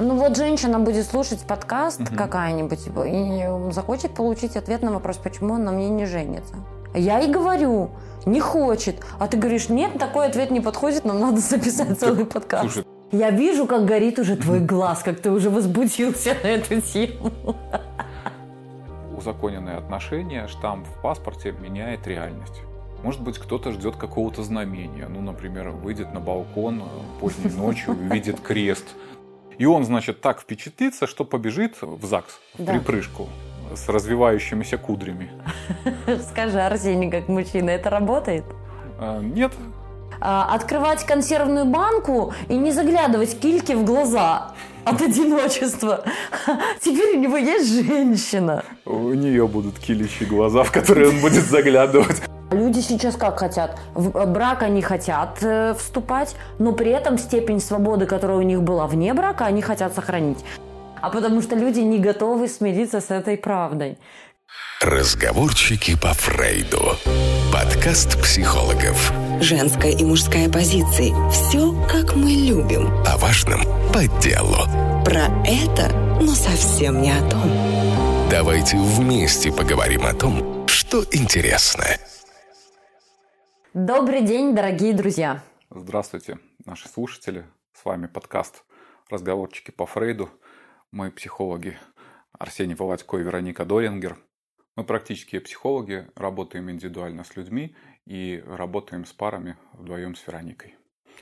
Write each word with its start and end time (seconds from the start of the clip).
Ну 0.00 0.16
вот 0.16 0.34
женщина 0.34 0.78
будет 0.78 1.06
слушать 1.06 1.40
подкаст 1.40 2.00
угу. 2.00 2.16
какая-нибудь 2.16 2.88
и 3.06 3.72
захочет 3.72 4.14
получить 4.14 4.56
ответ 4.56 4.82
на 4.82 4.92
вопрос, 4.92 5.18
почему 5.18 5.54
он 5.54 5.64
на 5.64 5.72
мне 5.72 5.90
не 5.90 6.06
женится. 6.06 6.54
Я 6.94 7.20
и 7.20 7.30
говорю, 7.30 7.90
не 8.24 8.40
хочет. 8.40 8.96
А 9.18 9.28
ты 9.28 9.36
говоришь, 9.36 9.68
нет, 9.68 9.98
такой 9.98 10.26
ответ 10.26 10.50
не 10.50 10.60
подходит, 10.60 11.04
нам 11.04 11.20
надо 11.20 11.40
записать 11.40 12.00
целый 12.00 12.24
подкаст. 12.24 12.62
Слушай, 12.62 12.86
я 13.12 13.30
вижу, 13.30 13.66
как 13.66 13.84
горит 13.84 14.18
уже 14.18 14.36
твой 14.36 14.60
глаз, 14.60 15.02
как 15.02 15.20
ты 15.20 15.30
уже 15.30 15.50
возбудился 15.50 16.34
на 16.42 16.48
эту 16.48 16.80
тему. 16.80 17.30
Узаконенные 19.16 19.76
отношения, 19.76 20.48
штамп 20.48 20.86
в 20.86 21.02
паспорте 21.02 21.52
меняет 21.52 22.06
реальность. 22.06 22.62
Может 23.02 23.22
быть, 23.22 23.38
кто-то 23.38 23.72
ждет 23.72 23.96
какого-то 23.96 24.42
знамения. 24.42 25.08
Ну, 25.08 25.20
например, 25.20 25.70
выйдет 25.70 26.12
на 26.12 26.20
балкон 26.20 26.80
э, 26.80 27.20
поздней 27.20 27.50
ночью, 27.50 27.92
увидит 27.92 28.40
крест. 28.40 28.84
И 29.60 29.66
он, 29.66 29.84
значит, 29.84 30.22
так 30.22 30.40
впечатлится, 30.40 31.06
что 31.06 31.24
побежит 31.24 31.76
в 31.82 32.02
ЗАГС 32.06 32.40
в 32.54 32.64
да. 32.64 32.72
припрыжку 32.72 33.28
с 33.74 33.90
развивающимися 33.90 34.78
кудрями. 34.78 35.30
Скажи, 36.30 36.58
Арсений, 36.58 37.10
как 37.10 37.28
мужчина, 37.28 37.68
это 37.68 37.90
работает? 37.90 38.44
А, 38.98 39.20
нет. 39.20 39.52
А, 40.18 40.54
открывать 40.54 41.04
консервную 41.04 41.66
банку 41.66 42.32
и 42.48 42.56
не 42.56 42.72
заглядывать 42.72 43.38
кильке 43.38 43.76
в 43.76 43.84
глаза 43.84 44.54
от 44.84 45.02
одиночества. 45.08 46.04
Теперь 46.80 47.18
у 47.18 47.20
него 47.20 47.36
есть 47.36 47.86
женщина. 47.86 48.64
У 48.86 49.12
нее 49.12 49.46
будут 49.46 49.78
килищие 49.78 50.26
глаза, 50.26 50.62
в 50.62 50.72
которые 50.72 51.10
он 51.10 51.20
будет 51.20 51.44
заглядывать. 51.44 52.22
Люди 52.50 52.80
сейчас 52.80 53.14
как 53.14 53.38
хотят? 53.38 53.78
В 53.94 54.26
брак 54.26 54.62
они 54.62 54.82
хотят 54.82 55.38
э, 55.42 55.74
вступать, 55.78 56.34
но 56.58 56.72
при 56.72 56.90
этом 56.90 57.16
степень 57.16 57.60
свободы, 57.60 58.06
которая 58.06 58.38
у 58.38 58.42
них 58.42 58.62
была 58.62 58.88
вне 58.88 59.14
брака, 59.14 59.46
они 59.46 59.62
хотят 59.62 59.94
сохранить. 59.94 60.38
А 61.00 61.10
потому 61.10 61.42
что 61.42 61.54
люди 61.54 61.80
не 61.80 61.98
готовы 61.98 62.48
смириться 62.48 63.00
с 63.00 63.10
этой 63.10 63.36
правдой. 63.36 63.98
Разговорчики 64.80 65.96
по 65.96 66.12
Фрейду. 66.12 66.96
Подкаст 67.52 68.20
психологов. 68.20 69.12
Женская 69.40 69.92
и 69.92 70.04
мужская 70.04 70.48
позиции. 70.48 71.14
Все, 71.30 71.72
как 71.86 72.16
мы 72.16 72.30
любим. 72.30 72.90
О 73.06 73.16
важном 73.18 73.60
по 73.92 74.06
делу. 74.20 74.56
Про 75.04 75.28
это, 75.44 75.92
но 76.20 76.34
совсем 76.34 77.00
не 77.00 77.12
о 77.12 77.20
том. 77.30 77.48
Давайте 78.30 78.76
вместе 78.76 79.52
поговорим 79.52 80.04
о 80.04 80.14
том, 80.14 80.66
что 80.66 81.04
интересно. 81.12 81.84
Добрый 83.72 84.22
день, 84.22 84.52
дорогие 84.52 84.92
друзья. 84.92 85.44
Здравствуйте, 85.70 86.40
наши 86.66 86.88
слушатели. 86.88 87.46
С 87.72 87.84
вами 87.84 88.08
подкаст 88.08 88.64
«Разговорчики 89.08 89.70
по 89.70 89.86
Фрейду». 89.86 90.28
Мы 90.90 91.12
психологи 91.12 91.78
Арсений 92.32 92.74
Володько 92.74 93.18
и 93.18 93.22
Вероника 93.22 93.64
Дорингер. 93.64 94.18
Мы 94.74 94.82
практические 94.82 95.40
психологи, 95.40 96.08
работаем 96.16 96.68
индивидуально 96.68 97.22
с 97.22 97.36
людьми 97.36 97.76
и 98.06 98.42
работаем 98.44 99.04
с 99.04 99.12
парами 99.12 99.56
вдвоем 99.74 100.16
с 100.16 100.26
Вероникой. 100.26 100.74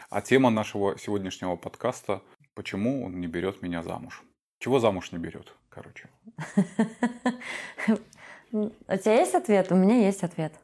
А 0.08 0.22
тема 0.22 0.48
нашего 0.48 0.98
сегодняшнего 0.98 1.56
подкаста– 1.56 2.22
почему 2.54 3.04
он 3.04 3.20
не 3.20 3.26
берет 3.26 3.60
меня 3.60 3.82
замуж? 3.82 4.24
Чего 4.58 4.80
замуж 4.80 5.12
не 5.12 5.18
берет, 5.18 5.54
короче? 5.68 6.08
У 8.52 8.70
тебя 8.96 9.14
есть 9.16 9.34
ответ? 9.34 9.70
У 9.70 9.76
меня 9.76 9.98
есть 10.06 10.22
ответ. 10.22 10.54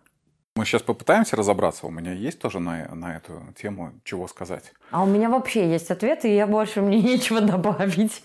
Мы 0.56 0.64
сейчас 0.64 0.82
попытаемся 0.82 1.34
разобраться. 1.34 1.84
У 1.86 1.90
меня 1.90 2.12
есть 2.12 2.38
тоже 2.38 2.60
на, 2.60 2.94
на 2.94 3.16
эту 3.16 3.42
тему 3.60 3.92
чего 4.04 4.28
сказать. 4.28 4.72
А 4.92 5.02
у 5.02 5.06
меня 5.06 5.28
вообще 5.28 5.68
есть 5.68 5.90
ответ, 5.90 6.24
и 6.24 6.32
я 6.32 6.46
больше 6.46 6.80
мне 6.80 7.00
нечего 7.02 7.40
добавить. 7.40 8.22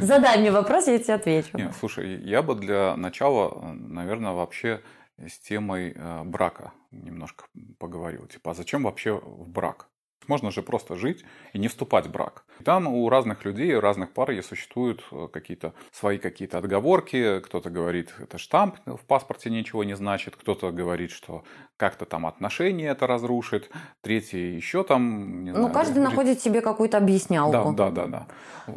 Задай 0.00 0.38
мне 0.38 0.50
вопрос, 0.50 0.86
я 0.86 0.98
тебе 0.98 1.14
отвечу. 1.14 1.50
Нет, 1.58 1.74
слушай, 1.78 2.18
я 2.22 2.40
бы 2.40 2.54
для 2.54 2.96
начала, 2.96 3.74
наверное, 3.74 4.32
вообще 4.32 4.80
с 5.18 5.38
темой 5.38 5.92
э, 5.94 6.22
брака 6.24 6.72
немножко 6.90 7.44
поговорил. 7.78 8.26
Типа, 8.26 8.52
а 8.52 8.54
зачем 8.54 8.84
вообще 8.84 9.12
в 9.12 9.46
брак? 9.46 9.88
Можно 10.28 10.50
же 10.50 10.62
просто 10.62 10.96
жить 10.96 11.24
и 11.52 11.58
не 11.58 11.68
вступать 11.68 12.06
в 12.06 12.10
брак. 12.10 12.44
Там 12.64 12.86
у 12.86 13.08
разных 13.08 13.44
людей, 13.44 13.74
у 13.74 13.80
разных 13.80 14.12
пар 14.12 14.24
существуют 14.42 15.04
э, 15.12 15.28
какие-то 15.32 15.74
свои 15.92 16.18
какие-то 16.18 16.58
отговорки. 16.58 17.40
Кто-то 17.40 17.70
говорит, 17.70 18.14
это 18.18 18.38
штамп 18.38 18.76
в 18.86 19.04
паспорте 19.06 19.50
ничего 19.50 19.84
не 19.84 19.94
значит. 19.94 20.36
Кто-то 20.36 20.70
говорит, 20.72 21.10
что 21.10 21.44
как-то 21.76 22.04
там 22.04 22.26
отношения 22.26 22.88
это 22.88 23.06
разрушит. 23.06 23.70
Третий 24.00 24.54
еще 24.54 24.82
там, 24.84 25.44
не 25.44 25.50
ну, 25.50 25.58
знаю. 25.58 25.74
Каждый 25.74 25.94
говорит... 25.94 26.10
находит 26.10 26.40
себе 26.40 26.60
какую-то 26.60 26.96
объяснялку. 26.98 27.72
Да, 27.72 27.90
да, 27.90 27.90
да. 27.90 28.06
да. 28.06 28.26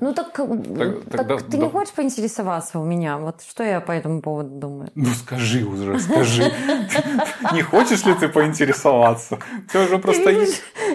Ну, 0.01 0.13
так, 0.13 0.33
так, 0.33 0.45
так 1.09 1.27
да, 1.27 1.37
ты 1.37 1.57
да. 1.57 1.57
не 1.57 1.69
хочешь 1.69 1.93
поинтересоваться 1.93 2.79
у 2.79 2.83
меня? 2.83 3.17
Вот 3.17 3.41
что 3.41 3.63
я 3.63 3.79
по 3.79 3.91
этому 3.91 4.21
поводу 4.21 4.49
думаю? 4.49 4.91
Ну, 4.95 5.05
скажи 5.13 5.63
уже, 5.63 5.97
скажи. 5.99 6.51
Не 7.53 7.61
хочешь 7.61 8.03
ли 8.05 8.13
ты 8.13 8.27
поинтересоваться? 8.27 9.39
Ты 9.71 9.79
уже 9.85 9.97
просто... 9.97 10.31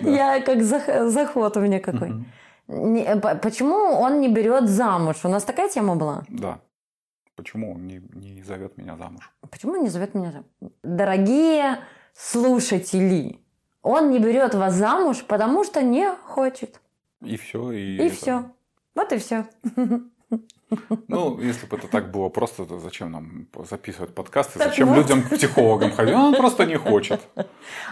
Я 0.03 0.41
как 0.43 0.63
заход 0.63 1.57
у 1.57 1.61
меня 1.61 1.81
какой. 1.81 2.25
Э, 2.69 3.39
почему 3.39 3.77
он 3.77 4.21
не 4.21 4.29
берет 4.29 4.69
замуж? 4.69 5.25
У 5.25 5.29
нас 5.29 5.45
такая 5.45 5.69
тема 5.69 5.97
была? 5.97 6.25
Да. 6.29 6.61
Почему 7.35 7.73
он 7.73 7.87
не, 7.87 8.03
не 8.15 8.43
зовет 8.43 8.77
меня 8.77 8.97
замуж? 8.97 9.33
Почему 9.51 9.73
он 9.73 9.83
не 9.83 9.89
зовет 9.89 10.15
меня 10.15 10.33
замуж? 10.33 10.47
Дорогие 10.83 11.79
слушатели, 12.15 13.41
он 13.83 14.11
не 14.11 14.19
берет 14.19 14.55
вас 14.55 14.75
замуж, 14.75 15.25
потому 15.27 15.65
что 15.65 15.83
не 15.83 16.15
хочет. 16.15 16.81
И 17.25 17.37
все. 17.37 17.73
И, 17.73 17.97
и 17.97 18.07
это... 18.07 18.15
все. 18.15 18.45
Вот 18.95 19.13
и 19.13 19.19
все. 19.19 19.47
Ну, 21.09 21.41
если 21.41 21.67
бы 21.67 21.77
это 21.77 21.89
так 21.89 22.11
было 22.11 22.29
просто, 22.29 22.65
то 22.65 22.79
зачем 22.79 23.13
нам 23.13 23.47
записывать 23.69 24.15
подкасты? 24.15 24.59
Так 24.59 24.69
зачем 24.69 24.89
вот. 24.89 24.97
людям 24.97 25.23
к 25.23 25.31
психологам 25.31 25.93
ходить? 25.93 26.15
Он 26.15 26.35
просто 26.35 26.67
не 26.67 26.77
хочет. 26.77 27.21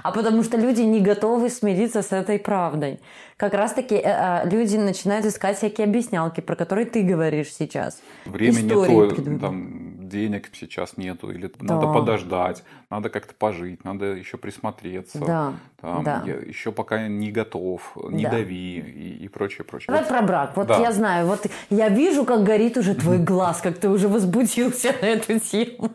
А 0.03 0.13
потому 0.13 0.43
что 0.43 0.57
люди 0.57 0.83
не 0.83 1.01
готовы 1.01 1.51
смириться 1.51 2.03
с 2.03 2.13
этой 2.13 2.39
правдой. 2.39 3.01
Как 3.37 3.55
раз-таки 3.55 3.95
э, 3.95 4.03
э, 4.05 4.49
люди 4.51 4.77
начинают 4.77 5.25
искать 5.27 5.57
всякие 5.57 5.87
объяснялки, 5.87 6.41
про 6.41 6.57
которые 6.57 6.87
ты 6.87 7.03
говоришь 7.03 7.55
сейчас. 7.55 8.03
Времени 8.27 8.63
нету, 8.63 9.39
там, 9.41 9.80
денег 10.11 10.51
сейчас 10.53 10.97
нету, 10.97 11.31
или 11.31 11.47
да. 11.59 11.75
надо 11.75 11.87
подождать, 11.93 12.63
надо 12.91 13.09
как-то 13.09 13.35
пожить, 13.35 13.85
надо 13.85 14.07
еще 14.07 14.37
присмотреться. 14.37 15.19
Да. 15.19 15.55
Там, 15.81 16.05
да. 16.05 16.23
Я 16.27 16.35
еще 16.35 16.73
пока 16.73 17.09
не 17.09 17.31
готов, 17.33 17.97
не 18.11 18.25
да. 18.25 18.31
дави 18.31 18.79
и, 18.79 19.25
и 19.25 19.29
прочее, 19.29 19.65
прочее. 19.65 19.87
Давай 19.87 20.03
вот. 20.03 20.09
про 20.11 20.23
брак. 20.23 20.57
Вот 20.57 20.67
да. 20.67 20.79
я 20.79 20.93
знаю, 20.93 21.27
вот 21.27 21.47
я 21.71 21.89
вижу, 21.89 22.25
как 22.25 22.43
горит 22.43 22.77
уже 22.77 22.95
твой 22.95 23.19
глаз, 23.31 23.61
как 23.63 23.79
ты 23.79 23.89
уже 23.89 24.09
возбудился 24.09 24.95
на 25.01 25.07
эту 25.07 25.39
тему. 25.39 25.91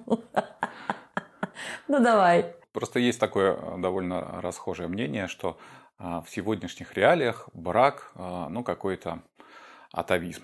Ну 1.88 2.00
давай. 2.00 2.56
Просто 2.74 3.00
есть 3.00 3.20
такое 3.20 3.54
э, 3.54 3.78
довольно 3.78 4.42
расхожее 4.42 4.90
мнение, 4.90 5.28
что 5.28 5.58
а, 5.98 6.22
в 6.22 6.30
сегодняшних 6.30 6.94
реалиях 6.96 7.48
брак, 7.54 8.12
а, 8.16 8.50
ну, 8.50 8.64
какой-то 8.64 9.20
атовизм 9.92 10.44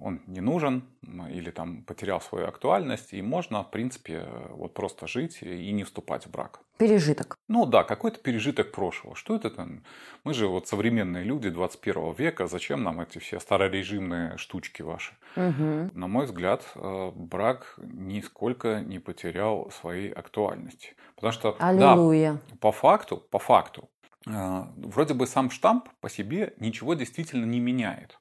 он 0.00 0.20
не 0.26 0.40
нужен 0.40 0.84
или 1.30 1.50
там 1.50 1.82
потерял 1.82 2.20
свою 2.20 2.46
актуальность, 2.46 3.12
и 3.12 3.22
можно, 3.22 3.62
в 3.62 3.70
принципе, 3.70 4.26
вот 4.50 4.74
просто 4.74 5.06
жить 5.06 5.42
и 5.42 5.72
не 5.72 5.84
вступать 5.84 6.26
в 6.26 6.30
брак. 6.30 6.60
Пережиток. 6.76 7.36
Ну 7.48 7.66
да, 7.66 7.84
какой-то 7.84 8.18
пережиток 8.18 8.72
прошлого. 8.72 9.14
Что 9.14 9.36
это 9.36 9.50
там? 9.50 9.84
Мы 10.24 10.34
же 10.34 10.48
вот 10.48 10.66
современные 10.66 11.22
люди 11.22 11.48
21 11.48 12.12
века, 12.14 12.46
зачем 12.48 12.82
нам 12.82 13.00
эти 13.00 13.18
все 13.18 13.38
старорежимные 13.38 14.36
штучки 14.38 14.82
ваши? 14.82 15.14
Угу. 15.36 15.90
На 15.92 16.06
мой 16.08 16.26
взгляд, 16.26 16.64
э, 16.74 17.12
брак 17.14 17.78
нисколько 17.78 18.80
не 18.80 18.98
потерял 18.98 19.70
своей 19.70 20.10
актуальности. 20.10 20.96
Потому 21.14 21.32
что, 21.32 21.56
Аллилуйя. 21.60 22.32
да, 22.32 22.56
по 22.60 22.72
факту, 22.72 23.18
по 23.18 23.38
факту, 23.38 23.88
э, 24.26 24.62
вроде 24.76 25.14
бы 25.14 25.26
сам 25.28 25.50
штамп 25.50 25.88
по 26.00 26.08
себе 26.08 26.54
ничего 26.58 26.94
действительно 26.94 27.44
не 27.44 27.60
меняет. 27.60 28.18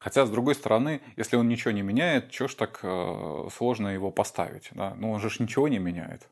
Хотя, 0.00 0.24
с 0.24 0.30
другой 0.30 0.54
стороны, 0.54 1.02
если 1.16 1.36
он 1.36 1.46
ничего 1.46 1.72
не 1.72 1.82
меняет, 1.82 2.30
чего 2.30 2.48
ж 2.48 2.54
так 2.54 2.80
э, 2.82 3.48
сложно 3.52 3.88
его 3.88 4.10
поставить? 4.10 4.70
Да? 4.72 4.94
Ну, 4.96 5.12
он 5.12 5.20
же 5.20 5.28
ничего 5.38 5.68
не 5.68 5.78
меняет. 5.78 6.26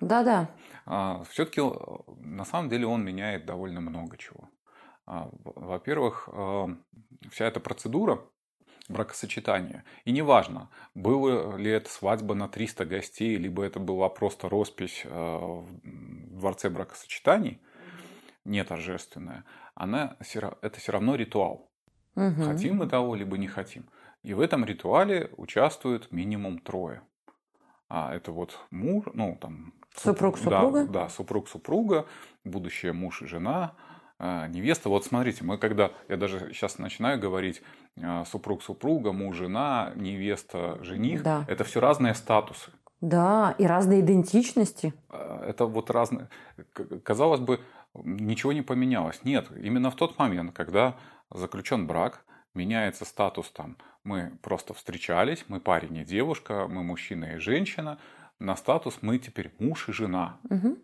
Да-да. 0.00 0.48
А, 0.86 1.22
Все-таки, 1.24 1.60
э, 1.60 1.70
на 2.22 2.46
самом 2.46 2.70
деле, 2.70 2.86
он 2.86 3.04
меняет 3.04 3.44
довольно 3.44 3.82
много 3.82 4.16
чего. 4.16 4.48
А, 5.06 5.28
во-первых, 5.44 6.30
э, 6.32 6.66
вся 7.30 7.44
эта 7.44 7.60
процедура 7.60 8.22
бракосочетания. 8.88 9.84
И 10.06 10.12
неважно, 10.12 10.70
была 10.94 11.58
ли 11.58 11.70
это 11.70 11.90
свадьба 11.90 12.34
на 12.34 12.48
300 12.48 12.86
гостей, 12.86 13.36
либо 13.36 13.62
это 13.62 13.80
была 13.80 14.08
просто 14.08 14.48
роспись 14.48 15.04
в 15.04 15.68
дворце 15.84 16.70
бракосочетаний, 16.70 17.60
не 18.44 18.64
торжественная, 18.64 19.44
она, 19.74 20.16
это 20.18 20.80
все 20.80 20.92
равно 20.92 21.14
ритуал. 21.14 21.69
Угу. 22.16 22.42
Хотим 22.44 22.76
мы 22.76 22.86
того, 22.86 23.14
либо 23.14 23.38
не 23.38 23.46
хотим. 23.46 23.84
И 24.22 24.34
в 24.34 24.40
этом 24.40 24.64
ритуале 24.64 25.30
участвует 25.36 26.12
минимум 26.12 26.58
трое. 26.58 27.02
А 27.88 28.14
это 28.14 28.32
вот 28.32 28.58
муж, 28.70 29.06
ну 29.14 29.36
там 29.40 29.74
супруг 29.96 30.38
супруга, 30.38 30.86
да, 30.86 30.92
да, 31.04 31.08
супруг 31.08 31.48
супруга, 31.48 32.06
будущий 32.44 32.92
муж 32.92 33.22
и 33.22 33.26
жена, 33.26 33.74
а, 34.22 34.46
невеста, 34.48 34.90
вот 34.90 35.06
смотрите, 35.06 35.44
мы 35.44 35.56
когда, 35.56 35.92
я 36.08 36.18
даже 36.18 36.52
сейчас 36.52 36.78
начинаю 36.78 37.18
говорить, 37.18 37.62
а, 38.02 38.26
супруг, 38.26 38.62
супруга, 38.62 39.12
муж, 39.12 39.36
жена, 39.36 39.92
невеста, 39.96 40.78
жених, 40.84 41.22
Да. 41.22 41.46
это 41.48 41.64
все 41.64 41.80
разные 41.80 42.14
статусы. 42.14 42.70
Да, 43.00 43.54
и 43.56 43.64
разные 43.64 44.00
идентичности. 44.00 44.92
А, 45.08 45.42
Это 45.48 45.64
вот 45.64 45.90
разные, 45.90 46.28
казалось 47.02 47.40
бы, 47.40 47.60
ничего 47.94 48.52
не 48.52 48.60
поменялось. 48.60 49.24
Нет, 49.24 49.48
именно 49.56 49.90
в 49.90 49.96
тот 49.96 50.18
момент, 50.18 50.52
когда 50.52 50.96
заключен 51.30 51.86
брак, 51.86 52.24
меняется 52.54 53.04
статус 53.04 53.50
там, 53.50 53.76
мы 54.04 54.38
просто 54.42 54.74
встречались, 54.74 55.44
мы 55.48 55.60
парень 55.60 55.96
и 55.98 56.04
девушка, 56.04 56.66
мы 56.68 56.82
мужчина 56.82 57.36
и 57.36 57.38
женщина, 57.38 57.98
на 58.38 58.56
статус 58.56 58.98
мы 59.02 59.18
теперь 59.18 59.52
муж 59.58 59.88
и 59.88 59.92
жена. 59.92 60.38
Мгм. 60.48 60.78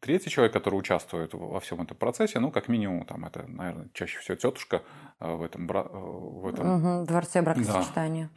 Третий 0.00 0.30
человек, 0.30 0.52
который 0.52 0.76
участвует 0.76 1.34
во 1.34 1.58
всем 1.58 1.82
этом 1.82 1.96
процессе, 1.96 2.38
ну, 2.38 2.52
как 2.52 2.68
минимум, 2.68 3.04
там, 3.04 3.24
это, 3.24 3.44
наверное, 3.48 3.88
чаще 3.94 4.20
всего 4.20 4.36
тетушка 4.36 4.82
э, 5.18 5.34
в 5.34 5.42
этом, 5.42 5.66
бра- 5.66 5.88
э, 5.90 5.98
в 5.98 6.46
этом, 6.46 7.02
В 7.02 7.06
дворце 7.06 7.42
бракосочетания. 7.42 8.30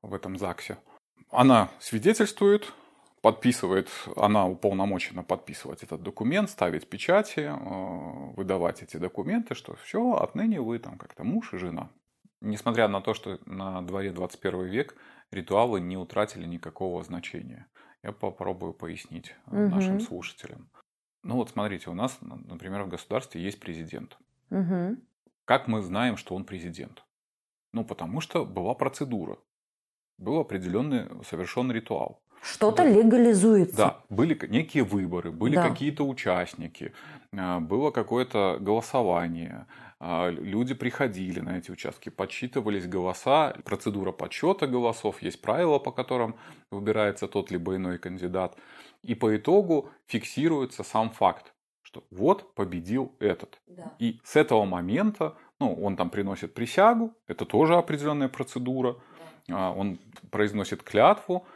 в 0.00 0.14
этом 0.14 0.38
ЗАГСе. 0.38 0.78
Она 1.30 1.68
свидетельствует, 1.80 2.72
подписывает, 3.22 3.88
она 4.16 4.46
уполномочена 4.46 5.22
подписывать 5.22 5.82
этот 5.82 6.02
документ, 6.02 6.50
ставить 6.50 6.88
печати, 6.88 7.40
э, 7.40 8.32
выдавать 8.36 8.82
эти 8.82 8.96
документы, 8.98 9.54
что 9.54 9.76
все, 9.76 10.14
отныне 10.14 10.60
вы 10.60 10.78
там 10.78 10.98
как-то 10.98 11.24
муж 11.24 11.54
и 11.54 11.58
жена. 11.58 11.88
Несмотря 12.40 12.88
на 12.88 13.00
то, 13.00 13.14
что 13.14 13.38
на 13.46 13.80
дворе 13.82 14.10
21 14.10 14.64
век 14.64 14.96
ритуалы 15.30 15.80
не 15.80 15.96
утратили 15.96 16.44
никакого 16.44 17.02
значения. 17.04 17.66
Я 18.02 18.10
попробую 18.10 18.74
пояснить 18.74 19.34
э, 19.46 19.68
нашим 19.68 20.00
слушателям. 20.00 20.68
Ну 21.22 21.36
вот 21.36 21.50
смотрите, 21.50 21.88
у 21.90 21.94
нас, 21.94 22.18
например, 22.20 22.82
в 22.82 22.88
государстве 22.88 23.40
есть 23.40 23.60
президент. 23.60 24.18
Мгм. 24.50 25.00
Как 25.44 25.68
мы 25.68 25.80
знаем, 25.80 26.16
что 26.16 26.34
он 26.34 26.44
президент? 26.44 27.04
Ну, 27.72 27.84
потому 27.84 28.20
что 28.20 28.44
была 28.44 28.74
процедура. 28.74 29.38
Был 30.18 30.40
определенный 30.40 31.08
совершен 31.24 31.70
ритуал. 31.70 32.20
Что-то 32.42 32.82
Да. 32.82 32.88
легализуется. 32.90 33.76
Да, 33.76 34.00
были 34.10 34.36
некие 34.48 34.82
выборы, 34.82 35.30
были 35.30 35.54
Да. 35.54 35.68
какие-то 35.68 36.04
участники, 36.06 36.92
а, 37.36 37.60
было 37.60 37.90
какое-то 37.92 38.58
голосование, 38.60 39.66
а, 40.00 40.28
люди 40.30 40.74
приходили 40.74 41.38
на 41.40 41.58
эти 41.58 41.70
участки, 41.70 42.08
подсчитывались 42.08 42.88
голоса, 42.88 43.54
процедура 43.64 44.10
подсчета 44.10 44.66
голосов, 44.66 45.22
есть 45.22 45.40
правила, 45.40 45.78
по 45.78 45.92
которым 45.92 46.34
выбирается 46.72 47.28
тот 47.28 47.52
либо 47.52 47.76
иной 47.76 47.98
кандидат. 47.98 48.56
И 49.02 49.14
по 49.14 49.36
итогу 49.36 49.90
фиксируется 50.06 50.82
сам 50.82 51.10
факт, 51.10 51.52
что 51.82 52.02
вот 52.10 52.54
победил 52.54 53.14
этот. 53.20 53.60
Да. 53.68 53.92
И 54.00 54.20
с 54.24 54.34
этого 54.34 54.64
момента, 54.64 55.36
ну, 55.60 55.72
он 55.74 55.96
там 55.96 56.10
приносит 56.10 56.54
присягу, 56.54 57.14
это 57.28 57.44
тоже 57.44 57.76
определенная 57.76 58.28
процедура, 58.28 58.96
а, 59.48 59.72
он 59.72 59.98
произносит 60.32 60.82
клятву, 60.82 61.46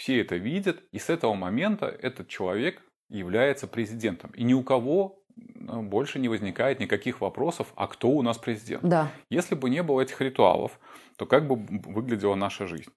все 0.00 0.18
это 0.22 0.36
видят, 0.36 0.82
и 0.92 0.98
с 0.98 1.10
этого 1.10 1.34
момента 1.34 1.84
этот 1.84 2.26
человек 2.26 2.82
является 3.10 3.66
президентом. 3.66 4.30
И 4.30 4.42
ни 4.44 4.54
у 4.54 4.62
кого 4.62 5.22
э, 5.36 5.78
больше 5.78 6.18
не 6.18 6.30
возникает 6.30 6.80
никаких 6.80 7.20
вопросов, 7.20 7.70
а 7.76 7.86
кто 7.86 8.08
у 8.08 8.22
нас 8.22 8.38
президент. 8.38 8.82
Да. 8.82 9.12
Если 9.28 9.54
бы 9.54 9.68
не 9.68 9.82
было 9.82 10.00
этих 10.00 10.18
ритуалов, 10.22 10.80
то 11.16 11.26
как 11.26 11.46
бы 11.46 11.56
выглядела 11.84 12.34
наша 12.34 12.66
жизнь? 12.66 12.90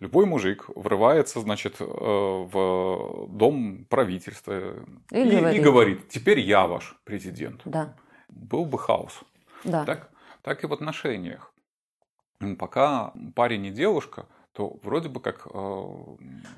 Любой 0.00 0.26
мужик 0.26 0.66
врывается, 0.76 1.40
значит, 1.40 1.76
э, 1.80 1.84
в 1.84 3.26
дом 3.30 3.86
правительства 3.88 4.74
И 5.12 5.18
и, 5.18 5.30
говорит. 5.30 5.58
и 5.58 5.64
говорит, 5.64 6.08
теперь 6.10 6.40
я 6.40 6.66
ваш 6.66 6.94
президент. 7.04 7.62
Да. 7.64 7.96
Был 8.28 8.66
бы 8.66 8.78
хаос. 8.78 9.22
Да. 9.64 9.86
Так, 9.86 10.10
так 10.42 10.62
и 10.62 10.66
в 10.66 10.74
отношениях. 10.74 11.54
Пока 12.58 13.14
парень 13.34 13.64
и 13.64 13.70
девушка, 13.70 14.26
то 14.52 14.76
вроде 14.82 15.08
бы 15.08 15.20
как... 15.20 15.46
э, 15.46 15.84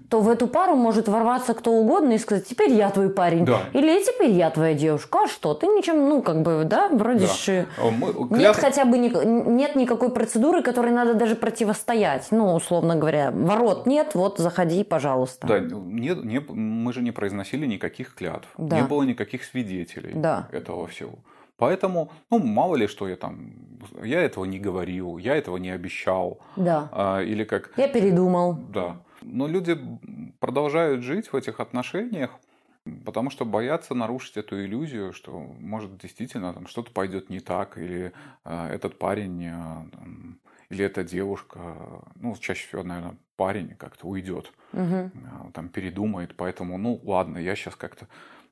То 0.08 0.20
в 0.20 0.28
эту 0.30 0.46
пару 0.46 0.74
может 0.74 1.08
ворваться 1.08 1.52
кто 1.52 1.72
угодно 1.72 2.12
и 2.12 2.18
сказать, 2.18 2.46
теперь 2.46 2.72
я 2.72 2.88
твой 2.90 3.10
парень. 3.10 3.44
Да. 3.44 3.60
Или 3.74 4.02
теперь 4.02 4.30
я 4.30 4.50
твоя 4.50 4.72
девушка. 4.74 5.24
А 5.24 5.28
что? 5.28 5.52
Ты 5.52 5.66
ничем, 5.66 6.08
ну, 6.08 6.22
как 6.22 6.40
бы, 6.42 6.64
да, 6.64 6.88
вроде 6.88 7.26
Да. 7.26 7.32
ж, 7.32 7.48
э, 7.48 7.66
э, 7.76 7.90
мы- 7.90 8.38
Нет 8.38 8.56
хотя 8.56 8.86
бы 8.86 8.96
ни- 8.96 9.50
нет 9.50 9.76
никакой 9.76 10.08
процедуры, 10.10 10.62
которой 10.62 10.90
надо 10.92 11.14
даже 11.14 11.34
противостоять. 11.36 12.28
Ну, 12.30 12.54
условно 12.54 12.96
говоря, 12.96 13.30
ворот 13.30 13.86
нет, 13.86 14.14
вот 14.14 14.38
заходи, 14.38 14.84
пожалуйста. 14.84 15.46
Да, 15.46 15.58
не, 15.60 16.14
не- 16.24 16.40
мы 16.40 16.92
же 16.94 17.02
не 17.02 17.10
произносили 17.12 17.66
никаких 17.66 18.14
клятв, 18.14 18.48
Да. 18.56 18.80
не 18.80 18.86
было 18.86 19.02
никаких 19.02 19.44
свидетелей 19.44 20.12
Да. 20.14 20.48
этого 20.50 20.86
всего. 20.86 21.12
Поэтому, 21.62 22.10
ну, 22.28 22.40
мало 22.40 22.74
ли 22.74 22.88
что 22.88 23.06
я 23.06 23.14
там, 23.14 23.52
я 24.02 24.20
этого 24.20 24.44
не 24.46 24.58
говорил, 24.58 25.16
я 25.18 25.36
этого 25.36 25.58
не 25.58 25.70
обещал, 25.70 26.40
Да. 26.56 26.88
а, 26.90 27.20
или 27.22 27.44
как, 27.44 27.70
Я 27.76 27.86
передумал. 27.86 28.54
да. 28.54 28.96
Но 29.20 29.46
люди 29.46 29.78
продолжают 30.40 31.02
жить 31.04 31.32
в 31.32 31.36
этих 31.36 31.60
отношениях, 31.60 32.32
потому 33.04 33.30
что 33.30 33.44
боятся 33.44 33.94
нарушить 33.94 34.38
эту 34.38 34.60
иллюзию, 34.64 35.12
что, 35.12 35.38
может, 35.60 35.96
действительно 35.98 36.52
там 36.52 36.66
что-то 36.66 36.90
пойдет 36.90 37.30
не 37.30 37.38
так, 37.38 37.78
или 37.78 38.12
а, 38.42 38.68
этот 38.68 38.98
парень, 38.98 39.46
а, 39.46 39.86
там, 39.92 40.40
или 40.68 40.84
эта 40.84 41.04
девушка, 41.04 41.60
ну, 42.16 42.34
чаще 42.40 42.66
всего, 42.66 42.82
наверное, 42.82 43.14
парень 43.36 43.76
как-то 43.76 44.08
уйдет 44.08 44.52
Мгм. 44.72 45.12
а, 45.30 45.50
там 45.52 45.68
передумает, 45.68 46.34
поэтому, 46.36 46.76
ну, 46.76 46.98
ладно, 47.04 47.38
я 47.38 47.54
сейчас 47.54 47.76
как-то 47.76 48.08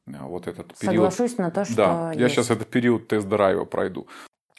вот 0.06 0.46
этот 0.46 0.78
период... 0.78 1.12
Соглашусь 1.12 1.38
на 1.38 1.50
то, 1.50 1.64
что 1.64 1.76
Да, 1.76 2.12
я 2.12 2.22
есть. 2.22 2.34
сейчас 2.34 2.50
этот 2.50 2.68
период 2.68 3.08
тест-драйва 3.08 3.64
пройду. 3.64 4.06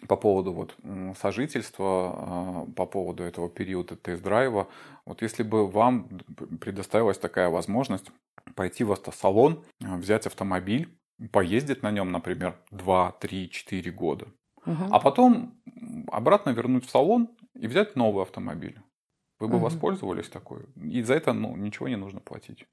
По 0.07 0.15
поводу 0.15 0.51
вот 0.53 0.75
сожительства, 1.19 1.85
а, 1.85 2.65
по 2.75 2.85
поводу 2.87 3.23
этого 3.23 3.49
периода 3.49 3.95
тест-драйва, 3.95 4.67
вот 5.05 5.21
если 5.21 5.43
бы 5.43 5.67
вам 5.67 6.09
предоставилась 6.59 7.19
такая 7.19 7.49
возможность 7.49 8.11
пойти 8.55 8.83
в 8.83 8.91
автосалон, 8.91 9.63
а, 9.83 9.97
взять 9.97 10.25
автомобиль, 10.25 10.97
поездить 11.31 11.83
на 11.83 11.91
нем, 11.91 12.11
например, 12.11 12.55
2, 12.71 13.11
3, 13.19 13.49
4 13.51 13.91
года, 13.91 14.27
Мгм. 14.65 14.87
а 14.91 14.99
потом 14.99 15.61
обратно 16.11 16.49
вернуть 16.49 16.85
в 16.85 16.89
салон 16.89 17.29
и 17.53 17.67
взять 17.67 17.95
новый 17.95 18.23
автомобиль. 18.23 18.79
Вы 19.39 19.47
бы 19.47 19.55
Мгм. 19.55 19.63
воспользовались 19.63 20.29
такой. 20.29 20.65
И 20.75 21.03
за 21.03 21.13
это 21.15 21.33
ну, 21.33 21.55
ничего 21.55 21.87
не 21.87 21.95
нужно 21.95 22.19
платить. 22.19 22.65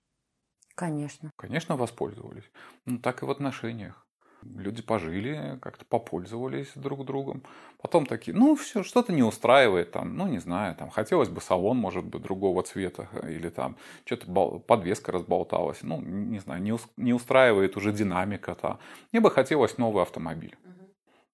Конечно. 0.78 1.32
Конечно, 1.34 1.76
воспользовались. 1.76 2.48
Ну, 2.86 2.98
так 2.98 3.24
и 3.24 3.26
в 3.26 3.30
отношениях. 3.32 4.06
Люди 4.42 4.80
пожили, 4.80 5.58
как-то 5.60 5.84
попользовались 5.84 6.70
друг 6.76 7.04
другом. 7.04 7.42
Потом 7.82 8.06
такие, 8.06 8.36
ну, 8.36 8.54
все, 8.54 8.84
что-то 8.84 9.12
не 9.12 9.24
устраивает, 9.24 9.90
там, 9.90 10.16
ну, 10.16 10.28
не 10.28 10.38
знаю, 10.38 10.76
там, 10.76 10.90
хотелось 10.90 11.30
бы 11.30 11.40
салон, 11.40 11.78
может 11.78 12.04
быть, 12.04 12.22
другого 12.22 12.62
цвета, 12.62 13.08
или 13.24 13.48
там, 13.48 13.76
что-то 14.04 14.60
подвеска 14.60 15.10
разболталась, 15.10 15.82
ну, 15.82 16.00
не 16.00 16.38
знаю, 16.38 16.62
не, 16.62 16.76
не 16.96 17.12
устраивает 17.12 17.76
уже 17.76 17.92
динамика-то. 17.92 18.78
Мне 19.10 19.20
бы 19.20 19.32
хотелось 19.32 19.78
новый 19.78 20.04
автомобиль. 20.04 20.56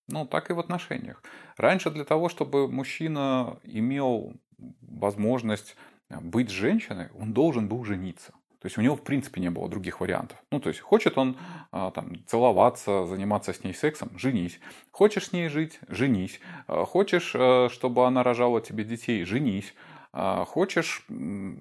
Ну, 0.08 0.24
так 0.24 0.48
и 0.48 0.54
в 0.54 0.58
отношениях. 0.58 1.22
Раньше 1.58 1.90
для 1.90 2.04
того, 2.04 2.30
чтобы 2.30 2.66
мужчина 2.66 3.58
имел 3.62 4.32
возможность 4.80 5.76
быть 6.08 6.48
с 6.48 6.52
женщиной, 6.52 7.10
он 7.20 7.34
должен 7.34 7.68
был 7.68 7.84
жениться. 7.84 8.32
То 8.64 8.68
есть 8.68 8.78
у 8.78 8.80
него 8.80 8.96
в 8.96 9.02
принципе 9.02 9.42
не 9.42 9.50
было 9.50 9.68
других 9.68 10.00
вариантов. 10.00 10.38
Ну, 10.50 10.58
то 10.58 10.70
есть 10.70 10.80
хочет 10.80 11.18
он 11.18 11.36
а, 11.70 11.90
там 11.90 12.24
целоваться, 12.24 13.04
заниматься 13.04 13.52
с 13.52 13.62
ней 13.62 13.74
сексом, 13.74 14.18
женись. 14.18 14.58
Хочешь 14.90 15.26
с 15.26 15.32
ней 15.34 15.48
жить, 15.48 15.80
женись. 15.86 16.40
А, 16.66 16.86
Хочешь, 16.86 17.32
э, 17.34 17.68
чтобы 17.70 18.06
она 18.06 18.22
рожала 18.22 18.62
тебе 18.62 18.84
детей, 18.84 19.22
женись. 19.24 19.74
А, 20.14 20.46
Хочешь, 20.46 21.06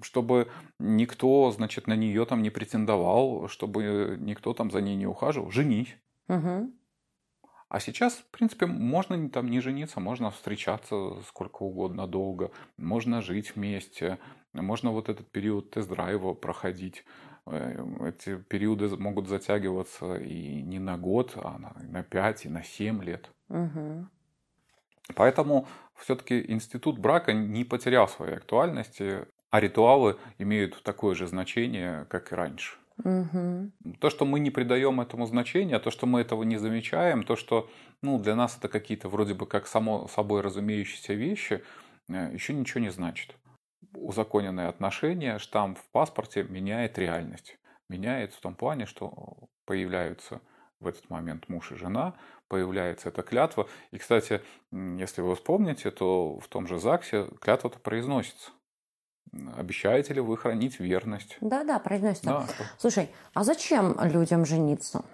чтобы 0.00 0.48
никто, 0.78 1.50
значит, 1.50 1.88
на 1.88 1.94
нее 1.94 2.24
там 2.24 2.40
не 2.40 2.48
претендовал, 2.48 3.48
чтобы 3.48 4.16
никто 4.18 4.54
там 4.54 4.70
за 4.70 4.80
ней 4.80 4.96
не 4.96 5.06
ухаживал, 5.06 5.50
женись. 5.50 5.94
Мгм. 6.28 6.72
А 7.68 7.80
сейчас, 7.80 8.14
в 8.14 8.30
принципе, 8.30 8.64
можно 8.64 9.28
там 9.28 9.50
не 9.50 9.60
жениться, 9.60 10.00
можно 10.00 10.30
встречаться 10.30 11.20
сколько 11.28 11.64
угодно 11.64 12.06
долго, 12.06 12.50
можно 12.78 13.20
жить 13.20 13.56
вместе, 13.56 14.18
можно 14.62 14.90
вот 14.90 15.08
этот 15.08 15.30
период 15.30 15.70
тест-драйва 15.70 16.34
проходить. 16.34 17.04
Э, 17.46 17.84
Эти 18.08 18.36
периоды 18.36 18.88
могут 18.96 19.28
затягиваться 19.28 20.16
и 20.16 20.62
не 20.62 20.78
на 20.78 20.96
год, 20.96 21.32
а 21.36 21.58
на, 21.58 21.74
на 21.82 22.02
5 22.02 22.46
и 22.46 22.48
на 22.48 22.62
7 22.62 23.02
лет. 23.02 23.30
Мгм. 23.48 24.10
Поэтому 25.14 25.66
все-таки 25.96 26.44
институт 26.48 26.98
брака 26.98 27.32
не 27.32 27.64
потерял 27.64 28.08
своей 28.08 28.36
актуальности, 28.36 29.26
а 29.50 29.60
ритуалы 29.60 30.16
имеют 30.38 30.82
такое 30.82 31.14
же 31.14 31.26
значение, 31.26 32.06
как 32.08 32.32
и 32.32 32.34
раньше. 32.34 32.78
Мгм. 33.02 33.72
То, 33.98 34.08
что 34.08 34.24
мы 34.24 34.38
не 34.40 34.50
придаем 34.50 35.00
этому 35.00 35.26
значения, 35.26 35.78
то, 35.78 35.90
что 35.90 36.06
мы 36.06 36.20
этого 36.20 36.44
не 36.44 36.58
замечаем, 36.58 37.24
то, 37.24 37.36
что 37.36 37.68
ну, 38.02 38.18
для 38.18 38.36
нас 38.36 38.56
это 38.56 38.68
какие-то 38.68 39.08
вроде 39.08 39.34
бы 39.34 39.46
как 39.46 39.66
само 39.66 40.06
собой 40.08 40.40
разумеющиеся 40.40 41.14
вещи, 41.14 41.62
э, 42.08 42.30
еще 42.32 42.54
ничего 42.54 42.80
не 42.80 42.90
значит. 42.90 43.36
Узаконенные 43.94 44.68
отношения, 44.68 45.38
штамп 45.38 45.78
в 45.78 45.88
паспорте 45.90 46.42
меняет 46.44 46.98
реальность. 46.98 47.58
Меняет 47.88 48.32
в 48.32 48.40
том 48.40 48.54
плане, 48.54 48.86
что 48.86 49.48
появляются 49.66 50.40
в 50.80 50.86
этот 50.86 51.08
момент 51.10 51.48
муж 51.48 51.72
и 51.72 51.76
жена, 51.76 52.14
появляется 52.48 53.08
эта 53.08 53.22
клятва. 53.22 53.68
И, 53.90 53.98
кстати, 53.98 54.42
если 54.72 55.22
вы 55.22 55.34
вспомните, 55.34 55.90
то 55.90 56.38
в 56.38 56.48
том 56.48 56.66
же 56.66 56.78
ЗАГСе 56.78 57.28
клятва-то 57.40 57.78
произносится. 57.78 58.50
Обещаете 59.56 60.14
ли 60.14 60.20
вы 60.20 60.36
хранить 60.36 60.78
верность? 60.78 61.36
Да, 61.40 61.64
да, 61.64 61.78
произносится. 61.78 62.28
Да. 62.30 62.46
Слушай, 62.78 63.10
а 63.32 63.42
зачем 63.42 63.96
людям 64.00 64.44
жениться? 64.44 65.04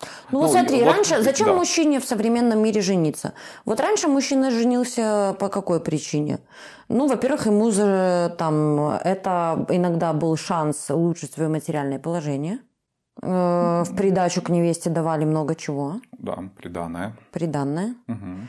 Ну, 0.00 0.06
Ну, 0.30 0.40
вот 0.40 0.50
смотри, 0.50 0.82
вот, 0.82 0.92
раньше 0.94 1.22
зачем 1.22 1.46
да. 1.48 1.54
мужчине 1.54 2.00
в 2.00 2.04
современном 2.04 2.62
мире 2.62 2.80
жениться? 2.80 3.32
Вот 3.64 3.80
раньше 3.80 4.08
мужчина 4.08 4.50
женился 4.50 5.36
по 5.38 5.48
какой 5.48 5.80
причине? 5.80 6.38
Ну, 6.88 7.06
во-первых, 7.06 7.46
ему 7.46 7.70
за, 7.70 8.34
там 8.38 8.80
это 9.04 9.64
иногда 9.70 10.12
был 10.12 10.36
шанс 10.36 10.90
улучшить 10.90 11.32
свое 11.32 11.48
материальное 11.48 11.98
положение. 11.98 12.58
Э, 13.22 13.84
В 13.84 13.94
придачу 13.96 14.42
к 14.42 14.48
невесте 14.48 14.90
давали 14.90 15.24
много 15.24 15.54
чего, 15.54 16.00
Да, 16.18 16.38
приданное. 16.56 17.12
приданное. 17.30 17.94
Мгм. 18.06 18.48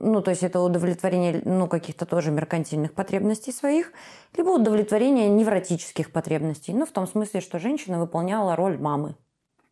Ну, 0.00 0.20
то 0.22 0.30
есть 0.30 0.42
это 0.42 0.60
удовлетворение 0.60 1.40
ну, 1.44 1.68
каких-то 1.68 2.04
тоже 2.04 2.30
меркантильных 2.30 2.92
потребностей 2.94 3.52
своих, 3.52 3.92
либо 4.36 4.50
удовлетворение 4.50 5.28
невротических 5.28 6.10
потребностей. 6.12 6.72
Ну, 6.74 6.84
в 6.84 6.90
том 6.90 7.06
смысле, 7.06 7.40
что 7.40 7.58
женщина 7.58 7.98
выполняла 8.00 8.56
роль 8.56 8.76
мамы. 8.78 9.14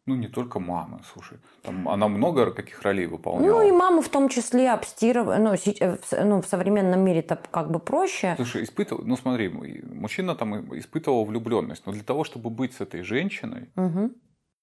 Ну, 0.07 0.17
не 0.17 0.27
только 0.29 0.59
мамы, 0.59 1.01
слушай. 1.13 1.39
Там 1.63 1.89
она 1.89 2.09
много 2.09 2.51
каких 2.51 2.83
ролей 2.83 3.07
выполняла. 3.07 3.63
Ну, 3.63 3.69
и 3.69 3.71
маму 3.71 4.03
в 4.03 4.09
том 4.09 4.29
числе 4.29 4.73
обстирывать. 4.73 5.39
Ну, 5.39 5.55
э, 5.55 6.25
ну, 6.25 6.43
в 6.43 6.47
современном 6.47 7.05
мире 7.05 7.21
это 7.21 7.37
как 7.51 7.71
бы 7.71 7.79
проще. 7.79 8.35
Слушай, 8.37 8.65
испытывал, 8.65 9.05
ну 9.05 9.17
смотри, 9.17 9.49
мужчина 9.49 10.35
там 10.35 10.77
испытывал 10.77 11.25
влюбленность, 11.25 11.87
но 11.87 11.93
для 11.93 12.03
того, 12.03 12.25
чтобы 12.25 12.51
быть 12.51 12.75
с 12.75 12.81
этой 12.81 13.03
женщиной, 13.03 13.71
Мгм. 13.77 14.13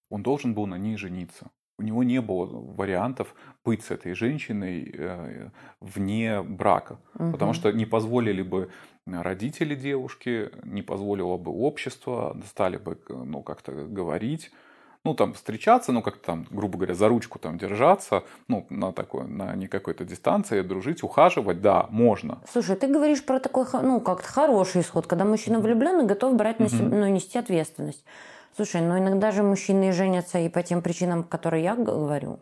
он 0.10 0.24
должен 0.24 0.54
был 0.54 0.68
на 0.68 0.78
ней 0.78 0.98
жениться. 0.98 1.50
У 1.78 1.84
него 1.84 2.04
не 2.04 2.20
было 2.20 2.46
вариантов 2.46 3.34
быть 3.64 3.82
с 3.86 3.92
этой 3.92 4.14
женщиной 4.16 4.94
э, 4.94 5.50
вне 5.80 6.42
брака, 6.42 7.00
Мгм. 7.14 7.32
потому 7.32 7.54
что 7.54 7.72
не 7.72 7.86
позволили 7.86 8.42
бы 8.42 8.70
родители 9.06 9.76
девушки, 9.76 10.50
не 10.66 10.82
позволило 10.82 11.38
бы 11.38 11.52
общество, 11.54 12.36
стали 12.46 12.76
бы 12.76 12.98
ну, 13.08 13.42
как-то 13.42 13.72
говорить, 13.72 14.52
ну, 15.06 15.14
там, 15.14 15.34
встречаться, 15.34 15.92
ну, 15.92 16.02
как-то 16.02 16.26
там, 16.26 16.46
грубо 16.50 16.78
говоря, 16.78 16.94
за 16.94 17.08
ручку 17.08 17.40
там 17.40 17.58
держаться, 17.58 18.24
ну, 18.48 18.66
на 18.70 18.92
такой, 18.92 19.28
на 19.28 19.56
не 19.56 19.68
какой-то 19.68 20.04
дистанции, 20.04 20.62
дружить, 20.62 21.04
ухаживать, 21.04 21.62
да, 21.62 21.88
можно. 21.90 22.40
Слушай, 22.52 22.76
ты 22.76 22.88
говоришь 22.88 23.24
про 23.24 23.40
такой, 23.40 23.66
ну, 23.82 24.02
как-то 24.02 24.28
хороший 24.28 24.82
исход, 24.82 25.08
когда 25.08 25.24
мужчина 25.24 25.60
влюблен 25.60 26.02
и 26.02 26.06
готов 26.06 26.36
брать 26.36 26.60
на 26.60 26.70
себя, 26.70 26.98
ну, 26.98 27.08
нести 27.08 27.40
ответственность. 27.40 28.04
Слушай, 28.56 28.82
ну 28.82 28.98
иногда 28.98 29.32
же 29.32 29.42
мужчины 29.42 29.94
женятся 29.94 30.40
и 30.40 30.50
по 30.50 30.62
тем 30.64 30.82
причинам, 30.82 31.24
которые 31.24 31.64
я 31.64 31.76
говорю. 31.76 32.40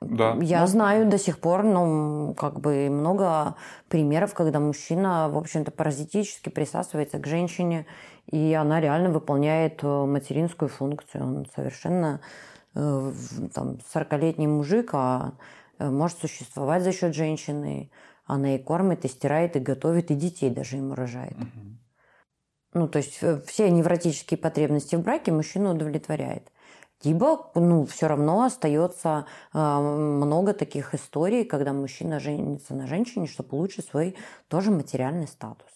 Да. 0.00 0.36
Я 0.40 0.60
Ну, 0.60 0.66
знаю 0.68 1.06
до 1.06 1.18
сих 1.18 1.40
пор, 1.40 1.64
ну, 1.64 2.34
как 2.38 2.60
бы 2.60 2.88
много 2.88 3.56
примеров, 3.88 4.34
когда 4.34 4.60
мужчина, 4.60 5.28
в 5.28 5.36
общем-то, 5.36 5.72
паразитически 5.72 6.50
присасывается 6.50 7.18
к 7.18 7.26
женщине, 7.26 7.86
и 8.30 8.52
она 8.52 8.80
реально 8.80 9.10
выполняет 9.10 9.82
э, 9.82 9.86
материнскую 9.86 10.68
функцию. 10.68 11.24
Он 11.24 11.46
совершенно 11.54 12.20
э, 12.74 13.12
там 13.54 13.78
40-летний 13.94 14.46
мужик, 14.46 14.90
а 14.92 15.32
э, 15.78 15.88
может 15.88 16.18
существовать 16.18 16.82
за 16.82 16.92
счет 16.92 17.14
женщины. 17.14 17.90
Она 18.26 18.54
и 18.54 18.58
кормит, 18.58 19.06
и 19.06 19.08
стирает, 19.08 19.56
и 19.56 19.60
готовит, 19.60 20.10
и 20.10 20.14
детей 20.14 20.50
даже 20.50 20.76
ему 20.76 20.94
рожает. 20.94 21.36
Ну, 22.74 22.86
то 22.86 22.98
есть 22.98 23.24
все 23.46 23.70
невротические 23.70 24.36
потребности 24.36 24.96
в 24.96 25.00
браке 25.00 25.32
мужчина 25.32 25.70
удовлетворяет. 25.70 26.52
Либо, 27.02 27.50
ну, 27.54 27.86
все 27.86 28.08
равно 28.08 28.42
остается 28.42 29.24
много 29.54 30.52
таких 30.52 30.94
историй, 30.94 31.44
когда 31.44 31.72
мужчина 31.72 32.20
женится 32.20 32.74
на 32.74 32.86
женщине, 32.86 33.26
чтобы 33.26 33.56
улучшить 33.56 33.86
свой 33.86 34.16
тоже 34.48 34.70
материальный 34.70 35.28
статус, 35.28 35.70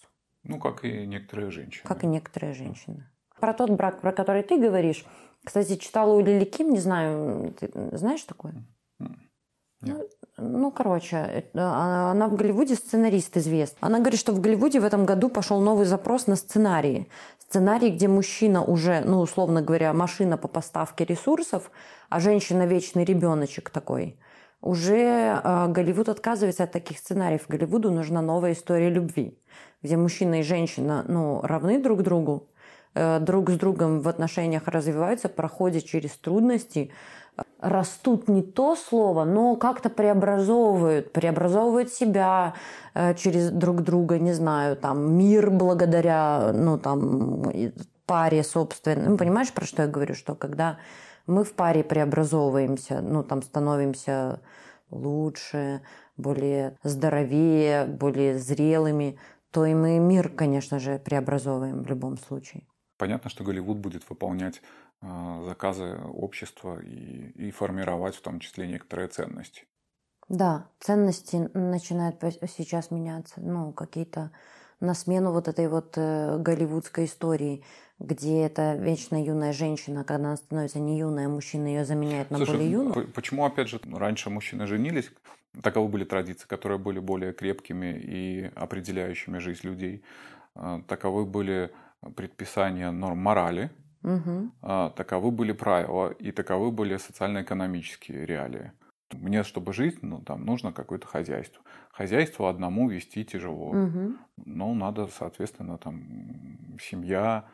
Ну, 0.45 0.59
как 0.59 0.85
и 0.85 1.07
некоторые 1.07 1.51
женщины. 1.51 1.85
как 1.87 2.05
и 2.05 2.07
некоторые 2.07 2.53
женщины. 2.53 3.09
Про 3.41 3.55
тот 3.55 3.71
брак, 3.71 4.01
про 4.01 4.13
который 4.13 4.43
ты 4.43 4.59
говоришь, 4.59 5.05
кстати, 5.45 5.77
читала 5.77 6.13
у 6.15 6.21
Лили 6.21 6.45
Ким, 6.45 6.71
не 6.71 6.79
знаю, 6.79 7.55
ты 7.59 7.71
знаешь 7.97 8.23
такое? 8.23 8.55
Нет. 9.81 10.11
Ну, 10.37 10.71
короче, 10.71 11.17
это- 11.17 11.51
а- 11.55 12.11
она 12.13 12.29
в 12.29 12.37
Голливуде 12.37 12.77
сценарист 12.77 13.37
известный. 13.37 13.79
Она 13.81 13.99
говорит, 13.99 14.21
что 14.21 14.33
в 14.33 14.41
Голливуде 14.41 14.79
в 14.79 14.85
этом 14.85 15.05
году 15.05 15.29
пошел 15.29 15.61
новый 15.61 15.87
запрос 15.87 16.29
на 16.29 16.37
сценарии. 16.37 17.09
Сценарий, 17.39 17.91
где 17.91 18.07
мужчина 18.07 18.63
уже, 18.65 19.01
ну, 19.05 19.19
условно 19.21 19.61
говоря, 19.61 19.93
машина 19.93 20.39
по 20.39 20.47
поставке 20.47 21.05
ресурсов, 21.05 21.71
а 22.11 22.21
женщина 22.21 22.65
вечный 22.67 23.05
ребеночек 23.05 23.71
такой. 23.71 24.21
Уже 24.61 25.41
э, 25.43 25.67
Голливуд 25.69 26.09
отказывается 26.09 26.63
от 26.63 26.71
таких 26.73 26.99
сценариев. 26.99 27.47
Голливуду 27.49 27.91
нужна 27.91 28.23
новая 28.23 28.53
история 28.53 28.89
любви, 28.89 29.37
где 29.83 29.97
мужчина 29.97 30.41
и 30.41 30.43
женщина, 30.43 31.05
ну, 31.09 31.41
равны 31.43 31.83
друг 31.83 32.03
другу, 32.03 32.49
э, 32.95 33.19
друг 33.21 33.51
с 33.51 33.55
другом 33.55 34.01
в 34.01 34.09
отношениях 34.09 34.69
развиваются, 34.69 35.29
проходят 35.29 35.85
через 35.85 36.13
трудности, 36.13 36.91
растут 37.61 38.29
не 38.29 38.43
то 38.43 38.77
слово, 38.77 39.25
но 39.25 39.57
как-то 39.57 39.89
преобразовывают, 39.89 41.13
преобразовывают 41.13 41.93
себя 41.93 42.55
э, 42.95 43.15
через 43.15 43.51
друг 43.51 43.83
друга, 43.83 44.19
не 44.19 44.33
знаю, 44.33 44.77
там 44.77 45.15
мир 45.17 45.51
благодаря, 45.51 46.53
ну 46.53 46.79
там 46.79 47.51
паре 48.07 48.43
собственно. 48.43 49.11
Ну, 49.11 49.17
понимаешь, 49.17 49.53
про 49.53 49.65
что 49.65 49.83
я 49.83 49.89
говорю, 49.89 50.15
что 50.15 50.35
когда 50.35 50.79
мы 51.27 51.45
в 51.45 51.55
паре 51.55 51.83
преобразовываемся, 51.83 53.01
ну 53.01 53.23
там 53.23 53.43
становимся 53.43 54.41
лучше, 54.91 55.81
более 56.17 56.77
здоровее, 56.83 57.87
более 57.87 58.39
зрелыми, 58.39 59.19
то 59.53 59.65
и 59.67 59.75
мы 59.75 59.99
мир, 59.99 60.31
конечно 60.31 60.79
же, 60.79 60.99
преобразовываем 60.99 61.83
в 61.83 61.87
любом 61.87 62.17
случае. 62.19 62.67
Понятно, 62.99 63.31
что 63.31 63.45
Голливуд 63.45 63.79
будет 63.79 64.09
выполнять 64.09 64.63
э, 65.03 65.43
заказы 65.45 65.97
общества 65.97 66.81
и, 66.81 67.31
и 67.49 67.51
формировать 67.51 68.15
в 68.15 68.23
том 68.23 68.41
числе 68.41 68.67
некоторые 68.67 69.09
ценности. 69.09 69.67
Да, 70.29 70.69
ценности 70.81 71.51
начинают 71.53 72.21
сейчас 72.49 72.91
меняться, 72.91 73.41
ну, 73.41 73.73
какие-то 73.73 74.31
на 74.81 74.95
смену 74.95 75.33
вот 75.33 75.49
этой 75.49 75.69
вот 75.69 75.95
э, 75.97 76.39
голливудской 76.39 77.05
истории, 77.05 77.65
где 77.99 78.43
эта 78.43 78.75
вечно 78.75 79.23
юная 79.23 79.53
женщина, 79.53 80.05
когда 80.05 80.29
она 80.29 80.37
становится 80.37 80.81
не 80.81 80.99
юная, 80.99 81.29
мужчина 81.29 81.67
ее 81.67 81.85
заменяет 81.85 82.31
на 82.31 82.39
Слушай, 82.39 82.55
более 82.55 82.71
юную. 82.71 83.09
почему, 83.13 83.45
опять 83.45 83.69
же, 83.69 83.81
раньше 83.93 84.31
мужчины 84.31 84.67
женились, 84.67 85.13
таковы 85.63 85.89
были 85.89 86.05
традиции, 86.05 86.47
которые 86.47 86.79
были 86.79 86.99
более 86.99 87.33
крепкими 87.33 87.99
и 87.99 88.51
определяющими 88.55 89.39
жизнь 89.39 89.67
людей. 89.67 90.03
Э, 90.55 90.81
Таковы 90.87 91.27
были 91.27 91.71
предписания 92.17 92.91
норм 92.91 93.19
морали, 93.19 93.71
а, 94.63 94.91
таковы 94.91 95.31
были 95.31 95.53
правила 95.53 96.11
и 96.11 96.33
таковы 96.33 96.71
были 96.73 96.97
социально-экономические 96.97 98.27
реалии. 98.27 98.73
Мне, 99.13 99.45
чтобы 99.45 99.73
жить, 99.73 100.03
ну, 100.03 100.21
там 100.21 100.45
нужно 100.45 100.73
какое-то 100.73 101.07
хозяйство. 101.07 101.63
Хозяйство 101.93 102.49
одному 102.49 102.89
вести 102.89 103.25
тяжело. 103.25 103.73
Мгм. 103.73 104.19
Ну, 104.45 104.75
надо, 104.75 105.07
соответственно, 105.09 105.79
там 105.79 106.79
семья, 106.81 107.45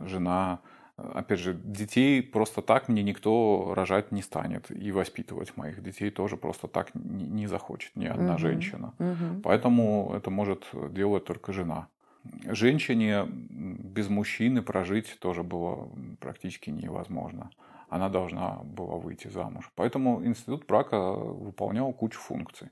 жена. 0.00 0.60
Опять 0.96 1.40
же, 1.40 1.54
детей 1.54 2.22
просто 2.22 2.62
так 2.62 2.88
мне 2.88 3.02
никто 3.02 3.72
рожать 3.74 4.12
не 4.12 4.22
станет. 4.22 4.70
И 4.70 4.92
воспитывать 4.92 5.56
моих 5.56 5.82
детей 5.82 6.10
тоже 6.10 6.36
просто 6.36 6.68
так 6.68 6.94
не, 6.94 7.26
не 7.26 7.46
захочет 7.48 7.96
ни 7.96 8.06
одна 8.06 8.34
Мгм. 8.34 8.38
женщина. 8.38 8.94
Мгм. 8.98 9.42
Поэтому 9.42 10.12
это 10.14 10.30
может 10.30 10.64
делать 10.90 11.24
только 11.24 11.52
жена. 11.52 11.88
Женщине 12.44 13.26
без 13.28 14.08
мужчины 14.08 14.62
прожить 14.62 15.18
тоже 15.18 15.42
было 15.42 15.90
практически 16.20 16.70
невозможно. 16.70 17.50
Она 17.88 18.08
должна 18.08 18.60
была 18.62 18.96
выйти 18.96 19.28
замуж. 19.28 19.70
Поэтому 19.74 20.24
институт 20.24 20.64
брака 20.66 21.12
выполнял 21.12 21.92
кучу 21.92 22.20
функций. 22.20 22.68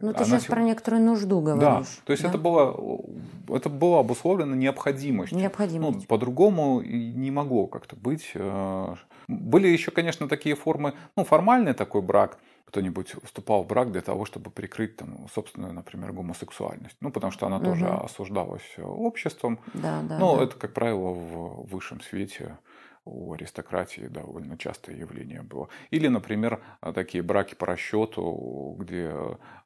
Ну, 0.00 0.12
ты 0.12 0.18
Она 0.18 0.26
сейчас 0.26 0.44
сел- 0.44 0.50
про 0.54 0.62
некоторую 0.62 1.02
нужду 1.02 1.40
Да, 1.42 1.54
говоришь. 1.56 1.98
то 2.04 2.12
есть 2.12 2.22
да? 2.22 2.28
это 2.28 2.38
было, 2.38 3.02
это 3.48 3.68
было 3.68 3.98
обусловлено 3.98 4.54
необходимостью. 4.54 5.36
Необходимость. 5.38 5.98
Ну, 6.00 6.02
по-другому 6.06 6.82
не 6.82 7.32
могло 7.32 7.66
как-то 7.66 7.96
быть. 7.96 8.30
Э, 8.34 8.94
Были 9.26 9.66
еще, 9.68 9.90
конечно, 9.90 10.28
такие 10.28 10.54
формы, 10.54 10.94
ну, 11.16 11.24
формальный 11.24 11.74
такой 11.74 12.00
брак. 12.00 12.38
Кто-нибудь 12.66 13.14
вступал 13.24 13.62
в 13.64 13.66
брак 13.66 13.90
для 13.92 14.00
того, 14.02 14.24
чтобы 14.24 14.50
прикрыть, 14.50 14.96
там, 14.96 15.26
собственную, 15.34 15.72
например, 15.74 16.12
гомосексуальность. 16.12 16.96
Ну, 17.00 17.10
потому 17.10 17.30
что 17.32 17.46
она 17.46 17.58
тоже 17.60 17.86
Мгм. 17.86 18.04
осуждалась 18.04 18.62
обществом. 18.78 19.58
Да, 19.74 20.00
да. 20.02 20.18
Ну, 20.18 20.36
да. 20.36 20.44
это, 20.44 20.54
как 20.56 20.74
правило, 20.74 21.10
в 21.10 21.66
высшем 21.66 22.00
свете 22.02 22.56
у 23.08 23.32
аристократии 23.32 24.02
довольно 24.02 24.56
частое 24.58 24.96
явление 24.96 25.42
было. 25.42 25.68
Или, 25.90 26.08
например, 26.08 26.60
такие 26.94 27.22
браки 27.22 27.54
по 27.54 27.66
расчету, 27.66 28.76
где 28.78 29.12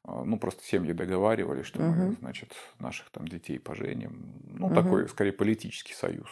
ну, 0.05 0.37
просто 0.37 0.63
семьи 0.63 0.93
договаривались, 0.93 1.65
что 1.65 1.81
мы, 1.81 2.11
значит, 2.19 2.53
наших 2.79 3.09
там 3.09 3.27
детей 3.27 3.59
поженим. 3.59 4.33
Ну, 4.45 4.67
угу. 4.67 4.75
такой, 4.75 5.09
скорее, 5.09 5.31
политический 5.31 5.93
союз. 5.93 6.27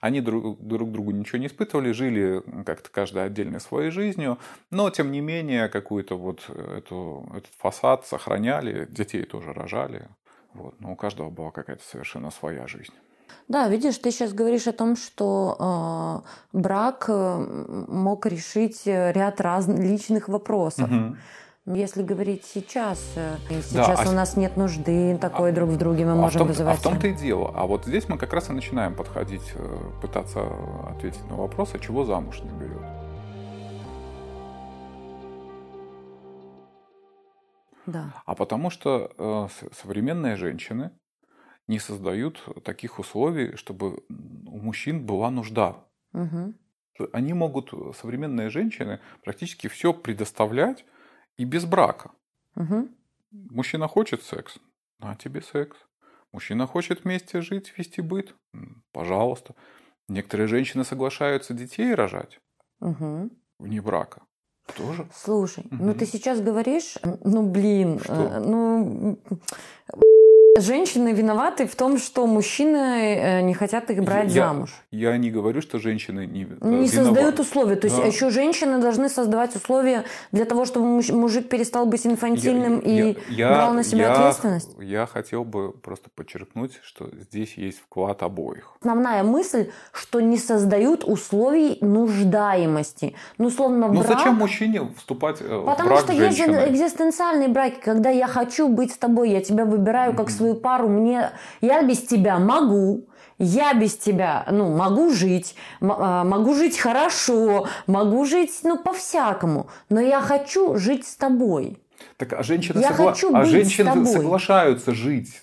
Они 0.00 0.20
друг, 0.20 0.60
друг 0.60 0.90
другу 0.90 1.10
ничего 1.10 1.38
не 1.38 1.46
испытывали, 1.46 1.92
жили 1.92 2.42
как-то 2.64 2.90
каждый 2.90 3.24
отдельной 3.24 3.60
своей 3.60 3.90
жизнью, 3.90 4.38
но, 4.70 4.90
тем 4.90 5.10
не 5.12 5.20
менее, 5.20 5.68
какую-то 5.68 6.16
вот 6.16 6.48
эту, 6.48 7.26
этот 7.30 7.52
фасад 7.58 8.06
сохраняли, 8.06 8.86
детей 8.90 9.24
тоже 9.24 9.52
рожали. 9.52 10.08
Вот. 10.54 10.80
Но 10.80 10.92
у 10.92 10.96
каждого 10.96 11.30
была 11.30 11.50
какая-то 11.50 11.84
совершенно 11.84 12.30
своя 12.30 12.66
жизнь. 12.66 12.94
Да, 13.48 13.68
видишь, 13.68 13.98
ты 13.98 14.10
сейчас 14.10 14.32
говоришь 14.32 14.66
о 14.66 14.72
том, 14.72 14.96
что 14.96 16.22
э, 16.52 16.58
брак 16.58 17.06
э, 17.08 17.84
мог 17.88 18.26
решить 18.26 18.82
ряд 18.86 19.40
различных 19.40 20.28
вопросов. 20.28 20.90
Угу. 20.90 21.16
Если 21.66 22.02
говорить 22.02 22.44
сейчас, 22.44 22.98
э, 23.16 23.36
сейчас 23.48 24.02
да, 24.02 24.08
у 24.08 24.12
а... 24.12 24.14
нас 24.14 24.36
нет 24.36 24.56
нужды 24.56 25.16
такой 25.18 25.50
а... 25.50 25.52
друг 25.52 25.70
в 25.70 25.76
друге, 25.76 26.04
мы 26.04 26.12
а 26.12 26.14
можем 26.14 26.40
том, 26.40 26.48
вызывать. 26.48 26.76
А 26.76 26.80
в 26.80 26.82
том-то 26.82 27.08
и 27.08 27.12
дело. 27.12 27.52
А 27.54 27.66
вот 27.66 27.84
здесь 27.84 28.08
мы 28.08 28.18
как 28.18 28.32
раз 28.32 28.48
и 28.48 28.52
начинаем 28.52 28.94
подходить, 28.94 29.52
э, 29.54 29.78
пытаться 30.00 30.40
ответить 30.88 31.28
на 31.28 31.36
вопрос, 31.36 31.70
а 31.74 31.78
чего 31.78 32.04
замуж 32.04 32.40
не 32.40 32.50
берет. 32.58 32.82
Да. 37.86 38.14
А 38.24 38.34
потому 38.34 38.70
что 38.70 39.10
э, 39.16 39.48
современные 39.72 40.36
женщины 40.36 40.92
не 41.70 41.78
создают 41.78 42.42
таких 42.64 42.98
условий, 42.98 43.54
чтобы 43.54 44.02
у 44.08 44.58
мужчин 44.58 45.06
была 45.06 45.30
нужда. 45.30 45.76
Угу. 46.12 46.54
Они 47.12 47.32
могут, 47.32 47.72
современные 47.96 48.50
женщины, 48.50 48.98
практически 49.22 49.68
все 49.68 49.94
предоставлять 49.94 50.84
и 51.36 51.44
без 51.44 51.64
брака. 51.64 52.10
Угу. 52.56 52.88
Мужчина 53.50 53.86
хочет 53.86 54.24
секс, 54.24 54.58
на 54.98 55.14
тебе 55.14 55.42
секс. 55.42 55.76
Мужчина 56.32 56.66
хочет 56.66 57.04
вместе 57.04 57.40
жить, 57.40 57.72
вести 57.78 58.00
быт, 58.00 58.34
пожалуйста. 58.92 59.54
Некоторые 60.08 60.48
женщины 60.48 60.84
соглашаются 60.84 61.54
детей 61.54 61.94
рожать 61.94 62.40
угу. 62.80 63.30
вне 63.60 63.80
брака. 63.80 64.22
Тоже? 64.76 65.08
Слушай, 65.14 65.64
угу. 65.70 65.84
ну 65.84 65.94
ты 65.94 66.04
сейчас 66.04 66.40
говоришь, 66.40 66.98
ну 67.24 67.48
блин, 67.48 68.00
Что? 68.00 68.12
Э, 68.12 68.40
ну 68.40 69.20
Женщины 70.60 71.12
виноваты 71.12 71.66
в 71.66 71.74
том, 71.74 71.98
что 71.98 72.26
мужчины 72.26 73.16
э, 73.16 73.40
не 73.40 73.54
хотят 73.54 73.90
их 73.90 74.02
брать 74.02 74.32
я, 74.32 74.48
замуж. 74.48 74.70
Я 74.90 75.16
не 75.16 75.30
говорю, 75.30 75.60
что 75.62 75.78
женщины 75.78 76.26
не 76.26 76.46
Не 76.60 76.88
создают 76.88 77.40
условия. 77.40 77.76
То 77.76 77.86
есть 77.86 77.96
да. 77.96 78.06
еще 78.06 78.30
женщины 78.30 78.78
должны 78.78 79.08
создавать 79.08 79.56
условия 79.56 80.04
для 80.32 80.44
того, 80.44 80.64
чтобы 80.64 80.86
мужик 80.86 81.48
перестал 81.48 81.86
быть 81.86 82.06
инфантильным 82.06 82.80
я, 82.80 83.10
и 83.10 83.16
я, 83.28 83.48
брал 83.48 83.74
на 83.74 83.84
себя 83.84 84.06
я, 84.06 84.12
ответственность. 84.12 84.70
Я 84.78 85.06
хотел 85.06 85.44
бы 85.44 85.72
просто 85.72 86.10
подчеркнуть, 86.14 86.78
что 86.82 87.08
здесь 87.12 87.54
есть 87.56 87.78
вклад 87.78 88.22
обоих. 88.22 88.72
Основная 88.80 89.22
мысль, 89.22 89.70
что 89.92 90.20
не 90.20 90.38
создают 90.38 91.04
условий 91.04 91.78
нуждаемости. 91.80 93.14
Ну, 93.38 93.50
словно 93.50 93.88
брак... 93.88 94.08
Ну 94.08 94.14
зачем 94.14 94.34
мужчине 94.34 94.88
вступать 94.96 95.40
э, 95.40 95.44
Потому 95.44 95.88
в 95.88 95.90
брак 95.90 96.00
что 96.00 96.12
с 96.12 96.16
есть 96.16 96.40
экзистенциальные 96.40 97.48
браки, 97.48 97.80
когда 97.82 98.10
я 98.10 98.26
хочу 98.26 98.68
быть 98.68 98.92
с 98.92 98.98
тобой, 98.98 99.30
я 99.30 99.40
тебя 99.40 99.64
выбираю 99.64 100.14
как 100.14 100.30
свою 100.30 100.49
пару, 100.54 100.88
мне, 100.88 101.30
я 101.60 101.82
без 101.82 102.02
тебя 102.02 102.38
могу, 102.38 103.06
я 103.38 103.74
без 103.74 103.96
тебя, 103.96 104.46
ну, 104.50 104.76
могу 104.76 105.10
жить, 105.10 105.54
а, 105.80 106.24
могу 106.24 106.54
жить 106.54 106.78
хорошо, 106.78 107.66
могу 107.86 108.24
жить, 108.24 108.60
ну, 108.64 108.78
по-всякому, 108.78 109.68
но 109.88 110.00
я 110.00 110.20
хочу 110.20 110.76
жить 110.76 111.06
с 111.06 111.16
тобой. 111.16 111.78
Так, 112.16 112.34
а 112.34 112.42
женщины, 112.42 112.80
я 112.80 112.90
согла... 112.90 113.12
хочу 113.12 113.34
а 113.34 113.44
женщины 113.44 114.06
соглашаются 114.06 114.92
жить 114.92 115.40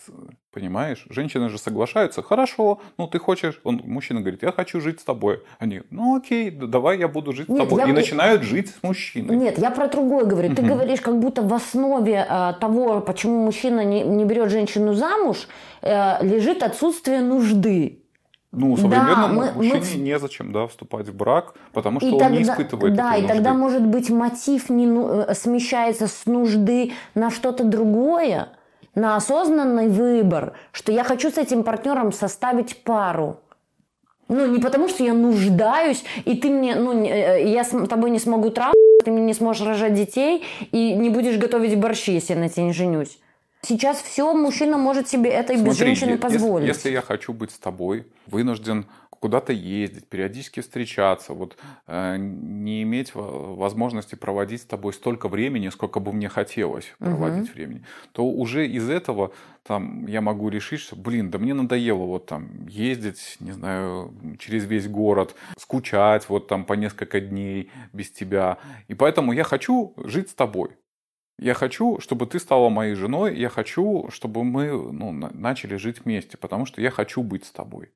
Понимаешь? 0.58 1.06
Женщины 1.10 1.50
же 1.50 1.60
соглашаются. 1.60 2.24
Хорошо, 2.24 2.80
ну 2.98 3.06
ты 3.06 3.20
хочешь... 3.20 3.62
Он, 3.64 3.80
мужчина 3.86 4.22
говорит, 4.22 4.42
я 4.42 4.52
хочу 4.52 4.82
жить 4.82 5.00
с 5.00 5.04
тобой. 5.04 5.44
Они, 5.60 5.84
ну 5.92 6.18
окей, 6.18 6.50
давай 6.50 6.98
я 6.98 7.08
буду 7.08 7.32
жить 7.32 7.48
Нет, 7.48 7.62
с 7.62 7.64
тобой. 7.64 7.84
Я... 7.84 7.90
И 7.90 7.92
начинают 7.92 8.42
жить 8.42 8.70
с 8.70 8.82
мужчиной. 8.82 9.36
Нет, 9.36 9.60
я 9.60 9.70
про 9.70 9.88
другое 9.88 10.26
говорю. 10.26 10.56
Ты 10.56 10.64
говоришь, 10.64 11.02
как 11.02 11.20
будто 11.20 11.44
в 11.44 11.54
основе 11.54 12.26
э, 12.28 12.54
того, 12.60 13.02
почему 13.02 13.46
мужчина 13.46 13.86
не, 13.86 14.02
не 14.02 14.26
берет 14.26 14.50
женщину 14.50 14.94
замуж, 14.94 15.48
э, 15.84 16.26
лежит 16.26 16.64
отсутствие 16.64 17.22
нужды. 17.22 18.02
Ну, 18.52 18.76
современному 18.78 19.42
да, 19.42 19.52
мы, 19.52 19.52
мужчине 19.52 19.82
мы... 19.94 20.00
незачем 20.00 20.52
да, 20.52 20.66
вступать 20.66 21.08
в 21.08 21.16
брак, 21.16 21.54
потому 21.72 22.00
что 22.00 22.10
и 22.10 22.14
он 22.14 22.20
тогда, 22.20 22.36
не 22.36 22.42
испытывает 22.42 22.96
Да, 22.96 23.16
и 23.16 23.22
нужды. 23.22 23.36
тогда, 23.36 23.54
может 23.54 23.86
быть, 23.86 24.10
мотив 24.10 24.70
не, 24.70 24.88
ну, 24.88 25.26
смещается 25.34 26.08
с 26.08 26.26
нужды 26.26 26.94
на 27.14 27.30
что-то 27.30 27.64
другое 27.64 28.50
на 28.98 29.16
осознанный 29.16 29.88
выбор, 29.88 30.54
что 30.72 30.92
я 30.92 31.04
хочу 31.04 31.30
с 31.30 31.38
этим 31.38 31.64
партнером 31.64 32.12
составить 32.12 32.84
пару. 32.84 33.40
Ну, 34.28 34.48
не 34.48 34.60
потому, 34.60 34.90
что 34.90 35.04
я 35.04 35.14
нуждаюсь, 35.14 36.04
и 36.26 36.36
ты 36.36 36.50
мне, 36.50 36.76
ну, 36.76 37.06
э, 37.06 37.48
я 37.48 37.64
с 37.64 37.70
тобой 37.88 38.10
не 38.10 38.20
смогу 38.20 38.50
трахать, 38.50 38.74
ты 39.06 39.12
мне 39.12 39.22
не 39.22 39.34
сможешь 39.34 39.66
рожать 39.66 39.94
детей, 39.94 40.44
и 40.72 40.94
не 40.94 41.10
будешь 41.10 41.38
готовить 41.38 41.78
борщи, 41.78 42.12
если 42.12 42.34
я 42.34 42.40
на 42.40 42.50
тебя 42.50 42.66
не 42.66 42.74
женюсь. 42.74 43.20
Сейчас 43.62 44.02
все 44.02 44.34
мужчина 44.34 44.78
может 44.78 45.08
себе 45.08 45.30
это 45.30 45.54
и 45.54 45.58
без 45.58 45.78
женщины 45.78 46.18
позволить. 46.18 46.68
Если, 46.68 46.90
если 46.90 46.92
я 46.92 47.02
хочу 47.02 47.34
быть 47.34 47.52
с 47.52 47.60
тобой, 47.60 48.08
вынужден 48.26 48.88
куда-то 49.20 49.54
ездить, 49.54 50.08
периодически 50.08 50.60
встречаться, 50.60 51.34
вот 51.34 51.58
э, 51.88 52.18
не 52.18 52.84
иметь 52.84 53.12
возможности 53.14 54.16
проводить 54.16 54.62
с 54.62 54.66
тобой 54.66 54.94
столько 54.94 55.28
времени, 55.28 55.70
сколько 55.70 56.00
бы 56.00 56.14
мне 56.14 56.30
хотелось 56.30 56.94
проводить 57.00 57.50
угу. 57.50 57.54
времени, 57.54 57.84
то 58.12 58.26
уже 58.26 58.68
из 58.68 58.90
этого 58.90 59.34
там 59.64 60.06
я 60.08 60.22
могу 60.22 60.50
решить, 60.50 60.80
что, 60.80 60.96
блин, 60.96 61.30
да 61.30 61.38
мне 61.40 61.54
надоело 61.54 62.06
вот 62.06 62.26
там 62.26 62.68
ездить, 62.68 63.38
не 63.40 63.52
знаю, 63.52 64.14
через 64.40 64.66
весь 64.66 64.88
город, 64.88 65.36
скучать 65.58 66.30
вот 66.30 66.48
там 66.48 66.66
по 66.66 66.74
несколько 66.74 67.20
дней 67.20 67.72
без 67.94 68.12
тебя, 68.12 68.58
и 68.88 68.94
поэтому 68.94 69.34
я 69.34 69.44
хочу 69.44 69.94
жить 69.98 70.30
с 70.30 70.34
тобой. 70.34 70.72
Я 71.40 71.54
хочу, 71.54 72.00
чтобы 72.00 72.26
ты 72.26 72.40
стала 72.40 72.70
моей 72.70 72.96
женой, 72.96 73.38
я 73.38 73.50
хочу, 73.50 74.10
чтобы 74.10 74.44
мы 74.44 74.72
ну, 74.92 75.12
начали 75.12 75.76
жить 75.76 76.04
вместе, 76.04 76.36
потому 76.36 76.66
что 76.66 76.82
я 76.82 76.90
хочу 76.90 77.22
быть 77.22 77.46
с 77.46 77.52
тобой. 77.52 77.92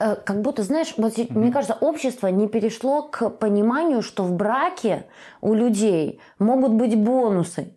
Э, 0.00 0.16
как 0.16 0.42
будто, 0.42 0.62
знаешь, 0.62 0.94
вот 0.96 1.14
mm-hmm. 1.14 1.38
мне 1.38 1.52
кажется, 1.52 1.76
общество 1.80 2.28
не 2.28 2.48
перешло 2.48 3.02
к 3.02 3.30
пониманию, 3.30 4.02
что 4.02 4.22
в 4.22 4.32
браке 4.32 5.06
у 5.40 5.54
людей 5.54 6.20
могут 6.38 6.72
быть 6.72 6.96
бонусы. 6.96 7.74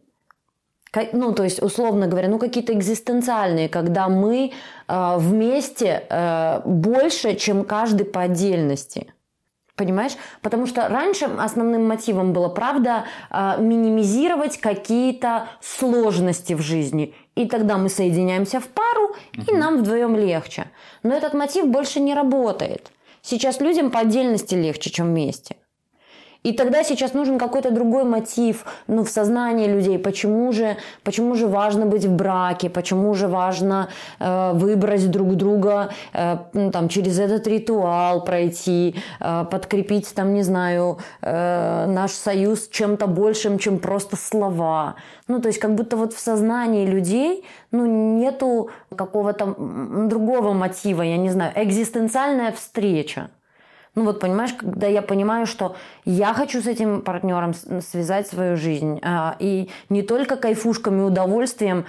Ну, 1.14 1.32
то 1.32 1.44
есть, 1.44 1.62
условно 1.62 2.08
говоря, 2.08 2.28
ну, 2.28 2.38
какие-то 2.38 2.74
экзистенциальные, 2.74 3.70
когда 3.70 4.10
мы 4.10 4.52
э, 4.88 5.18
вместе 5.18 6.04
э, 6.10 6.62
больше, 6.66 7.36
чем 7.36 7.64
каждый 7.64 8.06
по 8.06 8.22
отдельности. 8.22 9.14
Понимаешь? 9.76 10.12
Потому 10.42 10.68
что 10.68 10.90
раньше 10.90 11.26
основным 11.40 11.88
мотивом 11.88 12.34
было, 12.34 12.50
правда, 12.50 13.06
э, 13.30 13.56
минимизировать 13.60 14.58
какие-то 14.58 15.48
сложности 15.62 16.54
в 16.54 16.62
жизни. 16.62 17.16
И 17.36 17.46
тогда 17.46 17.78
мы 17.78 17.90
соединяемся 17.90 18.60
в 18.60 18.68
пару, 18.68 19.16
и 19.48 19.54
нам 19.54 19.78
вдвоем 19.78 20.16
легче. 20.16 20.66
Но 21.04 21.16
этот 21.16 21.34
мотив 21.34 21.68
больше 21.68 22.00
не 22.00 22.14
работает. 22.14 22.92
Сейчас 23.22 23.62
людям 23.62 23.92
по 23.92 24.00
отдельности 24.00 24.56
легче, 24.56 24.90
чем 24.90 25.08
вместе. 25.08 25.56
И 26.44 26.54
тогда 26.54 26.84
сейчас 26.84 27.14
нужен 27.14 27.38
какой-то 27.38 27.72
другой 27.72 28.04
мотив 28.04 28.66
ну, 28.88 29.04
в 29.04 29.10
сознании 29.10 29.68
людей. 29.68 30.00
Почему 30.00 30.52
же, 30.52 30.78
почему 31.04 31.36
же 31.36 31.48
важно 31.48 31.86
быть 31.86 32.06
в 32.06 32.12
браке? 32.16 32.70
Почему 32.70 33.14
же 33.14 33.28
важно 33.28 33.90
э, 34.20 34.52
выбрать 34.54 35.10
друг 35.12 35.36
друга 35.36 35.90
э, 36.14 36.38
ну, 36.54 36.72
там, 36.72 36.90
через 36.90 37.20
этот 37.20 37.46
ритуал 37.48 38.24
пройти, 38.24 38.96
э, 39.20 39.46
подкрепить, 39.52 40.14
там, 40.16 40.34
не 40.34 40.42
знаю, 40.42 40.98
э, 41.22 41.86
наш 41.88 42.12
союз 42.12 42.68
чем-то 42.70 43.06
большим, 43.06 43.60
чем 43.60 43.78
просто 43.78 44.16
слова. 44.16 44.96
Ну, 45.28 45.42
то 45.42 45.48
есть 45.48 45.60
как 45.60 45.76
будто 45.76 45.96
вот 45.96 46.14
в 46.14 46.20
сознании 46.20 46.88
людей 46.88 47.46
ну, 47.72 47.86
нету 47.86 48.70
какого-то 48.96 49.56
другого 50.08 50.54
мотива, 50.54 51.04
я 51.04 51.18
не 51.18 51.30
знаю, 51.30 51.52
экзистенциальная 51.56 52.52
встреча. 52.52 53.30
Ну 53.96 54.06
вот 54.06 54.20
понимаешь, 54.20 54.54
когда 54.54 54.88
я 54.88 55.02
понимаю, 55.02 55.46
что 55.46 55.76
я 56.06 56.34
хочу 56.34 56.62
с 56.62 56.68
этим 56.68 57.02
партнером 57.02 57.54
связать 57.54 58.28
свою 58.28 58.56
жизнь, 58.56 59.00
а, 59.04 59.36
и 59.40 59.70
не 59.90 60.02
только 60.02 60.38
кайфушками, 60.38 61.02
удовольствием, 61.02 61.86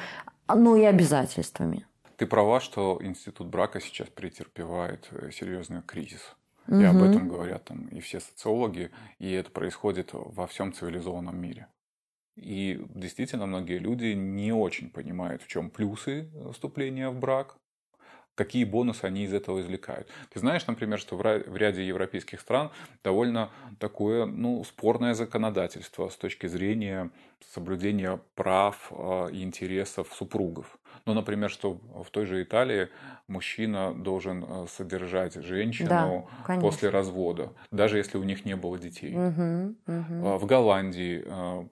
но 0.48 0.76
и 0.76 0.82
обязательствами. 0.84 1.86
Ты 2.16 2.26
права, 2.26 2.60
что 2.60 2.98
институт 3.02 3.46
брака 3.48 3.80
сейчас 3.80 4.08
претерпевает 4.08 5.08
э, 5.12 5.30
серьезный 5.30 5.82
кризис. 5.82 6.36
И 6.68 6.74
угу. 6.74 6.86
об 6.86 7.02
этом 7.02 7.28
говорят 7.28 7.64
там 7.64 7.86
и 7.88 8.00
все 8.00 8.20
социологи, 8.20 8.90
и 9.18 9.30
это 9.32 9.50
происходит 9.50 10.10
во 10.12 10.46
всем 10.46 10.72
цивилизованном 10.72 11.36
мире. 11.36 11.66
И 12.36 12.80
действительно 12.94 13.46
многие 13.46 13.78
люди 13.78 14.06
не 14.14 14.52
очень 14.52 14.90
понимают, 14.90 15.42
в 15.42 15.48
чем 15.48 15.70
плюсы 15.70 16.30
вступления 16.52 17.10
в 17.10 17.18
брак, 17.18 17.56
какие 18.42 18.64
бонусы 18.64 19.04
они 19.04 19.24
из 19.24 19.32
этого 19.32 19.60
извлекают. 19.60 20.08
Ты 20.32 20.40
знаешь, 20.40 20.66
например, 20.66 20.98
что 20.98 21.16
в 21.16 21.56
ряде 21.56 21.86
европейских 21.86 22.40
стран 22.40 22.70
довольно 23.04 23.50
такое 23.78 24.26
ну, 24.26 24.64
спорное 24.64 25.14
законодательство 25.14 26.08
с 26.08 26.16
точки 26.16 26.48
зрения 26.48 27.10
соблюдения 27.54 28.18
прав 28.34 28.90
а, 28.90 29.28
и 29.28 29.42
интересов 29.42 30.08
супругов. 30.12 30.78
Ну, 31.06 31.14
например, 31.14 31.50
что 31.50 31.78
в 32.04 32.10
той 32.10 32.26
же 32.26 32.42
Италии 32.42 32.88
мужчина 33.28 33.94
должен 33.94 34.44
а, 34.44 34.66
содержать 34.66 35.34
женщину 35.34 36.26
да, 36.46 36.58
после 36.60 36.88
развода, 36.88 37.52
даже 37.70 37.98
если 37.98 38.18
у 38.18 38.24
них 38.24 38.44
не 38.44 38.56
было 38.56 38.76
детей. 38.78 39.14
Угу, 39.14 39.74
угу. 39.86 40.38
В 40.38 40.46
Голландии 40.46 41.24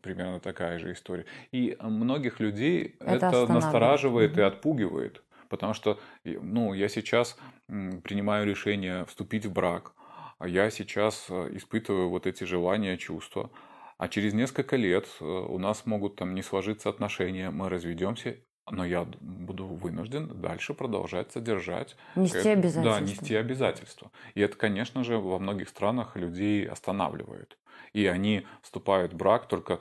примерно 0.02 0.38
такая 0.38 0.78
же 0.78 0.92
история. 0.92 1.24
И 1.50 1.76
многих 1.80 2.38
людей 2.38 2.94
это, 3.00 3.26
это 3.26 3.52
настораживает 3.52 4.38
и 4.38 4.42
отпугивает. 4.42 5.22
Потому 5.50 5.74
что 5.74 6.00
ну, 6.24 6.72
я 6.72 6.88
сейчас 6.88 7.36
принимаю 7.68 8.46
решение 8.46 9.04
вступить 9.04 9.44
в 9.44 9.52
брак, 9.52 9.92
а 10.38 10.48
я 10.48 10.70
сейчас 10.70 11.28
испытываю 11.28 12.08
вот 12.08 12.26
эти 12.26 12.44
желания, 12.44 12.96
чувства. 12.96 13.50
А 13.98 14.08
через 14.08 14.32
несколько 14.32 14.76
лет 14.76 15.06
э, 15.20 15.24
у 15.24 15.58
нас 15.58 15.84
могут 15.84 16.16
там 16.16 16.34
не 16.34 16.40
сложиться 16.40 16.88
отношения, 16.88 17.50
мы 17.50 17.68
разведемся, 17.68 18.38
но 18.70 18.86
я 18.86 19.06
буду 19.20 19.66
вынужден 19.66 20.40
дальше 20.40 20.72
продолжать 20.72 21.32
содержать. 21.32 21.96
Нести 22.16 22.38
это, 22.38 22.52
обязательства. 22.52 22.82
Да, 22.82 23.00
нести 23.00 23.34
обязательства. 23.34 24.10
И 24.34 24.40
это, 24.40 24.56
конечно 24.56 25.04
же, 25.04 25.18
во 25.18 25.38
многих 25.38 25.68
странах 25.68 26.16
людей 26.16 26.66
останавливает. 26.66 27.58
И 27.92 28.06
они 28.06 28.46
вступают 28.62 29.12
в 29.12 29.16
брак 29.16 29.48
только 29.48 29.80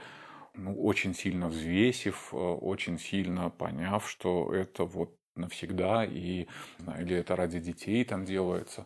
ну, 0.54 0.76
очень 0.84 1.14
сильно 1.16 1.48
взвесив, 1.48 2.34
э, 2.34 2.36
очень 2.36 3.00
сильно 3.00 3.50
поняв, 3.50 4.10
что 4.10 4.54
это 4.54 4.84
вот 4.84 5.16
навсегда, 5.36 6.06
и, 6.06 6.48
или 7.00 7.16
это 7.16 7.36
ради 7.36 7.60
детей 7.60 8.04
там 8.06 8.26
делается. 8.26 8.86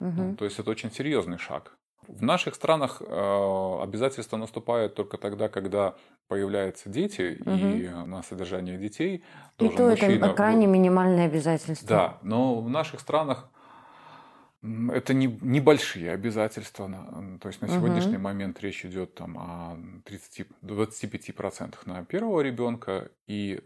Угу. 0.00 0.10
Ну, 0.10 0.36
то 0.36 0.44
есть 0.44 0.58
это 0.58 0.70
очень 0.70 0.90
серьезный 0.90 1.38
шаг. 1.38 1.76
В 2.06 2.22
наших 2.22 2.54
странах 2.54 3.00
э, 3.00 3.78
обязательства 3.82 4.36
наступают 4.36 4.94
только 4.94 5.16
тогда, 5.16 5.48
когда 5.48 5.94
появляются 6.28 6.88
дети, 6.90 7.38
угу. 7.40 7.50
и 7.50 7.88
на 7.88 8.22
содержание 8.22 8.76
детей 8.76 9.24
и 9.58 9.68
то 9.68 9.88
мужчина... 9.88 10.26
это 10.26 10.34
крайне 10.34 10.66
минимальное 10.66 11.26
обязательство. 11.26 11.88
Да, 11.88 12.18
но 12.22 12.60
в 12.60 12.68
наших 12.68 13.00
странах 13.00 13.48
это 14.92 15.12
не, 15.12 15.26
небольшие 15.42 16.12
обязательства. 16.12 16.90
То 17.40 17.48
есть 17.48 17.60
на 17.60 17.68
сегодняшний 17.68 18.16
угу. 18.16 18.22
момент 18.22 18.60
речь 18.60 18.84
идет 18.84 19.14
там, 19.14 19.36
о 19.38 19.76
30, 20.04 20.46
25% 20.62 21.74
на 21.84 22.04
первого 22.04 22.40
ребенка 22.40 23.10
и 23.26 23.60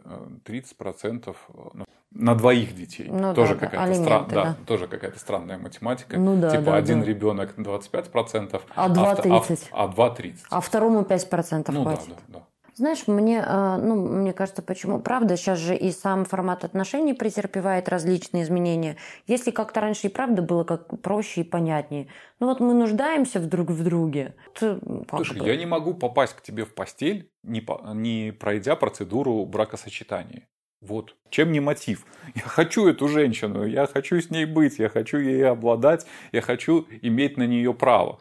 30% 0.44 1.36
э, 1.48 1.84
на 2.10 2.34
двоих 2.34 2.74
детей. 2.74 3.08
Ну, 3.08 3.34
тоже 3.34 3.54
да, 3.54 3.66
какая-то. 3.66 3.94
Стран... 3.94 4.26
да, 4.28 4.44
да. 4.44 4.56
тоже 4.66 4.88
какая-то 4.88 5.18
странная 5.18 5.58
математика. 5.58 6.18
Ну, 6.18 6.40
да, 6.40 6.50
типа 6.50 6.64
да, 6.64 6.76
один 6.76 7.00
да. 7.00 7.06
ребенок 7.06 7.54
25%, 7.56 8.60
а 8.74 8.88
два 8.88 9.14
30. 9.14 9.68
А, 9.72 9.84
а 9.84 10.10
30. 10.10 10.46
А 10.50 10.60
второму 10.60 11.02
5% 11.02 11.64
ну, 11.72 11.82
хватит. 11.82 12.08
Да, 12.08 12.14
да, 12.14 12.38
да. 12.40 12.47
Знаешь, 12.78 13.08
мне, 13.08 13.44
э, 13.44 13.76
ну, 13.76 13.96
мне 13.96 14.32
кажется, 14.32 14.62
почему? 14.62 15.00
Правда, 15.00 15.36
сейчас 15.36 15.58
же 15.58 15.74
и 15.74 15.90
сам 15.90 16.24
формат 16.24 16.62
отношений 16.62 17.12
претерпевает 17.12 17.88
различные 17.88 18.44
изменения. 18.44 18.96
Если 19.26 19.50
как-то 19.50 19.80
раньше 19.80 20.06
и 20.06 20.10
правда 20.10 20.42
было 20.42 20.62
как 20.62 21.00
проще 21.02 21.40
и 21.40 21.44
понятнее. 21.44 22.06
Ну 22.38 22.46
вот 22.46 22.60
мы 22.60 22.74
нуждаемся 22.74 23.40
друг 23.40 23.70
в 23.70 23.82
друге. 23.82 24.36
Ты, 24.54 24.78
Слушай, 25.10 25.44
я 25.44 25.56
не 25.56 25.66
могу 25.66 25.92
попасть 25.92 26.34
к 26.34 26.40
тебе 26.40 26.64
в 26.64 26.72
постель, 26.72 27.32
не, 27.42 27.60
по, 27.60 27.80
не 27.94 28.32
пройдя 28.38 28.76
процедуру 28.76 29.44
бракосочетания. 29.44 30.46
Вот. 30.80 31.16
Чем 31.30 31.50
не 31.50 31.58
мотив? 31.58 32.06
Я 32.36 32.42
хочу 32.42 32.86
эту 32.86 33.08
женщину, 33.08 33.66
я 33.66 33.88
хочу 33.88 34.20
с 34.20 34.30
ней 34.30 34.44
быть, 34.44 34.78
я 34.78 34.88
хочу 34.88 35.18
ей 35.18 35.44
обладать, 35.44 36.06
я 36.30 36.42
хочу 36.42 36.86
иметь 37.02 37.36
на 37.36 37.46
нее 37.48 37.74
право. 37.74 38.20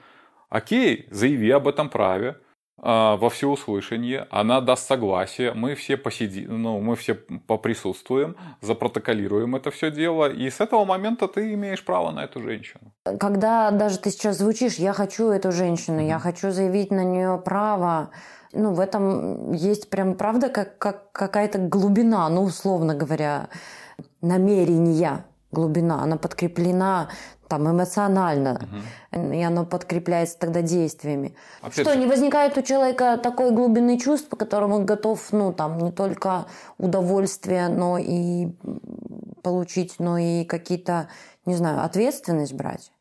Окей, 0.50 1.08
заяви 1.12 1.52
об 1.52 1.68
этом 1.68 1.92
праве 1.92 2.30
а, 2.30 2.47
во 2.78 3.30
всеуслышание, 3.30 4.28
она 4.30 4.62
даст 4.62 4.88
согласие, 4.88 5.54
мы 5.54 5.74
все 5.74 5.98
посидим, 5.98 6.62
ну, 6.62 6.80
мы 6.80 6.96
все 6.96 7.16
поприсутствуем, 7.16 8.36
запротоколируем 8.62 9.56
это 9.56 9.72
все 9.72 9.90
дело, 9.90 10.30
и 10.30 10.50
с 10.50 10.62
этого 10.62 10.86
момента 10.86 11.28
ты 11.28 11.54
имеешь 11.54 11.84
право 11.84 12.12
на 12.12 12.24
эту 12.24 12.40
женщину. 12.40 12.94
Когда 13.20 13.72
даже 13.72 13.98
ты 13.98 14.12
сейчас 14.12 14.38
звучишь, 14.38 14.76
я 14.76 14.94
хочу 14.94 15.30
эту 15.30 15.52
женщину, 15.52 16.02
mm-hmm. 16.02 16.08
я 16.08 16.20
хочу 16.20 16.52
заявить 16.52 16.92
на 16.92 17.04
нее 17.04 17.42
право, 17.44 18.12
ну, 18.54 18.74
в 18.74 18.80
этом 18.80 19.54
есть 19.54 19.90
прям, 19.90 20.16
правда, 20.16 20.50
как, 20.50 20.78
как 20.78 21.12
какая-то 21.12 21.58
глубина, 21.58 22.30
ну, 22.30 22.44
условно 22.44 22.94
говоря, 22.94 23.50
намерения 24.22 25.26
глубина, 25.52 26.04
она 26.04 26.18
подкреплена 26.18 27.10
там 27.48 27.70
эмоционально, 27.70 28.62
угу. 29.12 29.34
и 29.34 29.42
оно 29.42 29.66
подкрепляется 29.66 30.38
тогда 30.38 30.62
действиями. 30.62 31.36
Опять 31.62 31.86
что, 31.86 31.94
же... 31.94 32.00
не 32.00 32.08
возникает 32.08 32.58
у 32.58 32.62
человека 32.62 33.18
такой 33.18 33.52
глубины 33.52 34.00
чувств, 34.00 34.30
по 34.30 34.36
которым 34.36 34.72
он 34.72 34.86
готов, 34.86 35.32
ну, 35.32 35.54
там, 35.54 35.78
не 35.78 35.92
только 35.92 36.46
удовольствие, 36.78 37.70
но 37.70 37.98
и 37.98 38.50
получить, 39.42 39.96
но 40.00 40.18
и 40.18 40.44
какие-то, 40.44 41.10
не 41.46 41.56
знаю, 41.56 41.84
ответственность 41.84 42.54
брать? 42.54 42.92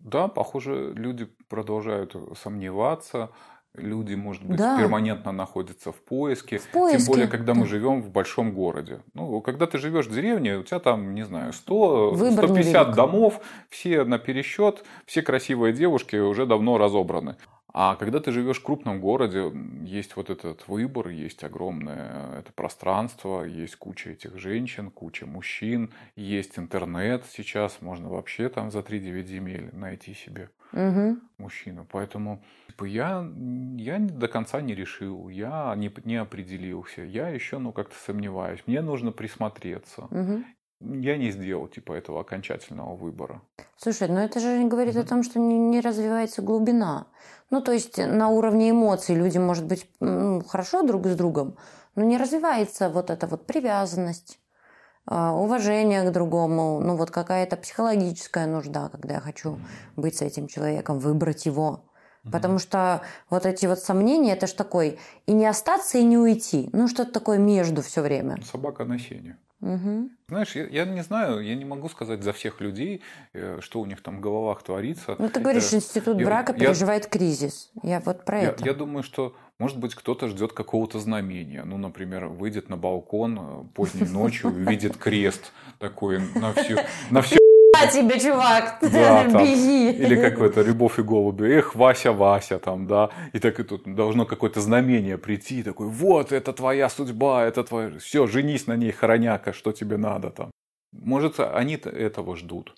Да, 0.00 0.28
похоже, 0.28 0.92
люди 0.94 1.28
продолжают 1.48 2.14
сомневаться, 2.40 3.30
люди, 3.78 4.14
может 4.14 4.44
быть, 4.44 4.58
да. 4.58 4.78
перманентно 4.78 5.32
находятся 5.32 5.92
в 5.92 5.96
поиске. 5.96 6.58
в 6.58 6.68
поиске. 6.68 6.98
Тем 6.98 7.06
более, 7.06 7.28
когда 7.28 7.54
да. 7.54 7.60
мы 7.60 7.66
живем 7.66 8.02
в 8.02 8.10
большом 8.10 8.52
городе. 8.52 9.00
Ну, 9.14 9.40
когда 9.40 9.66
ты 9.66 9.78
живешь 9.78 10.06
в 10.06 10.14
деревне, 10.14 10.58
у 10.58 10.62
тебя 10.62 10.80
там, 10.80 11.14
не 11.14 11.24
знаю, 11.24 11.52
100, 11.52 12.10
Выбор 12.12 12.46
150 12.46 12.72
невелик. 12.72 12.96
домов, 12.96 13.40
все 13.68 14.04
на 14.04 14.18
пересчет, 14.18 14.84
все 15.06 15.22
красивые 15.22 15.72
девушки 15.72 16.16
уже 16.16 16.46
давно 16.46 16.78
разобраны. 16.78 17.36
А 17.78 17.94
когда 17.96 18.20
ты 18.20 18.32
живешь 18.32 18.60
в 18.60 18.62
крупном 18.62 19.02
городе, 19.02 19.52
есть 19.84 20.16
вот 20.16 20.30
этот 20.30 20.66
выбор, 20.66 21.08
есть 21.08 21.44
огромное 21.44 22.38
это 22.38 22.50
пространство, 22.54 23.44
есть 23.44 23.76
куча 23.76 24.12
этих 24.12 24.38
женщин, 24.38 24.90
куча 24.90 25.26
мужчин, 25.26 25.92
есть 26.16 26.58
интернет 26.58 27.24
сейчас, 27.30 27.82
можно 27.82 28.08
вообще 28.08 28.48
там 28.48 28.70
за 28.70 28.78
3-9 28.78 29.26
земель 29.26 29.68
найти 29.72 30.14
себе 30.14 30.48
угу. 30.72 31.18
мужчину. 31.36 31.86
Поэтому 31.92 32.42
типа, 32.76 32.84
я, 32.84 33.26
я 33.76 33.98
до 33.98 34.28
конца 34.28 34.60
не 34.60 34.74
решил, 34.74 35.28
я 35.28 35.74
не, 35.76 35.90
не 36.04 36.16
определился, 36.16 37.02
я 37.02 37.28
еще 37.28 37.58
ну 37.58 37.72
как-то 37.72 37.94
сомневаюсь, 38.04 38.60
мне 38.66 38.82
нужно 38.82 39.12
присмотреться. 39.12 40.02
Угу. 40.10 40.44
Я 41.02 41.16
не 41.16 41.30
сделал 41.30 41.68
типа 41.68 41.94
этого 41.94 42.20
окончательного 42.20 42.96
выбора. 42.96 43.40
Слушай, 43.78 44.08
но 44.08 44.20
это 44.20 44.40
же 44.40 44.68
говорит 44.68 44.94
угу. 44.94 45.04
о 45.04 45.08
том, 45.08 45.22
что 45.22 45.38
не, 45.38 45.58
не 45.58 45.80
развивается 45.80 46.42
глубина. 46.42 47.06
Ну, 47.50 47.62
то 47.62 47.72
есть 47.72 47.96
на 47.98 48.28
уровне 48.28 48.70
эмоций 48.70 49.14
люди, 49.14 49.38
может 49.38 49.64
быть, 49.64 49.88
ну, 50.00 50.42
хорошо 50.42 50.82
друг 50.82 51.06
с 51.06 51.16
другом, 51.16 51.56
но 51.94 52.04
не 52.04 52.18
развивается 52.18 52.90
вот 52.90 53.08
эта 53.08 53.26
вот 53.26 53.46
привязанность 53.46 54.38
а, 55.06 55.32
уважение 55.32 56.02
к 56.02 56.12
другому, 56.12 56.80
ну 56.80 56.96
вот 56.96 57.10
какая-то 57.10 57.56
психологическая 57.56 58.46
нужда, 58.46 58.88
когда 58.88 59.14
я 59.14 59.20
хочу 59.20 59.58
быть 59.94 60.16
с 60.16 60.22
этим 60.22 60.48
человеком, 60.48 60.98
выбрать 60.98 61.46
его. 61.46 61.84
Потому 62.30 62.58
что 62.58 63.02
вот 63.30 63.46
эти 63.46 63.66
вот 63.66 63.78
сомнения, 63.78 64.32
это 64.32 64.46
ж 64.46 64.52
такой, 64.52 64.98
и 65.26 65.32
не 65.32 65.46
остаться, 65.46 65.98
и 65.98 66.04
не 66.04 66.18
уйти. 66.18 66.68
Ну, 66.72 66.88
что-то 66.88 67.12
такое 67.12 67.38
между 67.38 67.82
все 67.82 68.02
время. 68.02 68.36
Собака 68.44 68.84
на 68.84 68.98
сене. 68.98 69.36
Угу. 69.60 70.10
Знаешь, 70.28 70.54
я, 70.54 70.66
я 70.66 70.84
не 70.84 71.02
знаю, 71.02 71.40
я 71.40 71.54
не 71.54 71.64
могу 71.64 71.88
сказать 71.88 72.22
за 72.22 72.32
всех 72.32 72.60
людей, 72.60 73.00
э, 73.32 73.58
что 73.62 73.80
у 73.80 73.86
них 73.86 74.02
там 74.02 74.18
в 74.18 74.20
головах 74.20 74.62
творится. 74.62 75.16
Ну, 75.18 75.30
ты 75.30 75.40
говоришь, 75.40 75.72
э, 75.72 75.76
институт 75.76 76.22
брака 76.22 76.52
я, 76.52 76.58
переживает 76.58 77.06
кризис. 77.06 77.70
Я 77.82 78.00
вот 78.00 78.24
про 78.24 78.38
я, 78.38 78.48
это. 78.50 78.64
Я 78.64 78.74
думаю, 78.74 79.02
что, 79.02 79.34
может 79.58 79.78
быть, 79.78 79.94
кто-то 79.94 80.28
ждет 80.28 80.52
какого-то 80.52 81.00
знамения. 81.00 81.64
Ну, 81.64 81.78
например, 81.78 82.26
выйдет 82.26 82.68
на 82.68 82.76
балкон 82.76 83.38
э, 83.38 83.64
поздней 83.74 84.06
ночью, 84.08 84.50
увидит 84.50 84.98
крест 84.98 85.52
такой 85.78 86.20
на 86.34 86.52
всю, 86.52 86.76
на 87.10 87.22
всю 87.22 87.38
тебе, 87.92 88.20
чувак, 88.20 88.78
да, 88.82 89.24
там, 89.24 89.42
беги. 89.42 89.90
Или 89.90 90.16
какой-то 90.16 90.62
«Любовь 90.62 90.98
и 90.98 91.02
голуби», 91.02 91.44
эх, 91.44 91.74
Вася, 91.74 92.12
Вася, 92.12 92.58
там, 92.58 92.86
да, 92.86 93.10
и 93.34 93.38
так 93.38 93.60
и 93.60 93.62
тут 93.62 93.94
должно 93.94 94.26
какое-то 94.26 94.60
знамение 94.60 95.18
прийти, 95.18 95.62
такой, 95.62 95.88
вот, 95.88 96.32
это 96.32 96.52
твоя 96.52 96.88
судьба, 96.88 97.44
это 97.44 97.62
твоя, 97.64 97.98
все, 97.98 98.26
женись 98.26 98.66
на 98.66 98.76
ней, 98.76 98.92
хороняка, 98.92 99.52
что 99.52 99.72
тебе 99.72 99.96
надо 99.96 100.30
там. 100.30 100.50
Может, 100.92 101.40
они 101.40 101.74
этого 101.74 102.36
ждут. 102.36 102.74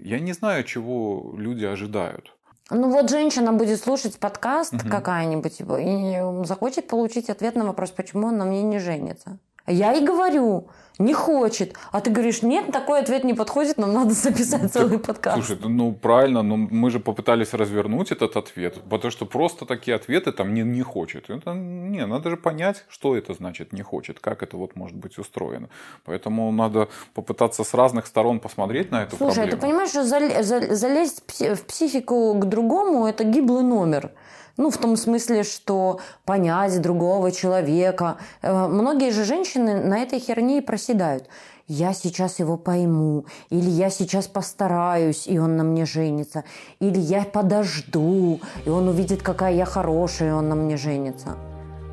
Я 0.00 0.20
не 0.20 0.32
знаю, 0.32 0.64
чего 0.64 1.34
люди 1.36 1.64
ожидают. 1.64 2.34
Ну 2.70 2.90
вот 2.90 3.10
женщина 3.10 3.52
будет 3.52 3.80
слушать 3.80 4.18
подкаст 4.18 4.74
угу. 4.74 4.88
какая-нибудь 4.88 5.60
и 5.60 6.46
захочет 6.46 6.86
получить 6.86 7.30
ответ 7.30 7.54
на 7.56 7.64
вопрос, 7.64 7.90
почему 7.90 8.26
он 8.26 8.36
на 8.36 8.44
мне 8.44 8.62
не 8.62 8.78
женится. 8.78 9.38
Я 9.66 9.94
и 9.94 10.04
говорю, 10.04 10.68
не 10.98 11.14
хочет. 11.14 11.74
А 11.92 12.00
ты 12.00 12.10
говоришь, 12.10 12.42
нет, 12.42 12.72
такой 12.72 13.00
ответ 13.00 13.24
не 13.24 13.34
подходит, 13.34 13.78
нам 13.78 13.92
надо 13.92 14.14
записать 14.14 14.72
целый 14.72 14.98
подкаст. 14.98 15.36
Слушай, 15.36 15.58
ну 15.68 15.92
правильно, 15.92 16.42
но 16.42 16.56
мы 16.56 16.90
же 16.90 17.00
попытались 17.00 17.54
развернуть 17.54 18.10
этот 18.10 18.36
ответ, 18.36 18.80
потому 18.88 19.10
что 19.10 19.26
просто 19.26 19.64
такие 19.64 19.94
ответы 19.94 20.32
там 20.32 20.54
не, 20.54 20.62
не 20.62 20.82
хочет. 20.82 21.30
Это, 21.30 21.52
не, 21.54 22.04
надо 22.06 22.30
же 22.30 22.36
понять, 22.36 22.84
что 22.88 23.16
это 23.16 23.34
значит 23.34 23.72
не 23.72 23.82
хочет, 23.82 24.18
как 24.20 24.42
это 24.42 24.56
вот 24.56 24.76
может 24.76 24.96
быть 24.96 25.18
устроено. 25.18 25.68
Поэтому 26.04 26.50
надо 26.52 26.88
попытаться 27.14 27.64
с 27.64 27.74
разных 27.74 28.06
сторон 28.06 28.40
посмотреть 28.40 28.90
на 28.90 29.04
эту 29.04 29.16
Слушай, 29.16 29.34
проблему. 29.34 29.48
а 29.48 29.50
ты 29.50 29.66
понимаешь, 29.66 29.90
что 29.90 30.04
залезть 30.04 31.22
в 31.38 31.64
психику 31.64 32.34
к 32.34 32.44
другому– 32.44 33.06
это 33.08 33.24
гиблый 33.24 33.62
номер. 33.62 34.10
Ну, 34.58 34.70
в 34.70 34.76
том 34.76 34.96
смысле, 34.96 35.44
что 35.44 36.00
понять 36.24 36.82
другого 36.82 37.30
человека. 37.30 38.16
Э, 38.42 38.66
многие 38.66 39.12
же 39.12 39.24
женщины 39.24 39.80
на 39.80 40.00
этой 40.00 40.18
херне 40.18 40.58
и 40.58 40.60
проседают. 40.60 41.28
Я 41.68 41.92
сейчас 41.92 42.40
его 42.40 42.56
пойму, 42.56 43.24
или 43.50 43.70
я 43.70 43.88
сейчас 43.88 44.26
постараюсь, 44.26 45.28
и 45.28 45.38
он 45.38 45.56
на 45.56 45.62
мне 45.62 45.86
женится, 45.86 46.42
или 46.80 46.98
я 46.98 47.22
подожду, 47.22 48.40
и 48.64 48.68
он 48.68 48.88
увидит, 48.88 49.22
какая 49.22 49.54
я 49.54 49.64
хорошая, 49.64 50.30
и 50.30 50.32
он 50.32 50.48
на 50.48 50.56
мне 50.56 50.76
женится. 50.76 51.36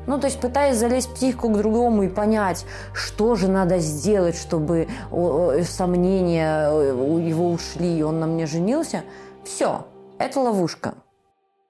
Ну, 0.08 0.18
то 0.18 0.26
есть 0.26 0.40
пытаясь 0.40 0.76
залезть 0.76 1.10
в 1.10 1.14
психику 1.14 1.50
к 1.50 1.58
другому 1.58 2.02
и 2.02 2.08
понять, 2.08 2.64
что 2.94 3.36
же 3.36 3.48
надо 3.48 3.78
сделать, 3.78 4.36
чтобы 4.36 4.88
сомнения 5.10 6.68
э, 6.68 7.20
его 7.28 7.52
ушли, 7.52 7.98
и 7.98 8.02
он 8.02 8.18
на 8.18 8.26
мне 8.26 8.46
женился, 8.46 9.04
все, 9.44 9.86
это 10.18 10.40
ловушка. 10.40 10.94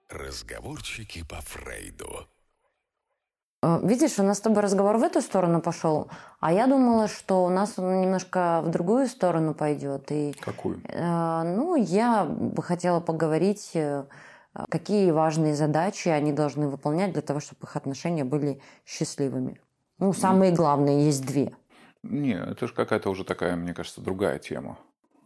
Разговорчики 0.09 1.25
по 1.25 1.41
Фрейду. 1.41 2.29
Э, 3.63 3.81
видишь, 3.83 4.19
у 4.19 4.23
нас 4.23 4.39
с 4.39 4.41
тобой 4.41 4.63
разговор 4.63 4.99
в 4.99 5.03
эту 5.03 5.21
сторону 5.21 5.61
пошел, 5.61 6.09
а 6.39 6.53
я 6.53 6.69
думала, 6.69 7.09
что 7.09 7.45
у 7.45 7.49
нас 7.49 7.79
он 7.79 8.01
немножко 8.01 8.63
в 8.65 8.71
другую 8.71 9.09
сторону 9.09 9.55
пойдет. 9.55 10.13
И, 10.13 10.35
Какую? 10.41 10.81
Э, 10.85 11.43
ну, 11.43 11.75
я 11.75 12.25
бы 12.25 12.63
хотела 12.63 13.01
поговорить, 13.01 13.73
э, 13.75 14.05
какие 14.71 15.11
важные 15.11 15.57
задачи 15.57 16.09
они 16.09 16.33
должны 16.33 16.69
выполнять 16.69 17.13
для 17.13 17.23
того, 17.23 17.41
чтобы 17.41 17.65
их 17.65 17.75
отношения 17.75 18.25
были 18.25 18.61
счастливыми. 18.85 19.61
Ну, 19.99 20.13
самые 20.13 20.53
главные 20.53 21.07
есть 21.07 21.27
две. 21.27 21.53
Не, 22.05 22.35
это 22.35 22.69
же 22.69 22.75
какая-то 22.75 23.11
уже 23.11 23.25
такая, 23.25 23.57
мне 23.57 23.75
кажется, 23.75 24.01
другая 24.01 24.39
тема. 24.39 24.79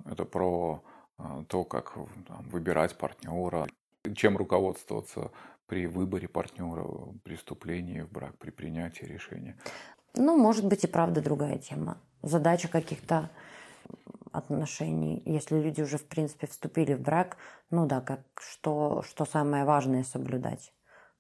Это 0.07 0.25
про 0.25 0.83
э, 1.19 1.23
то, 1.49 1.65
как 1.65 1.93
там, 2.27 2.49
выбирать 2.49 2.97
партнера, 2.97 3.67
чем 4.15 4.37
руководствоваться 4.37 5.31
при 5.67 5.87
выборе 5.87 6.29
партнера, 6.29 6.85
при 7.23 7.37
вступлении 7.37 8.01
в 8.01 8.11
брак, 8.11 8.37
при 8.39 8.51
принятии 8.51 9.05
решения? 9.05 9.57
Ну, 10.15 10.37
может 10.37 10.67
быть, 10.67 10.85
и 10.85 10.89
правда 10.89 11.21
другая 11.21 11.59
тема. 11.59 12.01
Задача 12.23 12.69
каких-то 12.69 13.31
отношений, 14.33 15.23
если 15.27 15.61
люди 15.61 15.83
уже, 15.83 15.99
в 15.99 16.07
принципе, 16.07 16.47
вступили 16.47 16.95
в 16.95 17.01
брак, 17.01 17.37
ну 17.71 17.87
да, 17.87 18.01
как, 18.01 18.21
что, 18.41 19.03
что 19.03 19.25
самое 19.25 19.65
важное 19.65 20.05
соблюдать 20.05 20.73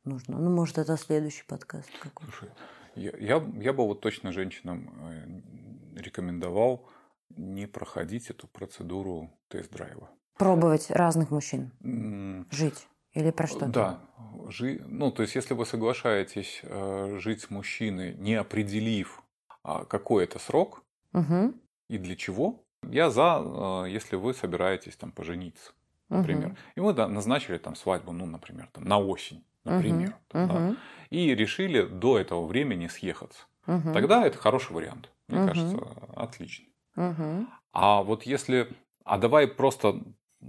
нужно. 0.04 0.38
Ну, 0.38 0.50
может, 0.50 0.78
это 0.78 0.96
следующий 0.96 1.44
подкаст 1.44 1.90
какой 1.98 2.26
Слушай, 2.26 2.50
я, 2.94 3.12
я, 3.18 3.44
я 3.56 3.72
бы 3.72 3.86
вот 3.86 4.00
точно 4.00 4.32
женщинам 4.32 4.90
э, 5.96 6.00
рекомендовал 6.00 6.88
не 7.36 7.66
проходить 7.66 8.30
эту 8.30 8.46
процедуру 8.48 9.30
тест-драйва. 9.48 10.10
Пробовать 10.40 10.90
разных 10.90 11.30
мужчин. 11.30 11.70
Жить. 12.50 12.86
Или 13.12 13.30
про 13.30 13.46
что? 13.46 13.66
Да. 13.66 14.00
Жи... 14.48 14.82
Ну, 14.86 15.10
то 15.10 15.22
есть, 15.22 15.34
если 15.34 15.54
вы 15.54 15.66
соглашаетесь 15.66 16.60
э, 16.62 17.18
жить 17.20 17.42
с 17.42 17.50
мужчиной, 17.50 18.14
не 18.14 18.36
определив 18.36 19.22
а, 19.62 19.84
какой 19.84 20.24
это 20.24 20.38
срок 20.38 20.82
угу. 21.12 21.52
и 21.88 21.98
для 21.98 22.16
чего, 22.16 22.64
я 22.82 23.10
за, 23.10 23.42
э, 23.44 23.90
если 23.90 24.16
вы 24.16 24.32
собираетесь 24.32 24.96
там 24.96 25.12
пожениться, 25.12 25.72
например. 26.08 26.48
Угу. 26.48 26.56
И 26.76 26.80
вы 26.80 26.92
да, 26.94 27.06
назначили 27.06 27.58
там 27.58 27.76
свадьбу, 27.76 28.12
ну, 28.12 28.24
например, 28.24 28.68
там, 28.72 28.84
на 28.84 28.98
осень, 28.98 29.44
например. 29.64 30.08
Угу. 30.08 30.16
Там, 30.28 30.44
угу. 30.44 30.52
Да, 30.52 30.76
и 31.10 31.34
решили 31.34 31.82
до 31.82 32.18
этого 32.18 32.46
времени 32.46 32.86
съехаться. 32.86 33.44
Угу. 33.66 33.92
Тогда 33.92 34.26
это 34.26 34.38
хороший 34.38 34.72
вариант. 34.72 35.10
Мне 35.28 35.40
угу. 35.40 35.48
кажется, 35.48 35.78
отличный. 36.16 36.72
Угу. 36.96 37.46
А 37.72 38.02
вот 38.02 38.22
если... 38.22 38.68
А 39.04 39.18
давай 39.18 39.48
просто 39.48 40.00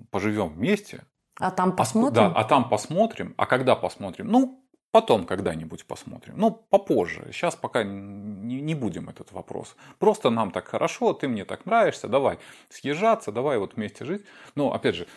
поживем 0.10 0.50
вместе. 0.50 1.04
А 1.40 1.52
там 1.52 1.76
посмотрим? 1.76 2.14
Да, 2.14 2.28
а 2.28 2.44
там 2.44 2.70
посмотрим. 2.70 3.34
А 3.38 3.46
когда 3.46 3.76
посмотрим? 3.76 4.28
Ну, 4.28 4.64
потом 4.92 5.26
когда-нибудь 5.26 5.86
посмотрим. 5.86 6.36
Ну, 6.38 6.52
попозже. 6.52 7.30
Сейчас 7.32 7.56
пока 7.56 7.84
не, 7.84 8.62
не 8.62 8.76
будем 8.76 9.10
этот 9.10 9.32
вопрос. 9.32 9.76
Просто 9.98 10.30
нам 10.30 10.52
так 10.52 10.68
хорошо, 10.68 11.14
ты 11.14 11.28
мне 11.28 11.46
так 11.46 11.66
нравишься, 11.66 12.08
давай 12.08 12.38
съезжаться, 12.70 13.32
давай 13.32 13.58
вот 13.58 13.76
вместе 13.76 14.06
жить. 14.06 14.24
Но, 14.56 14.74
опять 14.74 14.96
же, 14.96 15.08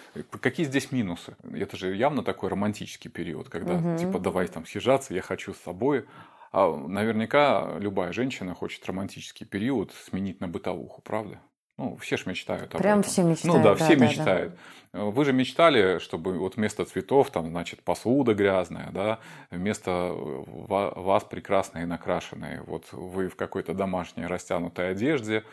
какие 0.40 0.66
здесь 0.66 0.92
минусы? 0.92 1.36
Это 1.52 1.76
же 1.76 1.94
явно 1.94 2.22
такой 2.22 2.48
романтический 2.48 3.10
период, 3.10 3.48
когда 3.48 3.74
угу. 3.74 3.98
типа 3.98 4.18
давай 4.18 4.48
там 4.48 4.64
съезжаться, 4.64 5.12
я 5.14 5.22
хочу 5.22 5.52
с 5.52 5.58
собой. 5.58 6.06
А 6.52 6.74
наверняка 6.74 7.78
любая 7.80 8.12
женщина 8.12 8.54
хочет 8.54 8.86
романтический 8.86 9.44
период 9.44 9.92
сменить 9.92 10.40
на 10.40 10.46
бытовуху, 10.46 11.02
правда? 11.02 11.40
Ну, 11.76 11.96
все 11.96 12.16
же 12.16 12.24
мечтают 12.26 12.74
об 12.74 12.80
Прям 12.80 13.00
этом. 13.00 13.10
все 13.10 13.22
мечтают. 13.24 13.56
Ну 13.56 13.62
да, 13.62 13.74
все 13.74 13.96
да, 13.96 14.06
мечтают. 14.06 14.58
Да. 14.92 15.04
Вы 15.06 15.24
же 15.24 15.32
мечтали, 15.32 15.98
чтобы 15.98 16.38
вот 16.38 16.54
вместо 16.56 16.84
цветов 16.84 17.30
там, 17.30 17.48
значит, 17.48 17.82
посуда 17.82 18.32
грязная, 18.32 18.90
да, 18.92 19.18
вместо 19.50 20.12
вас 20.12 21.24
прекрасные 21.24 21.86
накрашенные, 21.86 22.62
вот 22.62 22.92
вы 22.92 23.28
в 23.28 23.34
какой-то 23.34 23.74
домашней 23.74 24.26
растянутой 24.26 24.92
одежде. 24.92 25.44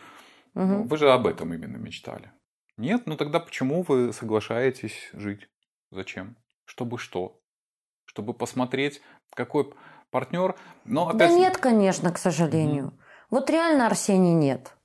Угу. 0.54 0.84
Вы 0.84 0.98
же 0.98 1.12
об 1.12 1.26
этом 1.26 1.54
именно 1.54 1.78
мечтали. 1.78 2.32
Нет? 2.78 3.08
Ну 3.08 3.18
тогда 3.18 3.40
почему 3.40 3.82
вы 3.82 4.14
соглашаетесь 4.14 5.10
жить? 5.14 5.50
Зачем? 5.90 6.38
Чтобы 6.66 7.00
что? 7.00 7.40
Чтобы 8.06 8.34
посмотреть, 8.34 9.02
какой 9.34 9.74
партнер. 10.12 10.56
Но 10.86 11.08
опять... 11.08 11.18
Да 11.18 11.30
нет, 11.30 11.58
конечно, 11.58 12.12
к 12.12 12.20
сожалению. 12.20 12.88
Угу. 12.88 12.98
Вот 13.32 13.50
реально 13.50 13.88
Арсений 13.88 14.34
нет. 14.34 14.76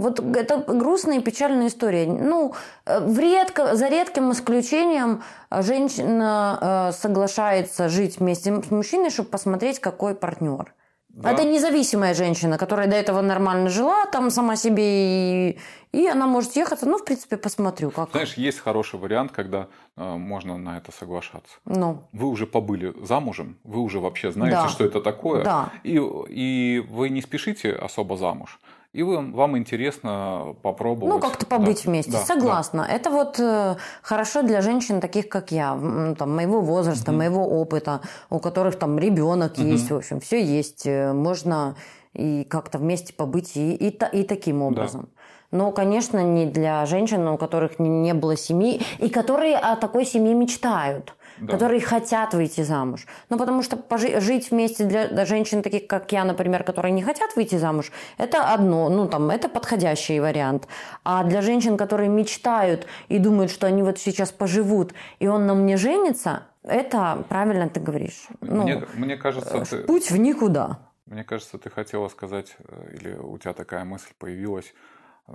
Вот 0.00 0.18
это 0.18 0.56
грустная 0.66 1.18
и 1.18 1.22
печальная 1.22 1.66
история. 1.66 2.06
Ну, 2.06 2.54
э, 2.86 3.00
в 3.00 3.18
редко, 3.18 3.76
за 3.76 3.88
редким 3.88 4.32
исключением 4.32 5.22
э, 5.50 5.62
женщина 5.62 6.90
э, 6.90 6.92
соглашается 6.92 7.88
жить 7.88 8.18
вместе 8.18 8.62
с 8.62 8.70
мужчиной, 8.70 9.10
чтобы 9.10 9.28
посмотреть, 9.28 9.78
какой 9.78 10.14
партнер. 10.14 10.72
Да. 11.10 11.32
Это 11.32 11.44
независимая 11.44 12.14
женщина, 12.14 12.56
которая 12.56 12.86
до 12.86 12.96
этого 12.96 13.20
нормально 13.20 13.68
жила, 13.68 14.06
там 14.06 14.30
сама 14.30 14.56
себе, 14.56 15.50
и, 15.50 15.58
и 15.92 16.06
она 16.06 16.26
может 16.26 16.56
ехать. 16.56 16.82
Ну, 16.82 16.98
в 16.98 17.04
принципе, 17.04 17.36
посмотрю, 17.36 17.90
как. 17.90 18.10
Знаешь, 18.12 18.34
есть 18.34 18.60
хороший 18.60 18.98
вариант, 18.98 19.32
когда 19.32 19.66
э, 19.96 20.16
можно 20.16 20.56
на 20.56 20.78
это 20.78 20.92
соглашаться. 20.92 21.56
Ну. 21.66 22.04
Вы 22.12 22.28
уже 22.28 22.46
побыли 22.46 22.94
замужем, 23.02 23.58
вы 23.64 23.80
уже 23.80 23.98
вообще 23.98 24.32
знаете, 24.32 24.56
да. 24.56 24.68
что 24.68 24.84
это 24.84 25.00
такое. 25.00 25.44
Да. 25.44 25.70
И, 25.82 26.00
и 26.28 26.86
вы 26.88 27.10
не 27.10 27.20
спешите 27.20 27.72
особо 27.72 28.16
замуж 28.16 28.58
и 28.92 29.04
вы, 29.04 29.30
вам 29.30 29.56
интересно 29.56 30.56
попробовать. 30.62 31.14
Ну, 31.14 31.20
как-то 31.20 31.46
побыть 31.46 31.84
да, 31.84 31.90
вместе. 31.90 32.12
Да, 32.12 32.18
Согласна. 32.18 32.86
Да. 32.88 32.92
Это 32.92 33.10
вот 33.10 33.38
э, 33.38 33.76
хорошо 34.02 34.42
для 34.42 34.62
женщин 34.62 35.00
таких, 35.00 35.28
как 35.28 35.52
я, 35.52 35.78
там, 36.18 36.34
моего 36.34 36.60
возраста, 36.60 37.12
угу. 37.12 37.18
моего 37.18 37.46
опыта, 37.46 38.00
у 38.30 38.40
которых 38.40 38.76
там 38.76 38.98
ребенок 38.98 39.52
угу. 39.52 39.62
есть, 39.62 39.90
в 39.90 39.96
общем, 39.96 40.18
все 40.18 40.44
есть. 40.44 40.86
Э, 40.86 41.12
можно 41.12 41.76
и 42.14 42.42
как-то 42.44 42.78
вместе 42.78 43.12
побыть 43.14 43.56
и, 43.56 43.74
и, 43.74 43.96
и 44.12 44.24
таким 44.24 44.62
образом. 44.62 45.02
Да. 45.02 45.56
Но, 45.58 45.72
конечно, 45.72 46.22
не 46.22 46.46
для 46.46 46.84
женщин, 46.86 47.26
у 47.28 47.36
которых 47.36 47.78
не 47.78 48.14
было 48.14 48.36
семьи, 48.36 48.82
и 48.98 49.08
которые 49.08 49.56
о 49.56 49.76
такой 49.76 50.04
семье 50.04 50.34
мечтают 50.34 51.14
да. 51.40 51.52
которые 51.52 51.80
хотят 51.80 52.34
выйти 52.34 52.62
замуж. 52.62 53.06
Ну, 53.28 53.38
потому 53.38 53.62
что 53.62 53.76
пожи- 53.76 54.20
жить 54.20 54.50
вместе 54.50 54.84
для 54.84 55.24
женщин, 55.24 55.62
таких 55.62 55.86
как 55.86 56.12
я, 56.12 56.24
например, 56.24 56.64
которые 56.64 56.92
не 56.92 57.02
хотят 57.02 57.36
выйти 57.36 57.56
замуж, 57.56 57.90
это 58.18 58.52
одно, 58.52 58.88
ну, 58.88 59.08
там, 59.08 59.30
это 59.30 59.48
подходящий 59.48 60.20
вариант. 60.20 60.68
А 61.04 61.24
для 61.24 61.42
женщин, 61.42 61.76
которые 61.76 62.08
мечтают 62.08 62.86
и 63.08 63.18
думают, 63.18 63.50
что 63.50 63.66
они 63.66 63.82
вот 63.82 63.98
сейчас 63.98 64.30
поживут, 64.32 64.92
и 65.18 65.26
он 65.26 65.46
на 65.46 65.54
мне 65.54 65.76
женится, 65.76 66.42
это 66.62 67.24
правильно 67.28 67.68
ты 67.68 67.80
говоришь. 67.80 68.28
Ну, 68.40 68.62
мне, 68.62 68.86
мне 68.94 69.16
кажется, 69.16 69.56
э, 69.56 69.64
ты... 69.64 69.84
путь 69.84 70.10
в 70.10 70.16
никуда. 70.18 70.78
Мне 71.06 71.24
кажется, 71.24 71.58
ты 71.58 71.70
хотела 71.70 72.08
сказать, 72.08 72.56
э, 72.58 72.96
или 72.96 73.14
у 73.14 73.38
тебя 73.38 73.52
такая 73.52 73.84
мысль 73.84 74.10
появилась, 74.18 74.74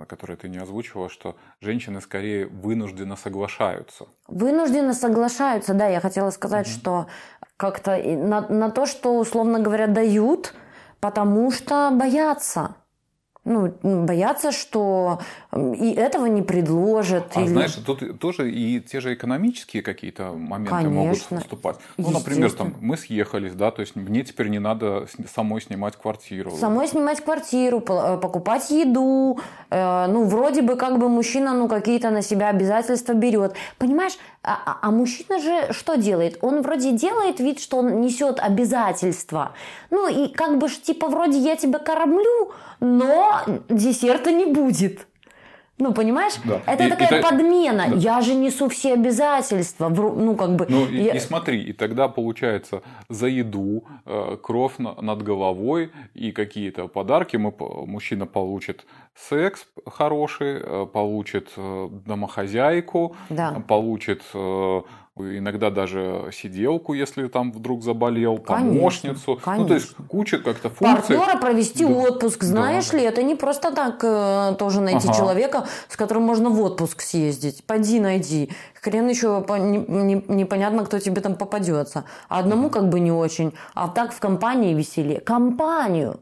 которое 0.04 0.36
ты 0.36 0.48
не 0.48 0.58
озвучивала, 0.58 1.08
что 1.08 1.36
женщины 1.60 2.00
скорее 2.00 2.46
вынужденно 2.46 3.16
соглашаются. 3.16 4.06
Вынужденно 4.28 4.92
соглашаются, 4.92 5.72
да. 5.72 5.88
Я 5.88 6.00
хотела 6.00 6.30
сказать, 6.30 6.66
угу. 6.66 6.74
что 6.74 7.06
как-то 7.56 7.96
на, 7.96 8.42
на 8.48 8.70
то, 8.70 8.84
что, 8.84 9.18
условно 9.18 9.60
говоря, 9.60 9.86
дают, 9.86 10.52
потому 11.00 11.50
что 11.50 11.90
боятся. 11.92 12.76
Ну, 13.46 13.72
боятся, 13.82 14.50
что 14.50 15.20
и 15.54 15.92
этого 15.92 16.26
не 16.26 16.42
предложат. 16.42 17.30
А 17.36 17.40
или... 17.40 17.48
знаешь, 17.48 17.74
тут 17.74 18.18
тоже 18.18 18.50
и 18.50 18.80
те 18.80 19.00
же 19.00 19.14
экономические 19.14 19.84
какие-то 19.84 20.32
моменты 20.32 20.70
Конечно. 20.70 20.90
могут 20.90 21.18
вступать. 21.18 21.76
Ну, 21.96 22.10
например, 22.10 22.50
там 22.52 22.74
мы 22.80 22.96
съехались, 22.96 23.54
да, 23.54 23.70
то 23.70 23.82
есть 23.82 23.94
мне 23.94 24.24
теперь 24.24 24.48
не 24.48 24.58
надо 24.58 25.06
самой 25.32 25.62
снимать 25.62 25.94
квартиру. 25.96 26.50
Самой 26.50 26.88
снимать 26.88 27.20
квартиру, 27.20 27.78
э, 27.78 28.18
покупать 28.18 28.70
еду. 28.70 29.38
Э, 29.70 30.06
Ну, 30.08 30.24
вроде 30.24 30.62
бы 30.62 30.76
как 30.76 30.98
бы 30.98 31.08
мужчина, 31.08 31.54
ну, 31.54 31.68
какие-то 31.68 32.10
на 32.10 32.22
себя 32.22 32.48
обязательства 32.48 33.14
берет. 33.14 33.54
Понимаешь, 33.78 34.18
а, 34.46 34.58
а- 34.64 34.78
а 34.80 34.90
мужчина 34.92 35.40
же 35.40 35.72
что 35.72 35.96
делает? 35.96 36.38
Он 36.40 36.62
вроде 36.62 36.92
делает 36.92 37.40
вид, 37.40 37.60
что 37.60 37.78
он 37.78 38.00
несет 38.00 38.38
обязательства. 38.38 39.52
Ну, 39.90 40.08
и 40.08 40.28
как 40.28 40.58
бы 40.58 40.68
ж, 40.68 40.76
типа, 40.76 41.08
вроде 41.08 41.38
я 41.38 41.56
тебя 41.56 41.80
кормлю, 41.80 42.52
но 42.78 43.42
десерта 43.68 44.30
не 44.30 44.46
будет. 44.46 45.06
Ну, 45.78 45.92
понимаешь? 45.92 46.34
Да. 46.44 46.60
Это 46.66 46.84
И- 46.84 46.86
и 46.86 46.90
такая 46.90 47.20
та- 47.22 47.30
подмена. 47.30 47.86
Да. 47.90 47.96
Я 47.96 48.20
же 48.22 48.34
несу 48.34 48.68
все 48.68 48.94
обязательства. 48.94 49.88
Ну, 49.90 50.34
как 50.34 50.56
бы... 50.56 50.66
Ну 50.68 50.86
и, 50.86 51.02
я- 51.02 51.12
и 51.14 51.18
смотри, 51.18 51.62
и 51.62 51.72
тогда 51.74 52.08
получается 52.08 52.80
за 53.10 53.26
еду, 53.26 53.84
э, 54.06 54.38
кровь 54.42 54.78
на- 54.78 54.94
над 55.02 55.22
головой 55.22 55.90
и 56.14 56.32
какие-то 56.32 56.88
подарки 56.88 57.36
мы, 57.36 57.52
мужчина 57.86 58.24
получит 58.26 58.86
секс 59.14 59.66
хороший, 59.86 60.60
э, 60.62 60.86
получит 60.92 61.48
э, 61.56 61.88
домохозяйку, 62.06 63.14
Да. 63.28 63.62
получит 63.68 64.22
иногда 65.18 65.70
даже 65.70 66.30
сиделку, 66.32 66.92
если 66.94 67.26
там 67.28 67.50
вдруг 67.52 67.82
заболел, 67.82 68.38
Конечно, 68.38 68.78
помощницу. 68.78 69.40
Ну, 69.46 69.66
то 69.66 69.74
есть 69.74 69.86
конечно. 69.94 70.04
куча 70.08 70.38
как-то 70.38 70.68
функций. 70.68 71.16
Партнера 71.16 71.38
провести 71.40 71.84
Да. 71.86 71.90
отпуск, 71.92 72.42
знаешь 72.44 72.90
Да. 72.90 72.98
ли, 72.98 73.04
это 73.04 73.22
не 73.22 73.34
просто 73.34 73.72
так 73.72 74.00
э, 74.04 74.54
тоже 74.58 74.80
найти 74.80 75.08
Ага. 75.08 75.16
человека, 75.18 75.66
с 75.88 75.96
которым 75.96 76.24
можно 76.24 76.50
в 76.50 76.60
отпуск 76.60 77.00
съездить. 77.00 77.64
Пойди 77.64 77.98
найди. 78.00 78.50
Хрен 78.82 79.08
еще 79.08 79.40
по- 79.40 79.54
не- 79.58 79.84
не- 79.88 80.24
непонятно, 80.28 80.84
кто 80.84 80.98
тебе 80.98 81.20
там 81.22 81.34
попадется. 81.34 82.04
А 82.28 82.38
одному 82.38 82.68
как 82.70 82.88
бы 82.88 83.00
не 83.00 83.10
очень, 83.12 83.52
а 83.74 83.88
так 83.88 84.12
в 84.12 84.20
компании 84.20 84.74
веселее. 84.74 85.20
Компанию. 85.20 86.20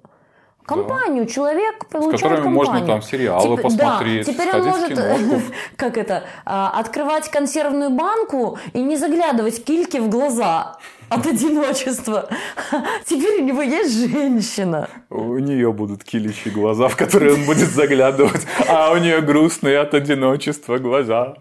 Компанию. 0.66 1.26
Человек 1.26 1.86
получает 1.86 2.22
которыми 2.22 2.48
можно 2.48 2.86
там 2.86 3.02
сериалы 3.02 3.56
Теп- 3.56 3.62
посмотреть, 3.62 4.26
Да, 4.26 4.32
теперь 4.32 4.54
он 4.54 4.62
может, 4.64 4.98
как 5.76 5.98
это, 5.98 6.24
а, 6.44 6.70
открывать 6.80 7.30
консервную 7.30 7.90
банку 7.90 8.58
и 8.72 8.80
не 8.80 8.96
заглядывать 8.96 9.62
кильке 9.62 10.00
в 10.00 10.08
глаза 10.08 10.78
от 11.10 11.26
одиночества. 11.32 12.28
Теперь 13.04 13.42
у 13.42 13.44
него 13.44 13.62
есть 13.62 14.10
женщина. 14.10 14.88
У 15.10 15.38
нее 15.38 15.72
будут 15.72 16.02
килищи 16.02 16.48
глаза, 16.50 16.88
в 16.88 16.96
которые 16.96 17.34
он 17.34 17.44
будет 17.44 17.68
заглядывать, 17.68 18.46
а 18.68 18.92
у 18.92 18.96
нее 18.96 19.20
грустные 19.20 19.78
от 19.78 19.92
одиночества 19.94 20.78
глаза. 20.78 21.34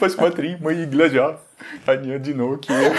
Посмотри, 0.00 0.56
мои 0.60 0.84
глаза, 0.86 1.40
они 1.86 2.12
одинокие. 2.12 2.94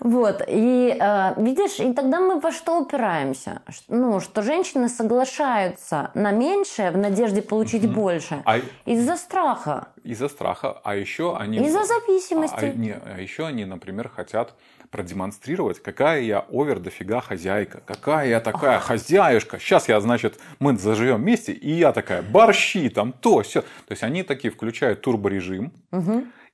Вот, 0.00 0.42
и 0.48 0.96
э, 0.98 1.34
видишь, 1.36 1.78
и 1.78 1.92
тогда 1.92 2.20
мы 2.20 2.40
во 2.40 2.52
что 2.52 2.80
упираемся? 2.80 3.62
Ну, 3.88 4.20
что 4.20 4.42
женщины 4.42 4.88
соглашаются 4.88 6.10
на 6.14 6.32
меньшее 6.32 6.90
в 6.90 6.96
надежде 6.96 7.42
получить 7.42 7.90
больше 7.90 8.42
А 8.44 8.58
из-за 8.86 9.16
страха, 9.16 9.88
из-за 10.02 10.28
страха, 10.28 10.80
а 10.82 10.96
еще 10.96 11.36
они... 11.36 11.58
из-за 11.58 11.84
зависимости. 11.84 12.64
А, 12.64 12.72
не, 12.72 12.92
а 12.92 13.20
еще 13.20 13.46
они, 13.46 13.64
например, 13.66 14.08
хотят 14.08 14.54
продемонстрировать, 14.90 15.80
какая 15.82 16.22
я 16.22 16.46
овер 16.50 16.80
дофига 16.80 17.20
хозяйка, 17.20 17.80
какая 17.86 18.28
я 18.28 18.40
такая 18.40 18.78
хозяюшка. 18.80 19.58
Сейчас 19.58 19.88
я, 19.88 20.00
значит, 20.00 20.40
мы 20.58 20.76
заживем 20.76 21.16
вместе, 21.16 21.52
и 21.52 21.70
я 21.70 21.92
такая 21.92 22.22
борщи, 22.22 22.88
там 22.88 23.12
то, 23.12 23.42
все. 23.42 23.60
То 23.60 23.90
есть 23.90 24.02
они 24.02 24.22
такие 24.22 24.50
включают 24.50 25.02
турборежим 25.02 25.72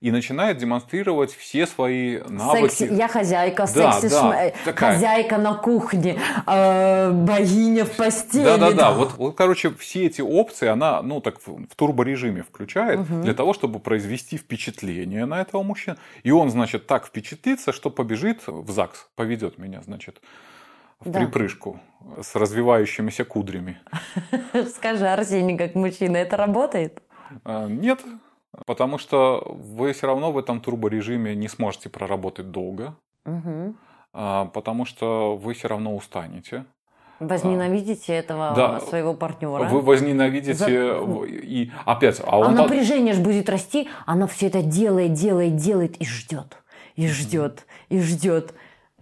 и 0.01 0.11
начинают 0.11 0.59
демонстрировать 0.59 1.35
все 1.35 1.67
свои 1.67 2.19
навыки. 2.29 2.75
Секси, 2.75 2.95
я 2.95 3.09
хозяйка, 3.09 3.67
Да, 3.75 3.93
секси 3.93 4.11
да, 4.11 4.51
такая. 4.65 4.95
хозяйка 4.95 5.39
на 5.39 5.55
кухне, 5.55 6.19
э, 6.47 7.11
богиня 7.13 7.85
в 7.87 7.97
постели. 7.97 8.45
Да, 8.45 8.59
да, 8.59 8.73
да. 8.73 8.93
Вот, 8.93 9.15
вот, 9.15 9.37
короче, 9.37 9.71
все 9.71 10.05
эти 10.07 10.21
опции 10.21 10.69
она, 10.69 11.01
ну, 11.03 11.21
так 11.21 11.41
в, 11.41 11.67
в 11.67 11.75
турборежиме 11.75 12.43
включает 12.43 13.01
для 13.23 13.33
того, 13.33 13.55
чтобы 13.55 13.79
произвести 13.81 14.37
впечатление 14.37 15.25
на 15.25 15.41
этого 15.41 15.63
мужчину. 15.63 15.97
И 16.25 16.31
он, 16.31 16.51
значит, 16.51 16.87
так 16.87 17.07
впечатлится, 17.07 17.73
что 17.73 17.89
побежит 17.91 18.43
в 18.47 18.71
ЗАГС, 18.71 19.09
поведет 19.17 19.57
меня, 19.59 19.81
значит, 19.83 20.21
в 21.01 21.11
Да. 21.11 21.21
припрыжку 21.21 21.81
с 22.23 22.35
развивающимися 22.37 23.25
кудрями. 23.25 23.81
Скажи, 24.77 25.07
Арсений, 25.09 25.57
как 25.57 25.75
мужчина, 25.75 26.19
это 26.19 26.37
работает? 26.37 27.03
А, 27.45 27.67
Нет, 27.67 28.01
потому 28.65 28.99
что 28.99 29.43
вы 29.47 29.93
все 29.93 30.07
равно 30.07 30.33
в 30.33 30.39
этом 30.39 30.61
турборежиме 30.61 31.35
не 31.35 31.49
сможете 31.49 31.89
проработать 31.89 32.51
долго, 32.51 32.95
а, 34.13 34.47
потому 34.47 34.85
что 34.85 35.37
вы 35.37 35.55
все 35.55 35.69
равно 35.69 35.95
устанете. 35.95 36.65
Возненавидите 37.19 38.13
этого 38.15 38.53
Да. 38.55 38.81
своего 38.81 39.15
партнера. 39.15 39.65
Вы 39.65 39.81
возненавидите 39.81 40.53
За- 40.55 40.69
и 40.69 41.71
опять, 41.87 42.21
а 42.21 42.25
А 42.33 42.37
он 42.39 42.55
так- 42.55 42.67
напряжение 42.69 43.15
же 43.15 43.23
будет 43.23 43.49
расти, 43.49 43.89
она 44.05 44.27
все 44.27 44.49
это 44.49 44.63
делает, 44.63 45.15
делает, 45.15 45.57
делает 45.57 45.97
и 45.97 46.05
ждет, 46.05 46.59
и 46.95 47.07
ждет, 47.09 47.67
и 47.89 47.99
ждет. 48.01 48.53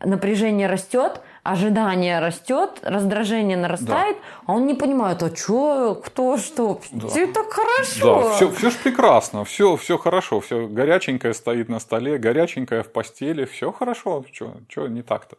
Напряжение 0.04 0.68
растет, 0.68 1.22
ожидание 1.44 2.20
растет, 2.20 2.80
раздражение 2.82 3.56
нарастает, 3.56 4.16
а 4.46 4.52
он 4.54 4.66
не 4.66 4.74
понимает, 4.74 5.22
а 5.22 5.36
что, 5.36 5.94
кто, 5.94 6.38
что, 6.38 6.80
Да. 6.90 7.08
все 7.08 7.26
так 7.26 7.52
хорошо. 7.52 8.22
Да, 8.22 8.30
все, 8.34 8.50
все 8.50 8.70
ж 8.70 8.74
прекрасно, 8.82 9.44
все, 9.44 9.76
все 9.76 9.98
хорошо, 9.98 10.40
все 10.40 10.66
горяченькое 10.66 11.34
стоит 11.34 11.68
на 11.68 11.78
столе, 11.80 12.18
горяченькое 12.18 12.82
в 12.82 12.90
постели, 12.90 13.44
все 13.44 13.70
хорошо, 13.72 14.24
что 14.32 14.88
не 14.88 15.02
так-то. 15.02 15.36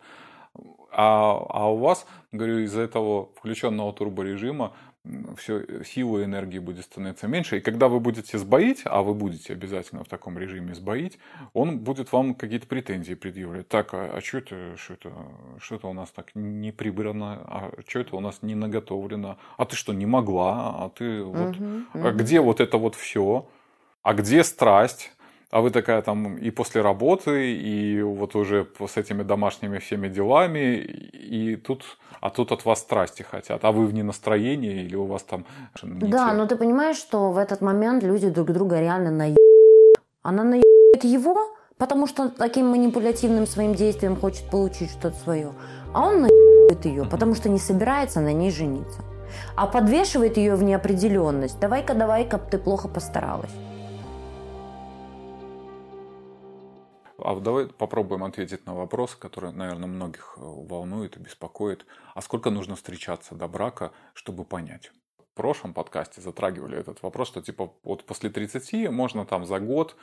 А, 0.91 1.43
а 1.49 1.71
у 1.71 1.77
вас, 1.77 2.05
говорю, 2.31 2.59
из-за 2.59 2.81
этого 2.81 3.29
включенного 3.35 3.91
турборежима 3.91 4.71
все, 5.37 5.83
силы 5.83 6.21
и 6.21 6.25
энергии 6.25 6.59
будет 6.59 6.85
становиться 6.85 7.27
меньше. 7.27 7.57
И 7.57 7.61
когда 7.61 7.87
вы 7.87 7.99
будете 7.99 8.37
сбоить, 8.37 8.81
а 8.85 9.01
вы 9.01 9.13
будете 9.13 9.53
обязательно 9.53 10.03
в 10.03 10.07
таком 10.07 10.37
режиме 10.37 10.75
сбоить, 10.75 11.17
он 11.53 11.79
будет 11.79 12.11
вам 12.11 12.35
какие-то 12.35 12.67
претензии 12.67 13.13
предъявлять. 13.13 13.67
Так, 13.67 13.89
а, 13.93 14.19
что 14.23 14.39
это, 14.39 14.77
что 14.77 14.93
это, 14.93 15.13
что 15.59 15.75
это 15.75 15.87
у 15.87 15.93
нас 15.93 16.11
так 16.11 16.31
не 16.35 16.71
прибрано, 16.71 17.41
а 17.45 17.71
что 17.87 17.99
это 17.99 18.15
у 18.15 18.19
нас 18.19 18.39
не 18.41 18.55
наготовлено, 18.55 19.37
а 19.57 19.65
ты 19.65 19.75
что, 19.75 19.93
не 19.93 20.05
могла, 20.05 20.85
а 20.85 20.89
ты 20.89 21.23
вот, 21.23 21.55
а 21.93 21.97
мгм. 21.97 22.17
где 22.17 22.39
вот 22.41 22.59
это 22.59 22.77
вот 22.77 22.95
все, 22.95 23.47
а 24.01 24.13
где 24.13 24.43
страсть, 24.43 25.11
а 25.55 25.61
вы 25.61 25.69
такая 25.69 26.01
там 26.01 26.35
и 26.35 26.51
после 26.51 26.81
работы, 26.81 27.53
и 27.53 28.01
вот 28.01 28.35
уже 28.35 28.67
с 28.87 28.97
этими 28.97 29.23
домашними 29.23 29.77
всеми 29.77 30.09
делами, 30.09 30.75
и 31.31 31.55
тут, 31.55 31.97
а 32.19 32.29
тут 32.29 32.51
от 32.51 32.65
вас 32.65 32.79
страсти 32.79 33.23
хотят, 33.23 33.63
а 33.63 33.71
вы 33.71 33.85
в 33.85 33.93
ненастроении, 33.93 34.83
или 34.83 34.97
у 34.97 35.05
вас 35.05 35.23
там... 35.23 35.45
не 35.83 36.09
Да, 36.09 36.29
те- 36.29 36.35
но 36.35 36.45
ты 36.45 36.57
понимаешь, 36.57 36.97
что 36.97 37.31
в 37.31 37.37
этот 37.37 37.61
момент 37.61 38.03
люди 38.03 38.29
друг 38.29 38.51
друга 38.51 38.81
реально 38.81 39.11
наебают. 39.11 39.37
Она 40.23 40.43
наебает 40.43 41.03
его, 41.05 41.37
потому 41.77 42.07
что 42.07 42.27
таким 42.27 42.67
манипулятивным 42.67 43.47
своим 43.47 43.75
действием 43.75 44.17
хочет 44.17 44.49
получить 44.51 44.91
что-то 44.91 45.15
свое. 45.23 45.53
А 45.93 46.07
он 46.07 46.21
наебает 46.23 46.85
ее, 46.85 47.05
потому 47.05 47.33
что 47.33 47.47
не 47.47 47.59
собирается 47.59 48.19
на 48.19 48.33
ней 48.33 48.51
жениться. 48.51 48.99
А 49.55 49.67
подвешивает 49.67 50.35
ее 50.35 50.55
в 50.55 50.63
неопределенность. 50.63 51.61
Давай-ка, 51.61 51.93
давай-ка, 51.93 52.39
ты 52.39 52.57
плохо 52.57 52.89
постаралась. 52.89 53.51
А 57.25 57.33
давай 57.39 57.65
попробуем 57.65 58.23
ответить 58.23 58.67
на 58.67 58.75
вопрос, 58.75 59.15
который, 59.15 59.51
наверное, 59.51 59.88
многих 59.88 60.35
э, 60.38 60.41
волнует 60.41 61.17
и 61.17 61.19
беспокоит. 61.19 61.88
А 62.13 62.21
сколько 62.21 62.51
нужно 62.51 62.75
встречаться 62.75 63.33
до 63.33 63.47
брака, 63.47 63.91
чтобы 64.13 64.45
понять? 64.45 64.91
В 65.17 65.35
прошлом 65.35 65.73
подкасте 65.73 66.21
затрагивали 66.21 66.77
этот 66.77 67.01
вопрос, 67.01 67.29
что 67.29 67.41
типа 67.41 67.73
вот 67.83 68.05
после 68.05 68.29
30 68.29 68.91
можно 68.91 69.25
там 69.25 69.43
за 69.47 69.59
год 69.59 69.95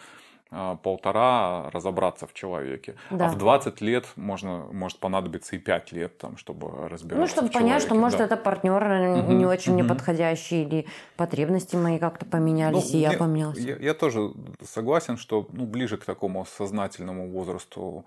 полтора 0.82 1.70
разобраться 1.70 2.26
в 2.26 2.34
человеке. 2.34 2.94
Да. 3.10 3.26
А 3.26 3.28
в 3.30 3.38
20 3.38 3.80
лет 3.80 4.06
можно, 4.16 4.66
может 4.72 4.98
понадобиться 4.98 5.56
и 5.56 5.58
5 5.58 5.92
лет, 5.92 6.18
там, 6.18 6.36
чтобы 6.36 6.88
разбираться 6.88 7.20
Ну, 7.20 7.26
чтобы 7.26 7.48
в 7.48 7.52
понять, 7.52 7.80
что, 7.82 7.88
человеке, 7.90 7.94
может, 8.04 8.18
да. 8.18 8.24
это 8.26 8.36
партнер 8.36 8.82
Мгм, 9.22 9.38
не 9.38 9.46
очень 9.46 9.72
мне 9.72 9.82
мгм. 9.82 9.94
подходящий, 9.96 10.62
или 10.62 10.86
потребности 11.16 11.76
мои 11.76 11.98
как-то 11.98 12.26
поменялись, 12.26 12.92
Ну, 12.92 12.98
и 12.98 13.00
я 13.02 13.08
мне- 13.10 13.18
поменялась. 13.18 13.58
Я, 13.58 13.76
я 13.76 13.94
тоже 13.94 14.30
согласен, 14.62 15.16
что 15.16 15.46
ну, 15.52 15.64
ближе 15.66 15.96
к 15.96 16.04
такому 16.04 16.44
сознательному 16.44 17.30
возрасту, 17.30 18.04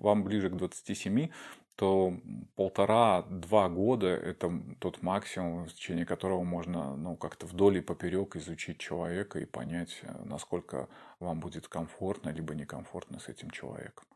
вам 0.00 0.24
ближе 0.24 0.48
к 0.50 0.54
27, 0.56 1.28
то 1.76 2.14
полтора-два 2.54 3.68
года– 3.68 4.06
это 4.08 4.52
тот 4.78 5.02
максимум, 5.02 5.66
в 5.66 5.74
течение 5.74 6.06
которого 6.06 6.44
можно 6.44 6.96
ну, 6.96 7.16
как-то 7.16 7.46
вдоль 7.46 7.78
и 7.78 7.80
поперек 7.80 8.36
изучить 8.36 8.78
человека 8.78 9.40
и 9.40 9.44
понять, 9.44 9.98
э, 10.02 10.12
насколько 10.24 10.88
вам 11.18 11.40
будет 11.40 11.66
комфортно 11.66 12.30
либо 12.30 12.54
некомфортно 12.54 13.18
с 13.18 13.28
этим 13.28 13.50
человеком. 13.50 14.06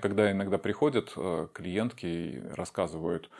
Когда 0.00 0.30
иногда 0.30 0.58
приходят 0.58 1.12
э, 1.16 1.48
клиентки 1.52 2.06
и 2.06 2.40
рассказывают 2.54 3.30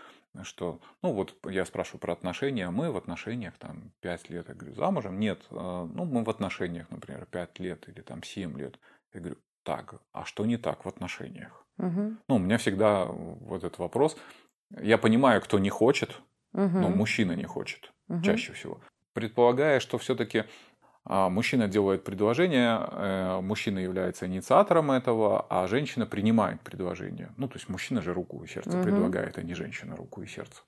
что, 0.42 0.80
ну 1.02 1.12
вот 1.12 1.34
я 1.46 1.64
спрашиваю 1.64 2.00
про 2.00 2.12
отношения, 2.12 2.70
мы 2.70 2.92
в 2.92 2.96
отношениях 2.96 3.56
там 3.58 3.92
5 4.00 4.30
лет, 4.30 4.48
я 4.48 4.54
говорю, 4.54 4.74
замужем? 4.74 5.18
Нет, 5.18 5.40
э, 5.50 5.54
ну 5.54 6.04
мы 6.04 6.24
в 6.24 6.30
отношениях, 6.30 6.90
например, 6.90 7.26
5 7.26 7.58
лет 7.60 7.88
или 7.88 8.00
там 8.00 8.22
7 8.22 8.58
лет. 8.58 8.78
Я 9.14 9.20
говорю, 9.20 9.38
так, 9.62 9.94
а 10.12 10.24
что 10.24 10.46
не 10.46 10.56
так 10.56 10.84
в 10.84 10.88
отношениях? 10.88 11.64
Угу. 11.78 12.16
Ну, 12.28 12.36
у 12.36 12.38
меня 12.38 12.58
всегда 12.58 13.04
вот 13.06 13.64
этот 13.64 13.78
вопрос. 13.78 14.16
Я 14.70 14.98
понимаю, 14.98 15.40
кто 15.40 15.58
не 15.58 15.70
хочет, 15.70 16.20
Угу. 16.52 16.78
но 16.78 16.90
мужчина 16.90 17.32
не 17.32 17.44
хочет 17.44 17.92
Мгм. 18.08 18.22
чаще 18.22 18.52
всего. 18.52 18.80
Предполагая, 19.14 19.80
что 19.80 19.98
все-таки 19.98 20.44
мужчина 21.04 21.68
делает 21.68 22.04
предложение, 22.04 22.78
э, 22.90 23.40
мужчина 23.40 23.78
является 23.78 24.26
инициатором 24.26 24.90
этого, 24.90 25.46
а 25.48 25.66
женщина 25.66 26.06
принимает 26.06 26.60
предложение. 26.60 27.32
Ну, 27.38 27.48
то 27.48 27.56
есть 27.56 27.68
мужчина 27.70 28.02
же 28.02 28.12
руку 28.12 28.44
и 28.44 28.46
сердце 28.46 28.70
Мгм. 28.70 28.82
предлагает, 28.82 29.38
а 29.38 29.42
не 29.42 29.54
женщина 29.54 29.96
руку 29.96 30.22
и 30.22 30.26
сердце. 30.26 30.62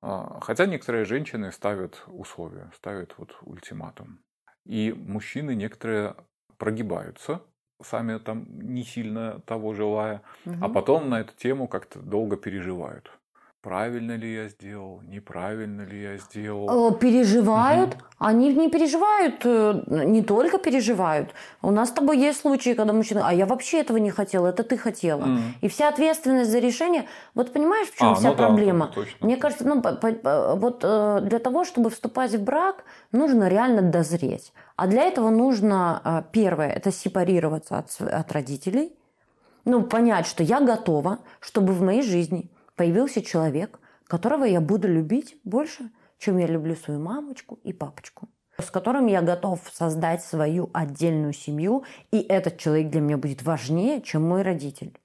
А, 0.00 0.38
Хотя 0.40 0.66
некоторые 0.66 1.04
женщины 1.04 1.50
ставят 1.52 2.04
условия, 2.06 2.70
ставят 2.76 3.14
вот 3.18 3.36
ультиматум. 3.42 4.20
И 4.64 4.92
мужчины 4.92 5.54
некоторые 5.54 6.14
прогибаются, 6.56 7.40
сами 7.82 8.18
там 8.18 8.46
не 8.48 8.82
сильно 8.84 9.40
того 9.46 9.74
желая, 9.74 10.22
а 10.44 10.50
Мгм. 10.50 10.72
потом 10.72 11.08
на 11.10 11.20
эту 11.20 11.34
тему 11.36 11.68
как-то 11.68 11.98
долго 12.00 12.36
переживают. 12.36 13.10
Правильно 13.60 14.12
ли 14.16 14.32
я 14.34 14.48
сделал, 14.48 15.00
неправильно 15.02 15.82
ли 15.82 16.00
я 16.00 16.16
сделал. 16.18 16.92
Э, 16.92 16.94
Переживают. 16.98 17.96
Они 18.18 18.54
не 18.54 18.70
переживают, 18.70 19.40
э, 19.44 19.82
не 20.06 20.22
только 20.22 20.58
переживают. 20.58 21.30
У 21.60 21.72
нас 21.72 21.88
с 21.88 21.92
тобой 21.92 22.18
есть 22.18 22.40
случаи, 22.40 22.74
когда 22.74 22.92
мужчина, 22.92 23.26
а 23.28 23.34
я 23.34 23.46
вообще 23.46 23.80
этого 23.80 23.96
не 23.96 24.10
хотела, 24.10 24.46
это 24.46 24.62
ты 24.62 24.76
хотела. 24.78 25.24
Мгм. 25.24 25.40
И 25.60 25.68
вся 25.68 25.88
ответственность 25.88 26.52
за 26.52 26.60
решение. 26.60 27.06
Вот 27.34 27.52
понимаешь, 27.52 27.88
в 27.88 27.98
чем 27.98 28.12
А, 28.12 28.14
вся 28.14 28.30
ну 28.30 28.36
да, 28.36 28.46
проблема? 28.46 28.84
это 28.86 28.94
точно. 28.94 29.26
Мне 29.26 29.36
кажется, 29.36 29.66
ну, 29.66 29.82
по- 29.82 29.92
по- 29.92 30.54
вот 30.54 30.80
э, 30.84 31.20
для 31.22 31.40
того, 31.40 31.64
чтобы 31.64 31.90
вступать 31.90 32.32
в 32.34 32.42
брак, 32.42 32.84
нужно 33.10 33.48
реально 33.48 33.82
дозреть. 33.82 34.52
А 34.76 34.86
для 34.86 35.02
этого 35.02 35.30
нужно, 35.30 36.24
первое, 36.30 36.68
это 36.70 36.92
сепарироваться 36.92 37.78
от, 37.78 38.00
от 38.00 38.30
родителей. 38.32 38.92
Ну, 39.64 39.82
понять, 39.82 40.26
что 40.28 40.44
я 40.44 40.60
готова, 40.60 41.18
чтобы 41.40 41.72
в 41.72 41.82
моей 41.82 42.02
жизни 42.02 42.48
появился 42.78 43.20
человек, 43.20 43.78
которого 44.06 44.44
я 44.44 44.62
буду 44.62 44.88
любить 44.88 45.36
больше, 45.44 45.90
чем 46.18 46.38
я 46.38 46.46
люблю 46.46 46.74
свою 46.74 47.00
мамочку 47.00 47.58
и 47.62 47.74
папочку 47.74 48.28
с 48.60 48.70
которым 48.70 49.06
я 49.06 49.22
готов 49.22 49.60
создать 49.72 50.24
свою 50.24 50.68
отдельную 50.72 51.32
семью, 51.32 51.84
и 52.10 52.18
этот 52.18 52.58
человек 52.58 52.90
для 52.90 53.00
меня 53.00 53.16
будет 53.16 53.42
важнее, 53.42 54.02
чем 54.02 54.28
мой 54.28 54.42
родитель. 54.42 54.98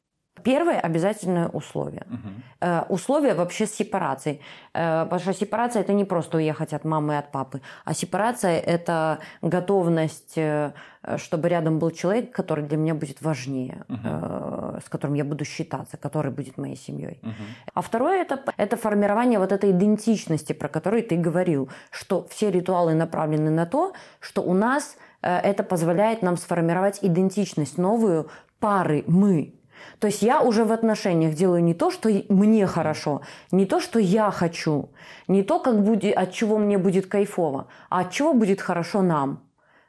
Первое 0.43 0.79
обязательное 0.79 1.47
условие. 1.47 2.03
Мгм. 2.09 2.43
Э, 2.61 2.83
условия 2.89 3.33
вообще 3.33 3.65
сепарации. 3.67 4.39
Э, 4.73 5.03
потому 5.03 5.21
что 5.21 5.33
сепарация 5.33 5.81
это 5.81 5.93
не 5.93 6.05
просто 6.05 6.37
уехать 6.37 6.73
от 6.73 6.85
мамы 6.85 7.13
и 7.13 7.17
от 7.17 7.31
папы, 7.31 7.61
а 7.85 7.93
сепарация 7.93 8.59
это 8.59 9.19
готовность, 9.41 10.33
э, 10.37 10.71
чтобы 11.17 11.49
рядом 11.49 11.79
был 11.79 11.91
человек, 11.91 12.31
который 12.31 12.63
для 12.63 12.77
меня 12.77 12.95
будет 12.95 13.21
важнее, 13.21 13.83
э, 13.89 14.79
с 14.85 14.89
которым 14.89 15.15
я 15.15 15.23
буду 15.23 15.45
считаться, 15.45 15.97
который 15.97 16.31
будет 16.31 16.57
моей 16.57 16.77
семьей. 16.77 17.19
Мгм. 17.21 17.33
А 17.73 17.81
второе 17.81 18.21
это, 18.21 18.39
это 18.57 18.77
формирование 18.77 19.39
вот 19.39 19.51
этой 19.51 19.71
идентичности, 19.71 20.53
про 20.53 20.69
которую 20.69 21.03
ты 21.03 21.17
говорил, 21.17 21.69
что 21.91 22.25
все 22.29 22.51
ритуалы 22.51 22.93
направлены 22.93 23.51
на 23.51 23.65
то, 23.65 23.93
что 24.19 24.41
у 24.41 24.53
нас 24.53 24.95
это 25.21 25.63
позволяет 25.63 26.21
нам 26.21 26.37
сформировать 26.37 26.99
идентичность 27.01 27.77
новую 27.77 28.27
пары 28.59 29.03
мы. 29.07 29.53
То 29.99 30.07
есть 30.07 30.21
я 30.21 30.41
уже 30.41 30.65
в 30.65 30.71
отношениях 30.71 31.34
делаю 31.34 31.63
не 31.63 31.73
то, 31.73 31.91
что 31.91 32.09
мне 32.29 32.67
хорошо, 32.67 33.21
не 33.51 33.65
то, 33.65 33.79
что 33.79 33.99
я 33.99 34.31
хочу, 34.31 34.89
не 35.27 35.43
то, 35.43 35.59
как 35.59 35.84
будет, 35.84 36.15
от 36.17 36.31
чего 36.31 36.57
мне 36.57 36.77
будет 36.77 37.07
кайфово, 37.07 37.67
а 37.89 38.01
от 38.01 38.11
чего 38.11 38.34
будет 38.34 38.61
хорошо 38.61 39.01
нам. 39.01 39.43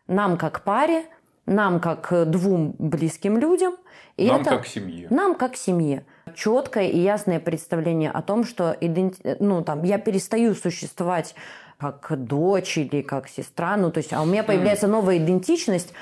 Нам 0.07 0.37
как 0.37 0.63
паре, 0.63 1.05
нам 1.47 1.81
как 1.81 2.13
э, 2.13 2.25
двум 2.25 2.75
близким 2.79 3.39
людям. 3.39 3.75
И 4.17 4.29
Нам 4.29 4.43
это- 4.43 4.51
как 4.51 4.67
семье. 4.67 5.09
нам 5.11 5.35
как 5.35 5.57
семье 5.57 6.05
четкое 6.35 6.89
и 6.89 6.99
ясное 6.99 7.41
представление 7.41 8.11
о 8.11 8.23
том, 8.23 8.45
что 8.45 8.77
иденти- 8.81 9.37
ну, 9.41 9.63
там, 9.63 9.83
я 9.85 9.99
перестаю 9.99 10.55
существовать 10.55 11.35
как 11.79 12.25
дочь 12.25 12.79
или 12.79 13.03
как 13.03 13.29
сестра, 13.29 13.77
ну 13.77 13.91
то 13.91 13.99
есть, 13.99 14.13
а 14.13 14.23
у 14.23 14.25
меня 14.27 14.43
появляется 14.45 14.87
новая 14.87 15.19
идентичность 15.19 15.93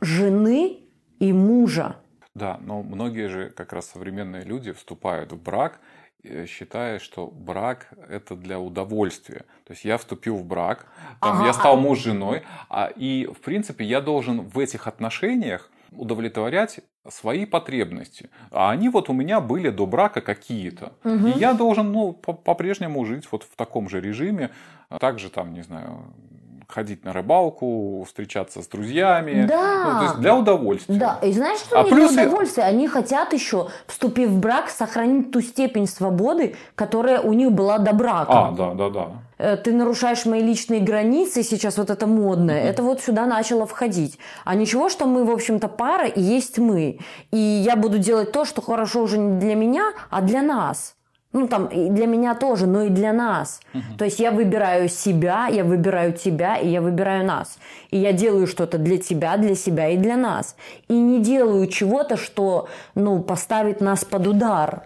жены 0.00 0.80
и 1.18 1.32
мужа. 1.32 1.96
Да, 2.34 2.58
но 2.62 2.82
многие 2.82 3.28
же 3.28 3.50
как 3.50 3.72
раз 3.72 3.90
современные 3.90 4.42
люди 4.44 4.72
вступают 4.72 5.32
в 5.32 5.42
брак, 5.42 5.80
э, 6.24 6.46
считая, 6.46 6.98
что 6.98 7.26
брак 7.26 7.88
это 8.08 8.36
для 8.36 8.58
удовольствия. 8.58 9.44
То 9.64 9.72
есть 9.72 9.84
я 9.84 9.98
вступил 9.98 10.36
в 10.36 10.44
брак, 10.44 10.86
там, 11.20 11.36
Ага. 11.36 11.46
я 11.46 11.52
стал 11.52 11.76
муж 11.76 11.98
с 11.98 12.02
женой, 12.04 12.42
а, 12.70 12.90
и 12.94 13.26
в 13.26 13.40
принципе 13.40 13.84
я 13.84 14.00
должен 14.00 14.40
в 14.40 14.58
этих 14.58 14.86
отношениях 14.86 15.70
удовлетворять 15.90 16.80
свои 17.08 17.44
потребности. 17.44 18.30
А 18.50 18.70
они 18.70 18.88
вот 18.88 19.10
у 19.10 19.12
меня 19.12 19.40
были 19.40 19.68
до 19.68 19.86
брака 19.86 20.22
какие-то. 20.22 20.94
И 21.04 21.38
я 21.38 21.52
должен 21.52 21.92
ну, 21.92 22.12
по- 22.14 22.32
по-прежнему 22.32 23.04
жить 23.04 23.28
вот 23.30 23.42
в 23.42 23.54
таком 23.56 23.88
же 23.90 24.00
режиме. 24.00 24.50
А 24.88 24.98
Также 24.98 25.28
там, 25.28 25.52
не 25.52 25.62
знаю, 25.62 26.14
ходить 26.72 27.04
на 27.04 27.12
рыбалку, 27.12 28.04
встречаться 28.06 28.62
с 28.62 28.66
друзьями. 28.66 29.46
Да. 29.48 29.84
Ну, 29.84 29.98
то 29.98 30.04
есть 30.04 30.16
для 30.16 30.36
удовольствия. 30.36 30.94
Да, 30.96 31.18
и 31.22 31.32
знаешь, 31.32 31.60
что 31.60 31.78
А 31.80 31.82
мне 31.82 31.92
плюсы- 31.92 32.22
удовольствие? 32.26 32.66
Они 32.66 32.88
хотят 32.88 33.32
еще, 33.32 33.68
вступив 33.86 34.30
в 34.30 34.38
брак, 34.40 34.70
сохранить 34.70 35.30
ту 35.30 35.40
степень 35.40 35.86
свободы, 35.86 36.56
которая 36.74 37.20
у 37.20 37.32
них 37.32 37.52
была 37.52 37.78
до 37.78 37.92
брака. 37.92 38.48
А, 38.48 38.50
да, 38.52 38.74
да, 38.74 38.90
да. 38.90 39.08
Э, 39.38 39.56
ты 39.56 39.72
нарушаешь 39.72 40.24
мои 40.24 40.40
личные 40.40 40.80
границы, 40.80 41.42
сейчас 41.42 41.76
вот 41.78 41.90
это 41.90 42.06
модное, 42.06 42.62
это 42.62 42.82
вот 42.82 43.00
сюда 43.00 43.26
начало 43.26 43.66
входить. 43.66 44.18
А 44.44 44.54
ничего, 44.54 44.88
что 44.88 45.06
мы, 45.06 45.24
в 45.24 45.30
общем-то, 45.30 45.68
пара 45.68 46.06
и 46.06 46.20
есть 46.20 46.58
мы. 46.58 46.98
И 47.32 47.36
я 47.36 47.76
буду 47.76 47.98
делать 47.98 48.32
то, 48.32 48.44
что 48.44 48.62
хорошо 48.62 49.02
уже 49.02 49.18
не 49.18 49.40
для 49.40 49.54
меня, 49.54 49.84
а 50.10 50.20
для 50.20 50.42
нас. 50.42 50.94
Ну, 51.32 51.48
там, 51.48 51.66
и 51.66 51.88
для 51.88 52.06
меня 52.06 52.34
тоже, 52.34 52.66
но 52.66 52.82
и 52.82 52.90
для 52.90 53.12
нас. 53.12 53.60
То 53.96 54.04
есть 54.04 54.20
я 54.20 54.30
выбираю 54.30 54.88
себя, 54.88 55.46
я 55.46 55.64
выбираю 55.64 56.12
тебя, 56.12 56.56
и 56.56 56.68
я 56.68 56.80
выбираю 56.82 57.24
нас. 57.24 57.58
И 57.90 57.98
я 57.98 58.12
делаю 58.12 58.46
что-то 58.46 58.78
для 58.78 58.98
тебя, 58.98 59.36
для 59.38 59.54
себя 59.54 59.88
и 59.88 59.96
для 59.96 60.16
нас. 60.16 60.56
И 60.88 60.94
не 60.94 61.20
делаю 61.20 61.66
чего-то, 61.68 62.16
что, 62.16 62.68
ну, 62.94 63.22
поставит 63.22 63.80
нас 63.80 64.04
под 64.04 64.26
удар. 64.26 64.82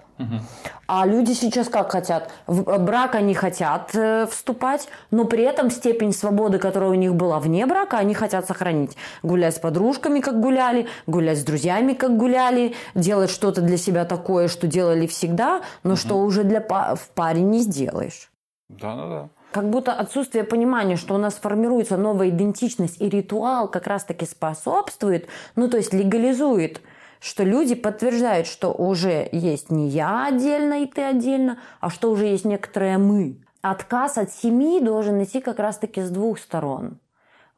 А 0.87 1.07
люди 1.07 1.33
сейчас 1.33 1.69
как 1.69 1.93
хотят? 1.93 2.31
В 2.47 2.79
брак 2.79 3.17
они 3.17 3.35
хотят 3.35 3.91
э, 3.95 4.27
вступать, 4.27 4.89
но 5.11 5.25
при 5.25 5.43
этом 5.43 5.71
степень 5.71 6.13
свободы, 6.13 6.59
которая 6.59 6.91
у 6.91 6.95
них 6.95 7.15
была 7.15 7.41
вне 7.41 7.67
брака, 7.67 7.99
они 7.99 8.15
хотят 8.15 8.47
сохранить. 8.47 8.97
Гулять 9.23 9.57
с 9.57 9.59
подружками, 9.59 10.21
как 10.21 10.41
гуляли, 10.41 10.87
гулять 11.07 11.39
с 11.39 11.43
друзьями, 11.43 11.93
как 11.93 12.17
гуляли, 12.17 12.75
делать 12.95 13.31
что-то 13.31 13.61
для 13.61 13.77
себя 13.77 14.05
такое, 14.05 14.49
что 14.49 14.67
делали 14.67 15.07
всегда, 15.07 15.63
но 15.83 15.97
что 15.97 16.19
уже 16.19 16.45
для 16.45 16.61
па- 16.61 16.95
в 16.95 17.09
паре 17.11 17.43
не 17.43 17.59
сделаешь. 17.61 18.31
Да, 18.69 18.97
да, 18.97 19.09
да. 19.09 19.29
Как 19.53 19.71
будто 19.71 19.93
отсутствие 19.93 20.45
понимания, 20.45 20.97
что 20.97 21.15
у 21.15 21.19
нас 21.19 21.35
формируется 21.35 21.97
новая 21.97 22.29
идентичность, 22.29 23.01
и 23.01 23.09
ритуал 23.09 23.69
как 23.69 23.87
раз-таки 23.87 24.27
способствует, 24.27 25.29
ну 25.57 25.69
то 25.69 25.79
есть 25.79 25.95
легализует, 25.95 26.81
что 27.27 27.43
люди 27.43 27.75
подтверждают, 27.75 28.47
что 28.47 28.73
уже 28.73 29.29
есть 29.33 29.71
не 29.71 29.89
я 29.89 30.27
отдельно 30.27 30.85
и 30.85 30.87
ты 30.87 31.03
отдельно, 31.03 31.59
а 31.81 31.91
что 31.91 32.11
уже 32.13 32.27
есть 32.27 32.45
некоторое 32.45 32.99
мы. 32.99 33.45
Отказ 33.63 34.17
от 34.17 34.31
семьи 34.31 34.81
должен 34.81 35.23
идти 35.23 35.41
как 35.41 35.59
раз-таки 35.59 36.03
с 36.03 36.11
двух 36.11 36.39
сторон. 36.39 37.01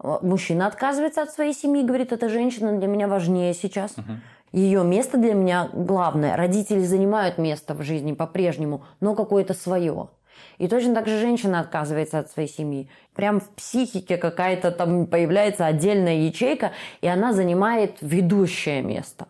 Э, 0.03 0.17
Мужчина 0.23 0.67
отказывается 0.67 1.23
от 1.23 1.31
своей 1.31 1.53
семьи, 1.53 1.85
говорит, 1.85 2.13
эта 2.13 2.31
женщина 2.31 2.79
для 2.79 2.89
меня 2.89 3.09
важнее 3.09 3.53
сейчас. 3.53 3.95
Ее 4.53 4.83
место 4.83 5.19
для 5.19 5.35
меня 5.35 5.69
главное. 5.75 6.35
Родители 6.35 6.81
занимают 6.81 7.37
место 7.37 7.75
в 7.75 7.83
жизни 7.83 8.15
по-прежнему, 8.15 8.85
но 9.01 9.15
какое-то 9.15 9.53
свое. 9.53 10.09
И 10.57 10.67
точно 10.67 10.95
так 10.95 11.07
же 11.07 11.21
женщина 11.21 11.61
отказывается 11.61 12.19
от 12.19 12.31
своей 12.31 12.49
семьи. 12.49 12.89
Прям 13.19 13.41
в 13.41 13.49
психике 13.49 14.17
какая-то 14.17 14.71
там 14.71 15.07
появляется 15.09 15.67
отдельная 15.67 16.29
ячейка, 16.29 16.71
и 17.01 17.09
она 17.09 17.33
занимает 17.33 17.97
ведущее 18.01 18.81
место. 18.81 19.27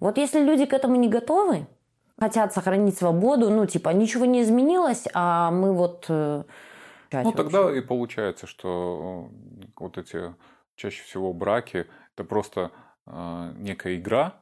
Вот 0.00 0.18
если 0.18 0.42
люди 0.42 0.66
к 0.66 0.72
этому 0.72 0.96
не 0.96 1.08
готовы, 1.08 1.68
хотят 2.18 2.52
сохранить 2.52 2.98
свободу, 2.98 3.48
ну 3.48 3.64
типа 3.64 3.90
ничего 3.90 4.24
не 4.24 4.42
изменилось, 4.42 5.06
а 5.14 5.52
мы 5.52 5.72
вот... 5.72 6.06
э, 6.08 6.42
Ну, 7.12 7.30
тогда 7.32 7.70
и 7.78 7.80
получается, 7.80 8.48
что 8.48 9.28
э, 9.30 9.66
вот 9.76 9.98
эти 9.98 10.34
чаще 10.74 11.04
всего 11.04 11.32
браки 11.32 11.86
это 12.16 12.24
просто 12.24 12.72
э, 13.06 13.52
некая 13.56 13.94
игра, 13.94 14.32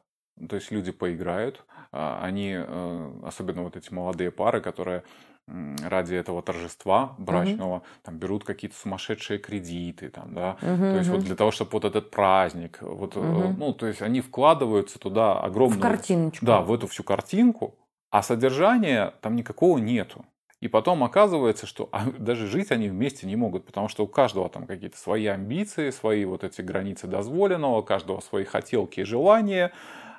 то 0.49 0.55
есть 0.55 0.71
люди 0.71 0.91
поиграют, 0.91 1.63
а 1.91 2.19
они, 2.23 2.55
э, 2.57 3.11
особенно 3.23 3.61
вот 3.61 3.75
эти 3.75 3.93
молодые 3.93 4.31
пары, 4.31 4.59
которые 4.59 5.03
ради 5.47 6.15
этого 6.15 6.41
торжества 6.41 7.15
брачного 7.17 7.83
там 8.03 8.17
берут 8.17 8.43
какие-то 8.43 8.75
сумасшедшие 8.77 9.39
кредиты, 9.39 10.09
там, 10.09 10.33
да, 10.33 10.57
Мгм, 10.61 10.91
то 10.91 10.97
есть 10.97 11.09
вот 11.09 11.17
мгм. 11.19 11.25
для 11.25 11.35
того, 11.35 11.51
чтобы 11.51 11.71
вот 11.71 11.85
этот 11.85 12.11
праздник, 12.11 12.79
вот, 12.81 13.15
Мгм. 13.15 13.55
ну, 13.57 13.73
то 13.73 13.87
есть 13.87 14.01
они 14.01 14.21
вкладываются 14.21 14.99
туда 14.99 15.39
огромную... 15.39 15.79
В 15.79 15.81
картиночку. 15.81 16.45
Да, 16.45 16.61
в 16.61 16.73
эту 16.73 16.87
всю 16.87 17.03
картинку, 17.03 17.75
а 18.09 18.23
содержания 18.23 19.13
там 19.21 19.35
никакого 19.35 19.77
нету. 19.77 20.25
И 20.59 20.67
потом 20.67 21.03
оказывается, 21.03 21.67
что 21.67 21.87
а, 21.91 22.05
даже 22.17 22.47
жить 22.47 22.71
они 22.71 22.89
вместе 22.89 23.27
не 23.27 23.35
могут, 23.35 23.65
потому 23.65 23.89
что 23.89 24.03
у 24.03 24.07
каждого 24.07 24.49
там 24.49 24.65
какие-то 24.65 24.97
свои 24.97 25.27
амбиции, 25.27 25.91
свои 25.91 26.25
вот 26.25 26.43
эти 26.43 26.61
границы 26.61 27.07
дозволенного, 27.07 27.77
у 27.77 27.83
каждого 27.83 28.19
свои 28.21 28.43
хотелки 28.43 29.01
и 29.01 29.03
желания, 29.03 29.71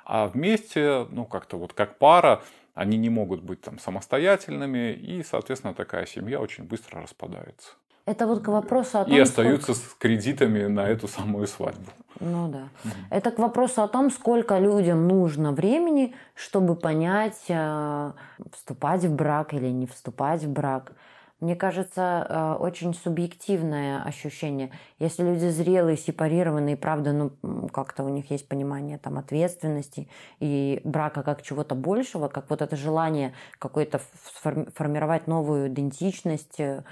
а 0.05 0.27
вместе, 0.27 1.05
ну 1.11 1.25
как-то 1.25 1.57
вот 1.57 1.73
как 1.73 1.97
пара, 1.97 2.41
они 2.79 2.97
не 2.97 3.09
могут 3.09 3.43
быть 3.43 3.59
там 3.59 3.77
самостоятельными, 3.77 4.93
и, 4.93 5.21
соответственно, 5.23 5.73
такая 5.73 6.05
семья 6.05 6.39
очень 6.39 6.63
быстро 6.63 7.01
распадается. 7.01 7.71
Это 8.05 8.25
вот 8.25 8.41
к 8.41 8.47
вопросу 8.47 8.99
о 8.99 9.03
том, 9.03 9.13
И 9.13 9.19
остаются 9.19 9.73
сколько... 9.73 9.89
с 9.89 9.93
кредитами 9.95 10.65
на 10.65 10.87
эту 10.87 11.09
самую 11.09 11.47
свадьбу. 11.47 11.91
Ну 12.21 12.47
да. 12.47 12.69
Угу. 12.85 12.93
Это 13.09 13.31
к 13.31 13.39
вопросу 13.39 13.81
о 13.83 13.87
том, 13.89 14.09
сколько 14.09 14.57
людям 14.57 15.07
нужно 15.09 15.51
времени, 15.51 16.15
чтобы 16.35 16.75
понять, 16.75 17.43
э, 17.49 18.11
вступать 18.53 19.03
в 19.03 19.13
брак 19.13 19.53
или 19.53 19.67
не 19.67 19.85
вступать 19.85 20.43
в 20.43 20.49
брак. 20.49 20.93
Мне 21.39 21.55
кажется, 21.55 22.25
э, 22.27 22.53
очень 22.59 22.93
субъективное 22.93 24.03
ощущение. 24.03 24.71
Если 24.99 25.23
люди 25.23 25.45
зрелые, 25.45 25.95
сепарированные, 25.95 26.75
правда, 26.75 27.13
ну, 27.13 27.69
как-то 27.69 28.03
у 28.03 28.09
них 28.09 28.29
есть 28.29 28.47
понимание 28.49 28.97
там 28.97 29.17
ответственности 29.17 30.09
и 30.41 30.81
брака 30.83 31.23
как 31.23 31.41
чего-то 31.41 31.75
большего, 31.75 32.27
как 32.27 32.49
вот 32.49 32.61
это 32.61 32.75
желание 32.75 33.33
какой-то 33.57 34.01
формировать 34.75 35.27
новую 35.27 35.69
идентичность, 35.69 36.59
э, 36.59 36.83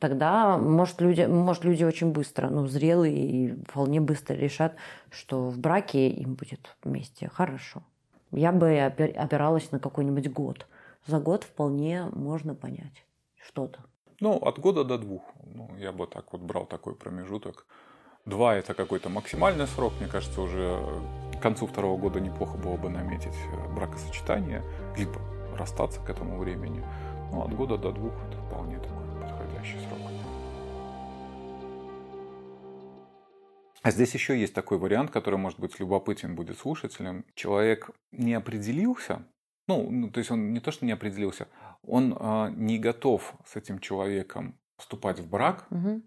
тогда, 0.00 0.58
может, 0.58 1.00
люди, 1.00 1.22
может, 1.22 1.62
люди 1.62 1.84
очень 1.84 2.10
быстро, 2.10 2.48
ну, 2.48 2.66
зрелые 2.66 3.14
и 3.14 3.64
вполне 3.70 4.00
быстро 4.00 4.34
решат, 4.34 4.74
что 5.10 5.48
в 5.48 5.60
браке 5.60 6.08
им 6.08 6.34
будет 6.34 6.74
вместе 6.82 7.28
хорошо. 7.28 7.84
Я 8.32 8.50
бы 8.50 8.80
опиралась 8.80 9.70
на 9.70 9.78
какой-нибудь 9.78 10.32
год. 10.32 10.66
За 11.06 11.20
год 11.20 11.44
вполне 11.44 12.06
можно 12.12 12.56
понять 12.56 13.04
что-то. 13.44 13.84
Ну, 14.22 14.36
от 14.36 14.60
года 14.60 14.84
до 14.84 14.98
двух. 14.98 15.22
Ну, 15.52 15.68
я 15.78 15.90
бы 15.90 16.06
так 16.06 16.32
вот 16.32 16.42
брал 16.42 16.64
такой 16.64 16.94
промежуток. 16.94 17.66
Два– 18.24 18.54
это 18.56 18.72
какой-то 18.72 19.08
максимальный 19.08 19.66
срок. 19.66 19.94
Мне 19.98 20.08
кажется, 20.08 20.40
уже 20.40 20.80
к 21.36 21.42
концу 21.42 21.66
второго 21.66 21.98
года 21.98 22.20
неплохо 22.20 22.56
было 22.56 22.76
бы 22.76 22.88
наметить 22.88 23.34
э, 23.34 23.74
бракосочетание, 23.74 24.62
либо 24.96 25.20
расстаться 25.58 26.00
к 26.00 26.08
этому 26.08 26.38
времени. 26.38 26.84
Ну, 27.32 27.42
от 27.42 27.52
года 27.52 27.76
до 27.76 27.90
двух– 27.90 28.12
это 28.28 28.38
вполне 28.42 28.78
такой 28.78 29.04
подходящий 29.20 29.78
срок. 29.88 29.98
А 33.82 33.90
здесь 33.90 34.14
еще 34.14 34.38
есть 34.38 34.54
такой 34.54 34.78
вариант, 34.78 35.10
который, 35.10 35.36
может 35.40 35.58
быть, 35.58 35.80
любопытен 35.80 36.36
будет 36.36 36.60
слушателям. 36.60 37.24
Человек 37.34 37.90
не 38.12 38.34
определился, 38.34 39.24
ну, 39.66 39.90
ну 39.90 40.10
то 40.10 40.18
есть 40.18 40.30
он 40.30 40.52
не 40.52 40.60
то, 40.60 40.70
что 40.70 40.86
не 40.86 40.92
определился, 40.92 41.48
он 41.86 42.16
э, 42.18 42.50
не 42.54 42.78
готов 42.78 43.34
с 43.44 43.56
этим 43.56 43.78
человеком 43.78 44.58
вступать 44.76 45.20
в 45.20 45.28
брак, 45.28 45.66
угу. 45.70 46.02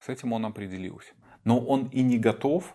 с 0.00 0.08
этим 0.08 0.32
он 0.32 0.46
определился. 0.46 1.12
Но 1.44 1.58
он 1.58 1.86
и 1.86 2.02
не 2.02 2.18
готов 2.18 2.74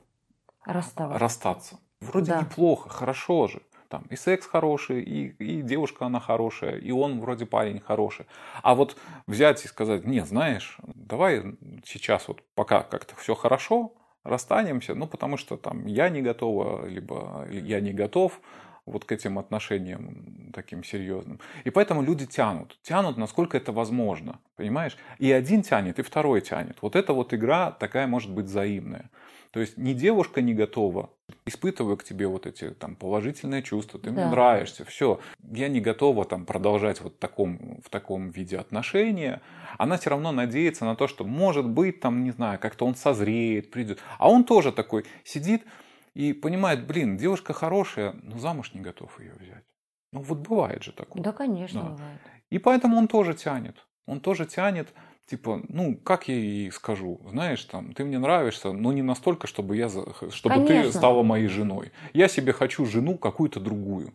Расставаться. 0.66 1.20
расстаться. 1.20 1.80
Вроде 2.02 2.32
да. 2.32 2.42
неплохо, 2.42 2.90
хорошо 2.90 3.48
же. 3.48 3.62
Там 3.88 4.04
и 4.10 4.16
секс 4.16 4.48
хороший, 4.48 5.04
и, 5.04 5.28
и 5.28 5.62
девушка 5.62 6.08
она 6.08 6.20
хорошая, 6.20 6.78
и 6.78 6.92
он 6.92 7.22
вроде 7.22 7.46
парень 7.46 7.80
хороший. 7.80 8.26
А 8.64 8.74
вот 8.74 8.98
взять 9.28 9.64
и 9.64 9.68
сказать, 9.68 10.06
не, 10.06 10.26
знаешь, 10.26 10.78
давай 10.96 11.56
сейчас 11.86 12.28
вот 12.28 12.42
пока 12.56 12.82
как-то 12.82 13.16
все 13.16 13.36
хорошо, 13.36 13.94
расстанемся, 14.24 14.96
ну 14.96 15.08
потому 15.08 15.38
что 15.38 15.56
там 15.56 15.86
я 15.86 16.10
не 16.10 16.22
готова, 16.22 16.88
либо 16.88 17.48
я 17.52 17.80
не 17.80 17.94
готов 17.94 18.42
вот 18.86 19.06
к 19.06 19.12
этим 19.12 19.40
отношениям 19.40 20.52
таким 20.54 20.84
серьезным. 20.84 21.40
И 21.64 21.70
поэтому 21.70 22.02
люди 22.02 22.26
тянут, 22.26 22.78
тянут, 22.84 23.18
насколько 23.18 23.58
это 23.58 23.72
возможно, 23.72 24.40
понимаешь? 24.56 24.98
И 25.18 25.32
один 25.32 25.64
тянет, 25.64 26.00
и 26.00 26.04
второй 26.04 26.42
тянет. 26.42 26.78
Вот 26.82 26.96
эта 26.96 27.14
вот 27.14 27.34
игра 27.34 27.72
такая 27.72 28.08
может 28.08 28.32
быть 28.32 28.46
взаимная. 28.46 29.10
То 29.52 29.62
есть 29.62 29.78
ни 29.78 29.94
девушка 29.94 30.42
не 30.42 30.54
готова, 30.54 31.10
испытывая 31.46 31.96
к 31.96 32.04
тебе 32.04 32.28
вот 32.28 32.46
эти 32.46 32.72
там 32.72 32.96
положительные 32.96 33.64
чувства, 33.64 33.98
ты 33.98 34.10
да. 34.10 34.12
мне 34.12 34.26
нравишься, 34.30 34.84
все, 34.84 35.22
я 35.50 35.70
не 35.70 35.80
готова 35.80 36.26
там 36.26 36.46
продолжать 36.46 37.00
вот 37.00 37.20
таком, 37.20 37.80
в 37.82 37.90
таком 37.90 38.32
виде 38.32 38.58
отношения, 38.58 39.42
она 39.78 39.98
все 39.98 40.10
равно 40.10 40.34
надеется 40.34 40.84
на 40.84 40.98
то, 40.98 41.08
что 41.08 41.24
может 41.24 41.70
быть 41.70 42.02
там, 42.02 42.26
не 42.26 42.32
знаю, 42.32 42.60
как-то 42.60 42.86
он 42.86 42.96
созреет, 42.96 43.72
придет. 43.72 44.00
А 44.18 44.30
он 44.30 44.44
тоже 44.44 44.74
такой 44.74 45.06
сидит 45.24 45.64
и 46.16 46.34
понимает, 46.34 46.88
блин, 46.88 47.18
девушка 47.18 47.54
хорошая, 47.54 48.16
но 48.24 48.40
замуж 48.40 48.74
не 48.74 48.82
готов 48.82 49.20
ее 49.20 49.34
взять. 49.40 49.66
Ну 50.12 50.22
вот 50.22 50.40
бывает 50.40 50.82
же 50.82 50.92
такое. 50.94 51.22
Да, 51.22 51.34
конечно, 51.34 51.84
да. 51.84 51.90
бывает. 51.90 52.20
И 52.50 52.58
поэтому 52.58 52.98
он 52.98 53.08
тоже 53.08 53.34
тянет. 53.34 53.86
Он 54.08 54.22
тоже 54.22 54.46
тянет, 54.46 54.94
типа, 55.26 55.62
ну, 55.68 55.98
как 55.98 56.28
я 56.28 56.36
ей 56.36 56.72
скажу, 56.72 57.20
знаешь, 57.30 57.64
там, 57.66 57.94
ты 57.94 58.06
мне 58.06 58.18
нравишься, 58.18 58.72
но 58.72 58.94
не 58.94 59.02
настолько, 59.02 59.48
чтобы, 59.48 59.76
я, 59.76 59.90
чтобы 60.30 60.66
ты 60.66 60.92
стала 60.92 61.22
моей 61.22 61.48
женой. 61.48 61.92
Я 62.14 62.28
себе 62.28 62.54
хочу 62.54 62.86
жену 62.86 63.18
какую-то 63.18 63.60
другую. 63.60 64.14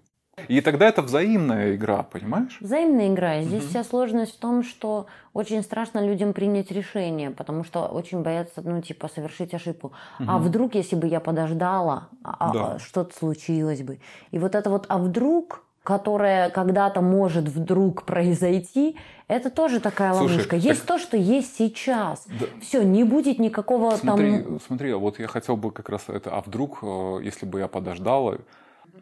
И 0.49 0.61
тогда 0.61 0.88
это 0.88 1.03
взаимная 1.03 1.74
игра, 1.74 2.03
понимаешь? 2.03 2.59
Взаимная 2.61 3.09
игра. 3.09 3.38
И 3.38 3.45
здесь 3.45 3.62
угу. 3.64 3.70
вся 3.70 3.84
сложность 3.84 4.34
в 4.34 4.38
том, 4.38 4.62
что 4.62 5.07
очень 5.32 5.62
страшно 5.62 6.05
людям 6.05 6.32
принять 6.32 6.70
решение, 6.70 7.30
потому 7.30 7.64
что 7.64 7.86
очень 7.86 8.22
боятся, 8.22 8.62
ну, 8.62 8.80
типа, 8.82 9.09
совершить 9.09 9.55
ошибку. 9.55 9.93
Угу. 10.18 10.28
А 10.28 10.38
вдруг, 10.38 10.74
если 10.74 10.97
бы 10.97 11.07
я 11.07 11.20
подождала, 11.20 12.09
а, 12.22 12.53
да. 12.53 12.72
а, 12.74 12.78
что-то 12.78 13.16
случилось 13.16 13.82
бы. 13.82 14.01
И 14.30 14.38
вот 14.38 14.55
это 14.55 14.70
вот 14.70 14.86
«а 14.88 14.99
вдруг», 14.99 15.64
которое 15.82 16.51
когда-то 16.51 17.01
может 17.01 17.49
вдруг 17.49 18.05
произойти, 18.05 18.97
это 19.28 19.51
тоже 19.51 19.80
такая 19.80 20.12
Слушай, 20.12 20.32
ловушка. 20.32 20.57
Есть 20.57 20.80
так... 20.80 20.88
то, 20.88 20.99
что 20.99 21.16
есть 21.16 21.57
сейчас. 21.57 22.26
Да. 22.26 22.47
Все, 22.61 22.82
не 22.82 23.05
будет 23.05 23.38
никакого 23.38 23.93
смотри, 23.97 24.43
там. 24.43 24.61
Смотри, 24.66 24.93
вот 24.93 25.18
я 25.18 25.26
хотел 25.26 25.57
бы 25.57 25.70
как 25.70 25.88
раз 25.88 26.05
это. 26.09 26.30
А 26.30 26.41
вдруг, 26.41 26.80
э, 26.82 27.20
если 27.22 27.47
бы 27.47 27.61
я 27.61 27.68
подождала, 27.68 28.38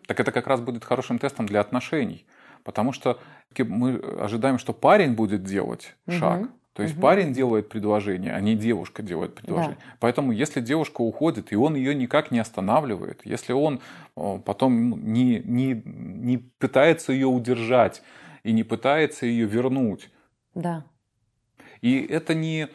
так 0.08 0.18
это 0.20 0.32
как 0.32 0.46
раз 0.46 0.62
будет 0.62 0.84
хорошим 0.84 1.18
тестом 1.18 1.44
для 1.44 1.60
отношений. 1.60 2.24
Потому 2.64 2.92
что 2.92 3.20
мы 3.58 3.98
ожидаем, 3.98 4.58
что 4.58 4.72
парень 4.72 5.12
будет 5.12 5.44
делать 5.44 5.94
угу. 6.06 6.16
шаг. 6.16 6.48
То 6.72 6.82
есть 6.82 6.94
угу. 6.94 7.02
парень 7.02 7.34
делает 7.34 7.68
предложение, 7.68 8.32
а 8.32 8.40
не 8.40 8.56
девушка 8.56 9.02
делает 9.02 9.34
предложение. 9.34 9.76
Да. 9.78 9.96
Поэтому 10.00 10.32
если 10.32 10.62
девушка 10.62 11.02
уходит, 11.02 11.52
и 11.52 11.56
он 11.56 11.74
ее 11.74 11.94
никак 11.94 12.30
не 12.30 12.38
останавливает, 12.38 13.20
если 13.24 13.52
он 13.52 13.80
потом 14.14 15.12
не, 15.12 15.40
не, 15.44 15.82
не 15.84 16.38
пытается 16.38 17.12
ее 17.12 17.26
удержать 17.26 18.02
и 18.44 18.52
не 18.52 18.64
пытается 18.64 19.26
ее 19.26 19.44
вернуть. 19.44 20.10
Да. 20.54 20.84
И 21.82 21.98
это 21.98 22.34
не 22.34 22.68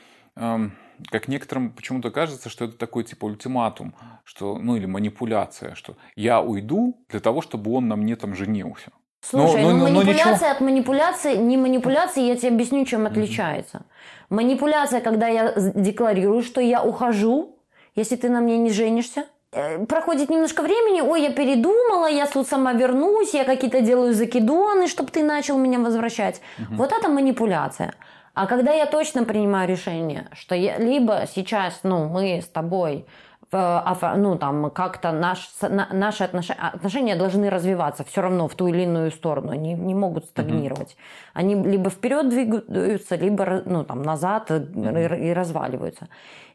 как 1.10 1.28
некоторым 1.28 1.72
почему-то 1.72 2.12
кажется, 2.12 2.50
что 2.50 2.66
это 2.66 2.78
такой 2.78 3.04
типа 3.04 3.26
ультиматум, 3.26 3.96
что, 4.24 4.58
ну 4.58 4.76
или 4.76 4.86
манипуляция, 4.86 5.76
что 5.76 5.96
я 6.16 6.42
уйду 6.42 7.04
для 7.10 7.20
того, 7.20 7.42
чтобы 7.42 7.72
он 7.74 7.88
на 7.88 7.96
мне 7.96 8.16
там 8.16 8.36
женился. 8.36 8.92
Слушай, 9.22 9.62
но, 9.64 9.72
но, 9.72 9.78
ну 9.78 9.84
манипуляция 9.86 10.34
ничего... 10.34 10.50
от 10.52 10.62
манипуляции, 10.62 11.36
не 11.38 11.58
манипуляция, 11.58 12.24
я 12.26 12.36
тебе 12.36 12.50
объясню, 12.50 12.86
чем 12.86 13.06
отличается. 13.06 13.78
Mm-hmm. 13.78 14.36
Манипуляция, 14.36 15.02
когда 15.02 15.28
я 15.28 15.54
декларирую, 15.56 16.44
что 16.44 16.60
я 16.60 16.84
ухожу, 16.84 17.58
если 17.96 18.18
ты 18.18 18.30
на 18.30 18.42
мне 18.42 18.58
не 18.58 18.70
женишься. 18.70 19.26
Э, 19.54 19.86
проходит 19.86 20.30
немножко 20.30 20.62
времени, 20.62 21.00
ой, 21.00 21.22
я 21.22 21.32
передумала, 21.32 22.08
я 22.08 22.26
тут 22.26 22.48
сама 22.48 22.74
вернусь, 22.74 23.34
я 23.34 23.46
какие-то 23.46 23.80
делаю 23.80 24.14
закидоны, 24.14 24.88
чтобы 24.88 25.10
ты 25.10 25.24
начал 25.24 25.58
меня 25.58 25.80
возвращать. 25.80 26.42
Mm-hmm. 26.58 26.76
Вот 26.76 26.92
это 26.92 27.08
манипуляция. 27.08 27.94
А 28.34 28.48
когда 28.48 28.74
я 28.74 28.86
точно 28.86 29.26
принимаю 29.26 29.70
решение, 29.70 30.28
что 30.34 30.56
я, 30.56 30.78
либо 30.78 31.26
сейчас, 31.28 31.82
ну, 31.84 32.08
мы 32.08 32.42
с 32.42 32.48
тобой 32.48 33.06
ну, 33.54 34.38
там, 34.40 34.72
как-то 34.72 35.12
наш, 35.12 35.48
наши 35.62 36.24
отношения, 36.24 36.60
отношения 36.60 37.16
должны 37.16 37.52
развиваться 37.52 38.04
все 38.04 38.22
равно 38.22 38.48
в 38.48 38.56
ту 38.56 38.68
или 38.68 38.82
иную 38.82 39.12
сторону, 39.12 39.52
они 39.52 39.74
не 39.74 39.94
могут 39.94 40.26
стагнировать. 40.26 40.92
Mm-hmm. 40.94 41.30
Они 41.34 41.56
либо 41.56 41.90
вперед 41.92 42.30
двигаются, 42.30 43.16
либо 43.16 43.62
ну, 43.66 43.84
там, 43.84 44.02
назад 44.02 44.50
mm-hmm. 44.50 45.20
и, 45.20 45.28
и 45.28 45.34
разваливаются. 45.34 46.08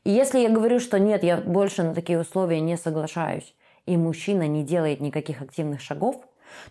И 0.03 0.11
если 0.11 0.41
я 0.41 0.49
говорю, 0.49 0.81
что 0.81 0.99
нет, 0.99 1.23
я 1.23 1.37
больше 1.37 1.85
на 1.85 1.95
такие 1.95 2.21
условия 2.21 2.61
не 2.61 2.77
соглашаюсь, 2.77 3.55
и 3.87 3.97
мужчина 3.97 4.49
не 4.49 4.65
делает 4.65 5.01
никаких 5.01 5.41
активных 5.41 5.81
шагов, 5.81 6.17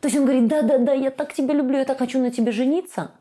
то 0.02 0.08
есть 0.08 0.18
он 0.18 0.26
говорит, 0.26 0.48
да-да-да, 0.48 0.92
я 0.92 1.12
так 1.12 1.34
тебя 1.34 1.54
люблю, 1.54 1.78
я 1.78 1.86
так 1.86 2.00
хочу 2.00 2.20
на 2.20 2.32
тебе 2.32 2.52
жениться, 2.52 3.12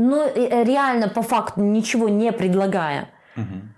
но 0.00 0.24
э, 0.24 0.64
реально 0.64 1.08
по 1.08 1.22
факту 1.22 1.60
ничего 1.60 2.08
не 2.08 2.32
предлагая– 2.32 3.08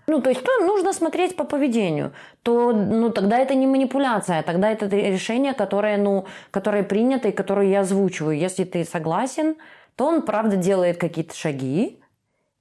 ну, 0.07 0.21
то 0.21 0.31
есть, 0.31 0.43
то 0.43 0.67
нужно 0.67 0.93
смотреть 0.93 1.37
по 1.37 1.45
поведению. 1.45 2.13
То, 2.43 2.73
ну, 2.73 3.11
тогда 3.11 3.39
это 3.39 3.55
не 3.55 3.67
манипуляция, 3.67 4.43
тогда 4.43 4.71
это 4.71 4.87
решение, 4.87 5.55
которое, 5.55 5.97
ну, 5.97 6.27
которое 6.51 6.83
принято 6.83 7.29
и 7.29 7.33
которое 7.33 7.69
я 7.69 7.81
озвучиваю. 7.81 8.37
Если 8.37 8.65
ты 8.65 8.85
согласен, 8.85 9.57
то 9.97 10.07
он, 10.07 10.23
правда, 10.23 10.57
делает 10.57 10.99
какие-то 10.99 11.35
шаги, 11.35 12.01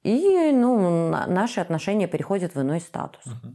и, 0.03 0.51
ну, 0.53 1.09
наши 1.27 1.59
отношения 1.59 2.07
переходят 2.07 2.55
в 2.55 2.61
иной 2.61 2.79
статус. 2.79 3.25
Угу. 3.25 3.53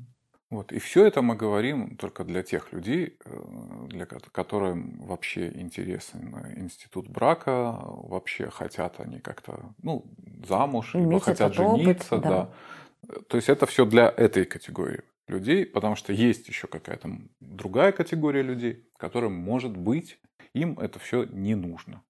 Вот. 0.48 0.72
И 0.72 0.78
все 0.78 1.06
это 1.06 1.22
мы 1.22 1.34
говорим 1.34 1.96
только 1.96 2.22
для 2.22 2.42
тех 2.42 2.72
людей, 2.72 3.18
э, 3.24 3.86
для 3.88 4.06
которым 4.06 5.04
вообще 5.04 5.48
интересен 5.48 6.34
институт 6.56 7.08
брака, 7.08 7.76
вообще 7.80 8.48
хотят 8.50 9.00
они 9.00 9.18
как-то 9.18 9.74
ну, 9.82 10.04
замуж, 10.46 10.94
либо 10.94 11.06
Иметь 11.06 11.22
хотят 11.24 11.52
этот 11.52 11.66
опыт, 11.66 11.82
жениться, 11.82 12.18
да. 12.18 12.50
да. 13.08 13.20
То 13.28 13.36
есть 13.36 13.48
это 13.48 13.66
все 13.66 13.84
для 13.84 14.08
этой 14.08 14.44
категории 14.44 15.02
людей, 15.26 15.66
потому 15.66 15.96
что 15.96 16.12
есть 16.12 16.48
еще 16.48 16.68
какая-то 16.68 17.10
другая 17.40 17.90
категория 17.90 18.42
людей, 18.42 18.88
которым, 18.96 19.32
может 19.32 19.76
быть, 19.76 20.20
им 20.54 20.78
это 20.78 21.00
все 21.00 21.24
не 21.24 21.56
нужно. 21.56 22.02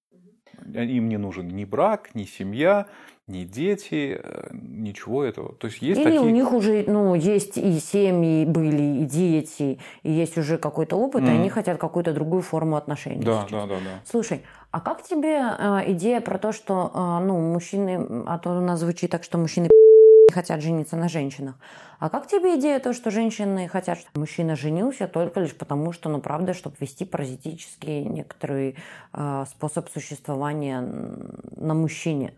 Им 0.74 1.08
не 1.08 1.16
нужен 1.18 1.48
ни 1.48 1.64
брак, 1.64 2.10
ни 2.14 2.24
семья, 2.24 2.86
ни 3.26 3.44
дети, 3.44 4.20
э, 4.22 4.48
ничего 4.52 5.24
этого. 5.24 5.54
То 5.54 5.66
есть 5.66 5.82
есть 5.82 5.98
Или 6.00 6.04
такие... 6.04 6.20
у 6.20 6.28
них 6.28 6.52
уже 6.52 6.84
ну, 6.86 7.14
есть 7.14 7.58
и 7.58 7.78
семьи 7.80 8.44
были, 8.44 9.02
и 9.02 9.04
дети, 9.04 9.78
и 10.04 10.12
есть 10.12 10.38
уже 10.38 10.58
какой-то 10.58 10.96
опыт, 10.96 11.22
и 11.22 11.26
Мгм. 11.26 11.40
они 11.40 11.48
хотят 11.50 11.78
какую-то 11.78 12.12
другую 12.12 12.42
форму 12.42 12.76
отношений. 12.76 13.24
Да, 13.24 13.42
сейчас. 13.42 13.50
да, 13.50 13.66
да, 13.66 13.74
да. 13.76 14.00
Слушай, 14.04 14.42
а 14.70 14.80
как 14.80 15.02
тебе 15.02 15.42
э, 15.58 15.92
идея 15.92 16.20
про 16.20 16.38
то, 16.38 16.52
что 16.52 16.90
э, 16.94 17.24
ну, 17.26 17.40
мужчины, 17.52 18.24
а 18.26 18.38
то 18.38 18.50
у 18.50 18.60
нас 18.60 18.80
звучит 18.80 19.10
так, 19.10 19.24
что 19.24 19.38
мужчины 19.38 19.68
хотят 20.36 20.60
жениться 20.60 20.96
на 20.96 21.08
женщинах. 21.08 21.54
А 21.98 22.10
как 22.10 22.26
тебе 22.26 22.58
идея 22.58 22.78
то, 22.78 22.92
что 22.92 23.10
женщины 23.10 23.68
хотят, 23.68 23.98
чтобы 23.98 24.20
мужчина 24.20 24.54
женился 24.54 25.08
только 25.08 25.40
лишь 25.40 25.56
потому, 25.56 25.92
что, 25.92 26.10
ну, 26.10 26.20
правда, 26.20 26.52
чтобы 26.52 26.76
вести 26.78 27.06
паразитический 27.06 28.04
некоторый 28.04 28.76
э, 29.14 29.44
способ 29.48 29.88
существования 29.88 30.80
на 31.56 31.74
мужчине? 31.74 32.34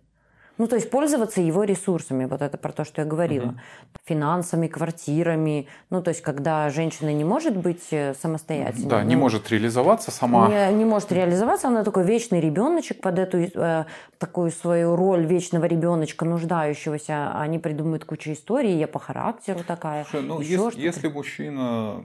Ну, 0.59 0.66
то 0.66 0.76
есть 0.76 0.90
пользоваться 0.90 1.40
его 1.40 1.64
ресурсами, 1.64 2.24
вот 2.24 2.42
это 2.42 2.59
про 2.59 2.72
то, 2.72 2.84
что 2.84 3.02
я 3.02 3.06
говорила. 3.06 3.46
Мгм. 3.46 3.61
Финансами, 4.04 4.66
квартирами. 4.66 5.68
Ну, 5.90 6.02
то 6.02 6.09
есть 6.11 6.20
когда 6.20 6.68
женщина 6.70 7.12
не 7.12 7.24
может 7.24 7.56
быть 7.56 7.86
э, 7.92 8.14
самостоятельной. 8.14 8.88
Да, 8.88 9.04
не 9.04 9.14
ну, 9.14 9.22
может 9.22 9.50
реализоваться 9.50 10.11
сама. 10.11 10.48
не, 10.48 10.74
не 10.78 10.84
может 10.84 11.12
реализоваться, 11.12 11.68
она 11.68 11.84
такой 11.84 12.04
вечный 12.04 12.40
ребеночек 12.40 13.00
под 13.00 13.18
эту 13.18 13.38
э, 13.38 13.84
такую 14.18 14.50
свою 14.50 14.96
роль 14.96 15.24
вечного 15.24 15.64
ребеночка, 15.66 16.24
нуждающегося. 16.24 17.32
Они 17.34 17.59
придумывают 17.59 18.04
кучу 18.04 18.32
историй, 18.32 18.76
я 18.78 18.88
по 18.88 18.98
характеру 18.98 19.61
такая. 19.66 20.04
Слушай, 20.11 20.26
ну, 20.26 20.40
если, 20.40 20.80
если 20.80 21.09
мужчина... 21.09 22.02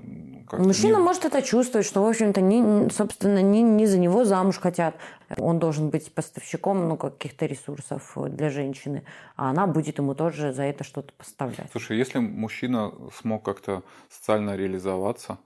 Мужчина 0.51 0.97
не- 0.97 1.03
может 1.03 1.25
это 1.25 1.41
чувствовать, 1.41 1.87
что, 1.87 2.03
в 2.03 2.07
общем-то, 2.07 2.41
не, 2.41 2.59
не- 2.59 2.89
собственно, 2.89 3.41
не, 3.41 3.61
не 3.61 3.85
за 3.85 3.97
него 3.97 4.25
замуж 4.25 4.59
хотят. 4.59 4.95
Он 5.37 5.59
должен 5.59 5.89
быть 5.89 6.13
поставщиком 6.13 6.87
ну, 6.87 6.97
каких-то 6.97 7.45
ресурсов 7.45 8.13
э, 8.17 8.29
для 8.29 8.49
женщины, 8.49 9.03
а 9.35 9.49
она 9.49 9.67
будет 9.67 9.97
ему 9.97 10.15
тоже 10.15 10.53
за 10.53 10.63
это 10.63 10.83
что-то 10.83 11.13
поставлять. 11.13 11.69
Слушай, 11.71 11.97
если 11.97 12.19
мужчина 12.19 12.91
смог 13.19 13.43
как-то 13.43 13.83
социально 14.09 14.55
реализоваться, 14.55 15.37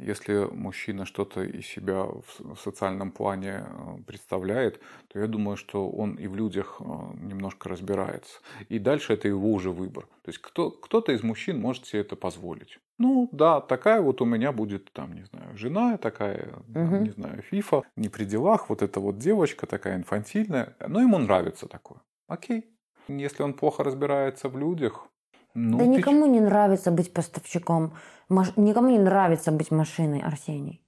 если 0.00 0.46
мужчина 0.52 1.06
что-то 1.06 1.42
из 1.42 1.66
себя 1.66 2.04
в 2.04 2.56
социальном 2.56 3.10
плане 3.12 3.64
э, 3.66 4.02
представляет, 4.06 4.80
то 5.08 5.18
я 5.18 5.26
думаю, 5.26 5.56
что 5.56 5.88
он 5.88 6.14
и 6.14 6.26
в 6.26 6.34
людях 6.36 6.76
э, 6.80 6.84
немножко 7.20 7.68
разбирается. 7.68 8.40
И 8.68 8.78
дальше 8.78 9.12
это 9.14 9.28
его 9.28 9.52
уже 9.52 9.70
выбор. 9.70 10.04
То 10.22 10.30
есть 10.30 10.38
кто, 10.38 10.70
кто-то 10.70 11.12
из 11.12 11.22
мужчин 11.22 11.60
может 11.60 11.86
себе 11.86 12.02
это 12.02 12.16
позволить. 12.16 12.78
Ну 12.98 13.28
да, 13.32 13.60
такая 13.60 14.00
вот 14.00 14.20
у 14.20 14.24
меня 14.24 14.52
будет, 14.52 14.92
там, 14.92 15.14
не 15.14 15.24
знаю, 15.24 15.56
жена, 15.56 15.96
такая, 15.96 16.50
там, 16.72 16.84
Мгм. 16.84 17.04
не 17.04 17.10
знаю, 17.10 17.42
фифа, 17.42 17.82
не 17.96 18.08
при 18.08 18.24
делах, 18.24 18.68
вот 18.68 18.82
эта 18.82 19.00
вот 19.00 19.18
девочка 19.18 19.66
такая 19.66 19.96
инфантильная. 19.96 20.76
Но 20.86 21.00
ему 21.00 21.18
нравится 21.18 21.66
такое. 21.66 22.00
Окей. 22.28 22.64
Если 23.08 23.42
он 23.42 23.54
плохо 23.54 23.82
разбирается 23.82 24.48
в 24.48 24.58
людях, 24.58 25.06
ну, 25.54 25.78
да 25.78 25.84
ты 25.84 25.90
никому 25.90 26.26
не 26.26 26.40
нравится 26.40 26.90
быть 26.90 27.12
поставщиком. 27.12 27.92
Маш- 28.30 28.52
Никому 28.56 28.90
не 28.90 28.98
нравится 28.98 29.52
быть 29.52 29.70
машиной, 29.70 30.20
Арсений. 30.20 30.80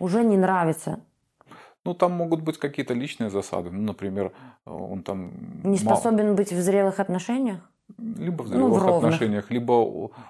Уже 0.00 0.24
не 0.24 0.36
нравится. 0.36 1.00
Ну, 1.84 1.94
там 1.94 2.12
могут 2.12 2.40
быть 2.42 2.58
какие-то 2.58 2.94
личные 2.94 3.30
засады. 3.30 3.70
Ну, 3.70 3.82
например, 3.82 4.32
он 4.64 5.02
там... 5.02 5.30
Не 5.62 5.78
мал- 5.84 5.96
способен 5.96 6.34
быть 6.34 6.52
в 6.52 6.60
зрелых 6.60 6.98
отношениях? 7.00 7.60
Либо 7.96 8.42
в 8.42 8.50
Ну, 8.50 8.68
в 8.68 8.74
зрелых 8.74 8.82
ровных. 8.82 9.04
отношениях, 9.14 9.50
либо 9.50 9.72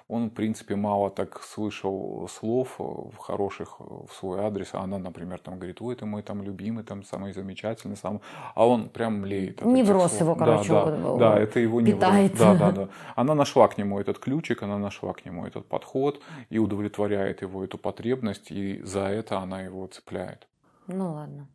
он, 0.07 0.29
в 0.29 0.33
принципе, 0.33 0.75
мало 0.75 1.09
так 1.09 1.43
слышал 1.43 2.27
слов 2.31 2.75
э, 2.79 2.83
хороших 3.19 3.79
в 3.79 4.07
свой 4.17 4.39
адрес, 4.39 4.69
а 4.71 4.79
она, 4.79 4.97
например, 4.97 5.39
там 5.39 5.55
говорит, 5.55 5.81
ой, 5.81 5.95
ты 5.95 6.05
мой 6.05 6.21
там 6.23 6.41
любимый, 6.41 6.83
там 6.85 7.03
самый 7.03 7.33
замечательный, 7.33 7.97
сам, 7.97 8.21
а 8.55 8.65
он 8.65 8.87
прям 8.89 9.19
млеет. 9.19 9.61
Невроз 9.65 10.11
слов. 10.11 10.21
его, 10.21 10.35
Да, 10.35 10.45
короче, 10.45 10.69
да, 10.69 11.17
да, 11.17 11.39
э, 11.39 11.43
это 11.43 11.59
его 11.59 11.81
питает. 11.81 12.33
невроз. 12.33 12.57
Да, 12.59 12.71
да, 12.71 12.71
да. 12.71 12.89
Она 13.15 13.35
нашла 13.35 13.67
к 13.67 13.77
нему 13.77 13.99
этот 13.99 14.19
ключик, 14.19 14.63
она 14.63 14.77
нашла 14.77 15.11
к 15.13 15.25
нему 15.25 15.45
этот 15.45 15.65
подход 15.67 16.21
и 16.49 16.59
удовлетворяет 16.59 17.41
его 17.41 17.63
эту 17.65 17.77
потребность, 17.77 18.51
и 18.51 18.81
за 18.83 19.01
это 19.01 19.39
она 19.39 19.61
его 19.63 19.85
цепляет. 19.87 20.47
Ну 20.87 21.13
ладно. 21.13 21.47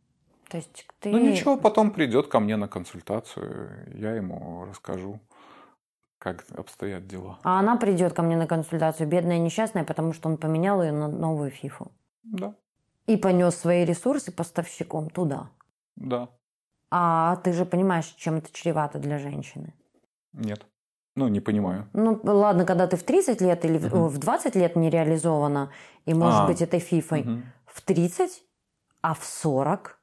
То 0.51 0.59
есть 0.59 0.87
ты... 1.01 1.11
Ну 1.11 1.19
ничего, 1.19 1.57
потом 1.57 1.91
придет 1.91 2.29
ко 2.29 2.39
мне 2.41 2.57
на 2.57 2.69
консультацию, 2.69 3.71
я 3.95 4.15
ему 4.15 4.67
расскажу, 4.71 5.19
как 6.25 6.47
обстоят 6.57 7.07
дела. 7.07 7.39
А 7.43 7.59
она 7.61 7.77
придет 7.77 8.14
ко 8.14 8.22
мне 8.22 8.37
на 8.37 8.47
консультацию, 8.47 9.07
бедная 9.07 9.39
несчастная, 9.39 9.85
потому 9.85 10.14
что 10.14 10.29
он 10.31 10.39
поменял 10.39 10.83
ее 10.83 10.91
на 10.93 11.07
новую 11.09 11.51
фифу. 11.51 11.93
Да, 12.22 12.55
И 13.07 13.16
понес 13.18 13.55
свои 13.57 13.85
ресурсы 13.85 14.33
поставщиком 14.33 15.11
туда. 15.11 15.51
да, 15.97 16.29
А 16.91 17.37
ты 17.45 17.53
же 17.53 17.64
понимаешь, 17.66 18.07
чем 18.16 18.37
это 18.37 18.51
чревато 18.53 18.99
для 18.99 19.18
женщины. 19.18 19.75
нет. 20.33 20.66
Ну, 21.16 21.29
не 21.29 21.41
понимаю. 21.41 21.87
Ну, 21.93 22.18
ладно, 22.25 22.64
когда 22.64 22.87
ты 22.89 22.97
в 22.97 23.03
30 23.05 23.41
лет 23.41 23.64
или 23.64 23.79
о, 23.89 24.09
в 24.09 24.18
20 24.18 24.57
лет 24.57 24.75
не 24.77 24.91
реализована, 24.91 25.70
и 26.07 26.14
можешь 26.14 26.41
А. 26.41 26.47
быть 26.47 26.61
этой 26.62 26.81
фифой, 26.81 27.22
Мгм. 27.22 27.43
в 27.66 27.81
30, 27.83 28.43
а 29.01 29.12
в 29.14 29.25
40, 29.25 30.01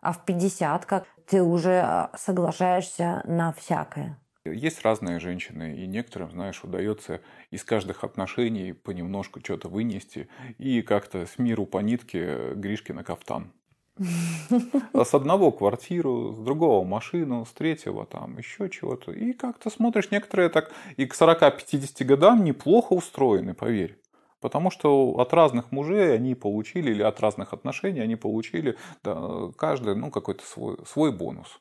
а 0.00 0.12
в 0.12 0.24
50, 0.24 0.84
как 0.86 1.04
ты 1.26 1.42
уже 1.42 1.80
а, 1.80 2.10
соглашаешься 2.16 3.22
на 3.24 3.52
всякое. 3.52 4.21
Есть 4.44 4.82
разные 4.82 5.20
женщины, 5.20 5.76
и 5.76 5.86
некоторым, 5.86 6.32
знаешь, 6.32 6.64
удается 6.64 7.20
из 7.50 7.62
каждых 7.62 8.02
отношений 8.02 8.72
понемножку 8.72 9.38
что-то 9.38 9.68
вынести 9.68 10.28
и 10.58 10.82
как-то 10.82 11.26
с 11.26 11.38
миру 11.38 11.64
по 11.64 11.78
нитке 11.78 12.54
Гришки 12.54 12.90
на 12.90 13.04
кафтан. 13.04 13.52
А 14.92 15.04
С 15.04 15.14
одного 15.14 15.52
квартиру, 15.52 16.32
с 16.32 16.38
другого 16.38 16.84
машину, 16.84 17.44
с 17.44 17.52
третьего 17.52 18.04
там 18.04 18.36
еще 18.36 18.68
чего-то. 18.68 19.12
И 19.12 19.32
как-то 19.32 19.70
смотришь, 19.70 20.10
некоторые 20.10 20.48
так 20.48 20.72
и 20.96 21.06
к 21.06 21.14
40-50 21.14 22.04
годам 22.04 22.42
неплохо 22.42 22.94
устроены, 22.94 23.54
поверь. 23.54 23.96
Потому 24.40 24.72
что 24.72 25.12
от 25.18 25.32
разных 25.32 25.70
мужей 25.70 26.16
они 26.16 26.34
получили, 26.34 26.90
или 26.90 27.02
от 27.02 27.20
разных 27.20 27.52
отношений 27.52 28.00
они 28.00 28.16
получили 28.16 28.76
да, 29.04 29.52
каждый 29.56 29.94
ну, 29.94 30.10
какой-то 30.10 30.44
свой, 30.44 30.78
свой 30.84 31.12
бонус. 31.12 31.60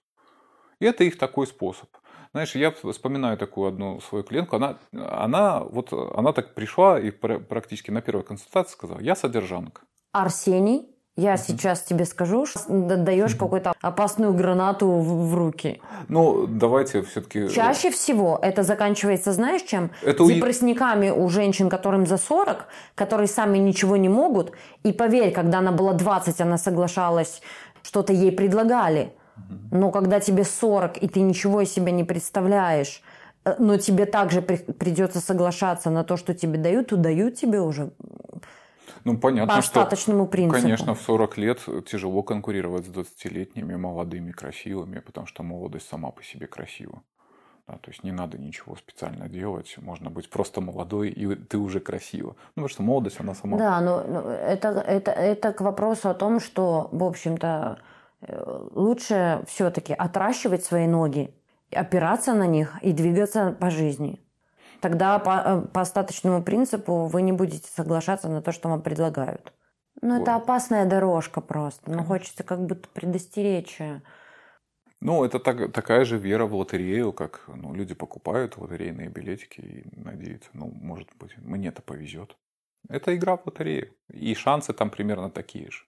И 0.80 0.86
это 0.86 1.04
их 1.04 1.20
такой 1.20 1.46
способ. 1.46 1.90
Знаешь, 2.34 2.56
я 2.56 2.72
вспоминаю 2.72 3.38
такую 3.38 3.68
одну 3.68 4.00
свою 4.02 4.24
клиентку. 4.24 4.56
Она, 4.56 4.78
она, 4.94 5.60
вот, 5.60 5.92
она 5.92 6.32
так 6.32 6.54
пришла 6.54 6.98
и 7.00 7.12
пр- 7.12 7.40
практически 7.40 7.92
на 7.92 8.02
первой 8.02 8.24
консультации 8.24 8.72
сказала, 8.72 9.00
я 9.02 9.16
содержанка. 9.16 9.82
Арсений, 10.14 10.88
я 11.18 11.36
сейчас 11.36 11.82
тебе 11.82 12.06
скажу, 12.06 12.46
что 12.46 12.62
даешь 12.70 13.36
какую-то 13.36 13.74
опасную 13.82 14.34
гранату 14.34 14.88
в, 14.88 15.30
в 15.30 15.36
руки. 15.36 15.82
Ну, 16.08 16.48
давайте 16.48 17.02
все-таки... 17.02 17.50
Чаще 17.50 17.92
всего 17.92 18.40
это 18.42 18.64
заканчивается, 18.64 19.34
знаешь, 19.34 19.64
чем? 19.64 19.92
Это 20.02 20.24
у- 20.24 20.32
Депрессниками 20.32 21.10
у 21.10 21.28
женщин, 21.28 21.70
которым 21.70 22.08
за 22.08 22.16
40, 22.16 22.66
которые 22.96 23.28
сами 23.28 23.58
ничего 23.58 23.98
не 23.98 24.08
могут. 24.10 24.54
И 24.84 24.94
поверь, 24.94 25.34
когда 25.34 25.60
она 25.60 25.74
была 25.74 25.94
20, 25.94 26.40
она 26.40 26.58
соглашалась, 26.58 27.42
что-то 27.84 28.14
ей 28.14 28.32
предлагали. 28.32 29.12
Но 29.72 29.92
когда 29.92 30.20
тебе 30.20 30.44
40, 30.44 30.98
и 31.02 31.08
ты 31.08 31.22
ничего 31.22 31.62
из 31.62 31.72
себя 31.72 31.92
не 31.92 32.04
представляешь, 32.04 33.02
э, 33.46 33.56
но 33.60 33.78
тебе 33.78 34.06
также 34.06 34.42
при- 34.42 34.58
придется 34.58 35.20
соглашаться 35.22 35.90
на 35.90 36.04
то, 36.04 36.18
что 36.18 36.34
тебе 36.34 36.58
дают, 36.58 36.88
то 36.88 36.98
дают 36.98 37.36
тебе 37.36 37.62
уже 37.62 37.92
Ну, 39.04 39.18
понятно, 39.18 39.56
по 39.56 39.62
что, 39.62 39.82
остаточному 39.82 40.28
принципу. 40.28 40.62
конечно, 40.62 40.94
в 40.94 41.02
40 41.02 41.38
лет 41.38 41.60
тяжело 41.90 42.22
конкурировать 42.24 42.86
с 42.86 42.90
20-летними 42.90 43.76
молодыми 43.76 44.32
красивыми, 44.32 45.00
потому 45.00 45.26
что 45.28 45.44
молодость 45.44 45.88
сама 45.88 46.12
по 46.12 46.24
себе 46.24 46.48
красива. 46.48 47.02
Да, 47.68 47.78
то 47.78 47.92
есть 47.92 48.04
не 48.04 48.12
надо 48.12 48.38
ничего 48.38 48.76
специально 48.76 49.30
делать, 49.30 49.76
можно 49.78 50.10
быть 50.10 50.30
просто 50.30 50.62
молодой, 50.62 51.10
и 51.10 51.36
ты 51.36 51.58
уже 51.58 51.80
красива. 51.80 52.30
Ну, 52.56 52.64
потому 52.64 52.68
что 52.68 52.84
молодость, 52.84 53.20
она 53.20 53.34
сама... 53.36 53.58
Да, 53.58 53.80
но 53.82 54.02
это, 54.02 54.70
это, 54.70 55.12
это 55.12 55.54
к 55.54 55.62
вопросу 55.62 56.10
о 56.10 56.14
том, 56.14 56.40
что, 56.40 56.90
в 56.92 57.04
общем-то, 57.04 57.78
э, 57.80 57.82
лучше 58.28 59.44
все-таки 59.48 59.94
отращивать 59.94 60.64
свои 60.64 60.88
ноги, 60.88 61.34
опираться 61.72 62.34
на 62.34 62.48
них 62.48 62.78
и 62.82 62.92
двигаться 62.92 63.56
по 63.60 63.70
жизни. 63.70 64.20
Тогда 64.80 65.20
по, 65.20 65.42
э, 65.46 65.62
по 65.74 65.82
остаточному 65.82 66.44
принципу 66.44 67.06
вы 67.06 67.22
не 67.22 67.32
будете 67.32 67.68
соглашаться 67.70 68.28
на 68.30 68.42
то, 68.42 68.52
что 68.52 68.70
вам 68.70 68.82
предлагают. 68.82 69.54
Ну, 70.02 70.22
это 70.22 70.36
опасная 70.36 70.86
дорожка 70.86 71.42
просто. 71.42 71.92
Но 71.92 72.04
хочется 72.04 72.44
как 72.44 72.66
будто 72.66 72.90
предостеречь. 72.90 73.80
э, 73.80 74.02
Ну, 75.00 75.24
это 75.24 75.40
так- 75.40 75.72
такая 75.72 76.06
же 76.06 76.18
вера 76.18 76.46
в 76.46 76.56
лотерею, 76.56 77.14
как 77.14 77.44
ну, 77.48 77.74
люди 77.74 77.94
покупают 77.94 78.58
лотерейные 78.58 79.10
билетики 79.10 79.62
и 79.62 80.00
надеются, 80.00 80.50
ну, 80.54 80.72
может 80.74 81.10
быть, 81.20 81.36
мне-то 81.38 81.82
повезет. 81.82 82.36
Это 82.90 83.16
игра 83.16 83.38
в 83.38 83.46
лотерею. 83.46 83.94
И 84.12 84.34
шансы 84.36 84.74
там 84.74 84.90
примерно 84.90 85.30
такие 85.30 85.70
же. 85.70 85.84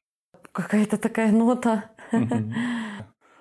Какая-то 0.52 0.98
такая 0.98 1.32
нота. 1.32 1.90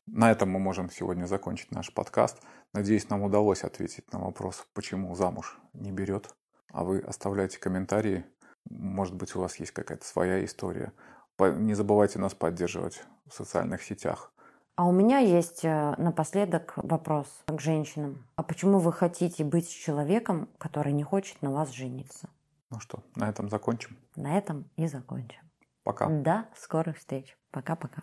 На 0.06 0.30
этом 0.30 0.50
мы 0.50 0.58
можем 0.58 0.90
сегодня 0.90 1.26
закончить 1.26 1.70
наш 1.70 1.92
подкаст. 1.92 2.42
Надеюсь, 2.72 3.08
нам 3.08 3.22
удалось 3.22 3.64
ответить 3.64 4.12
на 4.12 4.18
вопрос, 4.18 4.66
почему 4.74 5.14
замуж 5.14 5.58
не 5.72 5.92
берет. 5.92 6.34
А 6.72 6.84
вы 6.84 6.98
оставляйте 7.00 7.58
комментарии. 7.58 8.24
Может 8.68 9.14
быть, 9.14 9.34
у 9.36 9.40
вас 9.40 9.56
есть 9.56 9.72
какая-то 9.72 10.04
своя 10.04 10.44
история. 10.44 10.92
Не 11.38 11.74
забывайте 11.74 12.18
нас 12.18 12.34
поддерживать 12.34 13.04
в 13.26 13.34
социальных 13.34 13.82
сетях. 13.82 14.32
А 14.74 14.86
у 14.86 14.92
меня 14.92 15.18
есть 15.18 15.64
э, 15.64 15.94
напоследок 15.98 16.72
вопрос 16.76 17.26
к 17.46 17.60
женщинам. 17.60 18.26
А 18.36 18.42
почему 18.42 18.78
вы 18.78 18.92
хотите 18.92 19.44
быть 19.44 19.68
с 19.68 19.72
человеком, 19.72 20.48
который 20.58 20.92
не 20.92 21.02
хочет 21.02 21.42
на 21.42 21.50
вас 21.50 21.70
жениться? 21.70 22.30
Ну 22.70 22.80
что, 22.80 23.02
на 23.14 23.28
этом 23.28 23.50
закончим? 23.50 23.98
На 24.16 24.38
этом 24.38 24.70
и 24.76 24.86
закончим. 24.86 25.42
Пока. 25.82 26.08
До 26.08 26.46
скорых 26.56 26.96
встреч. 26.96 27.36
Пока-пока. 27.50 28.02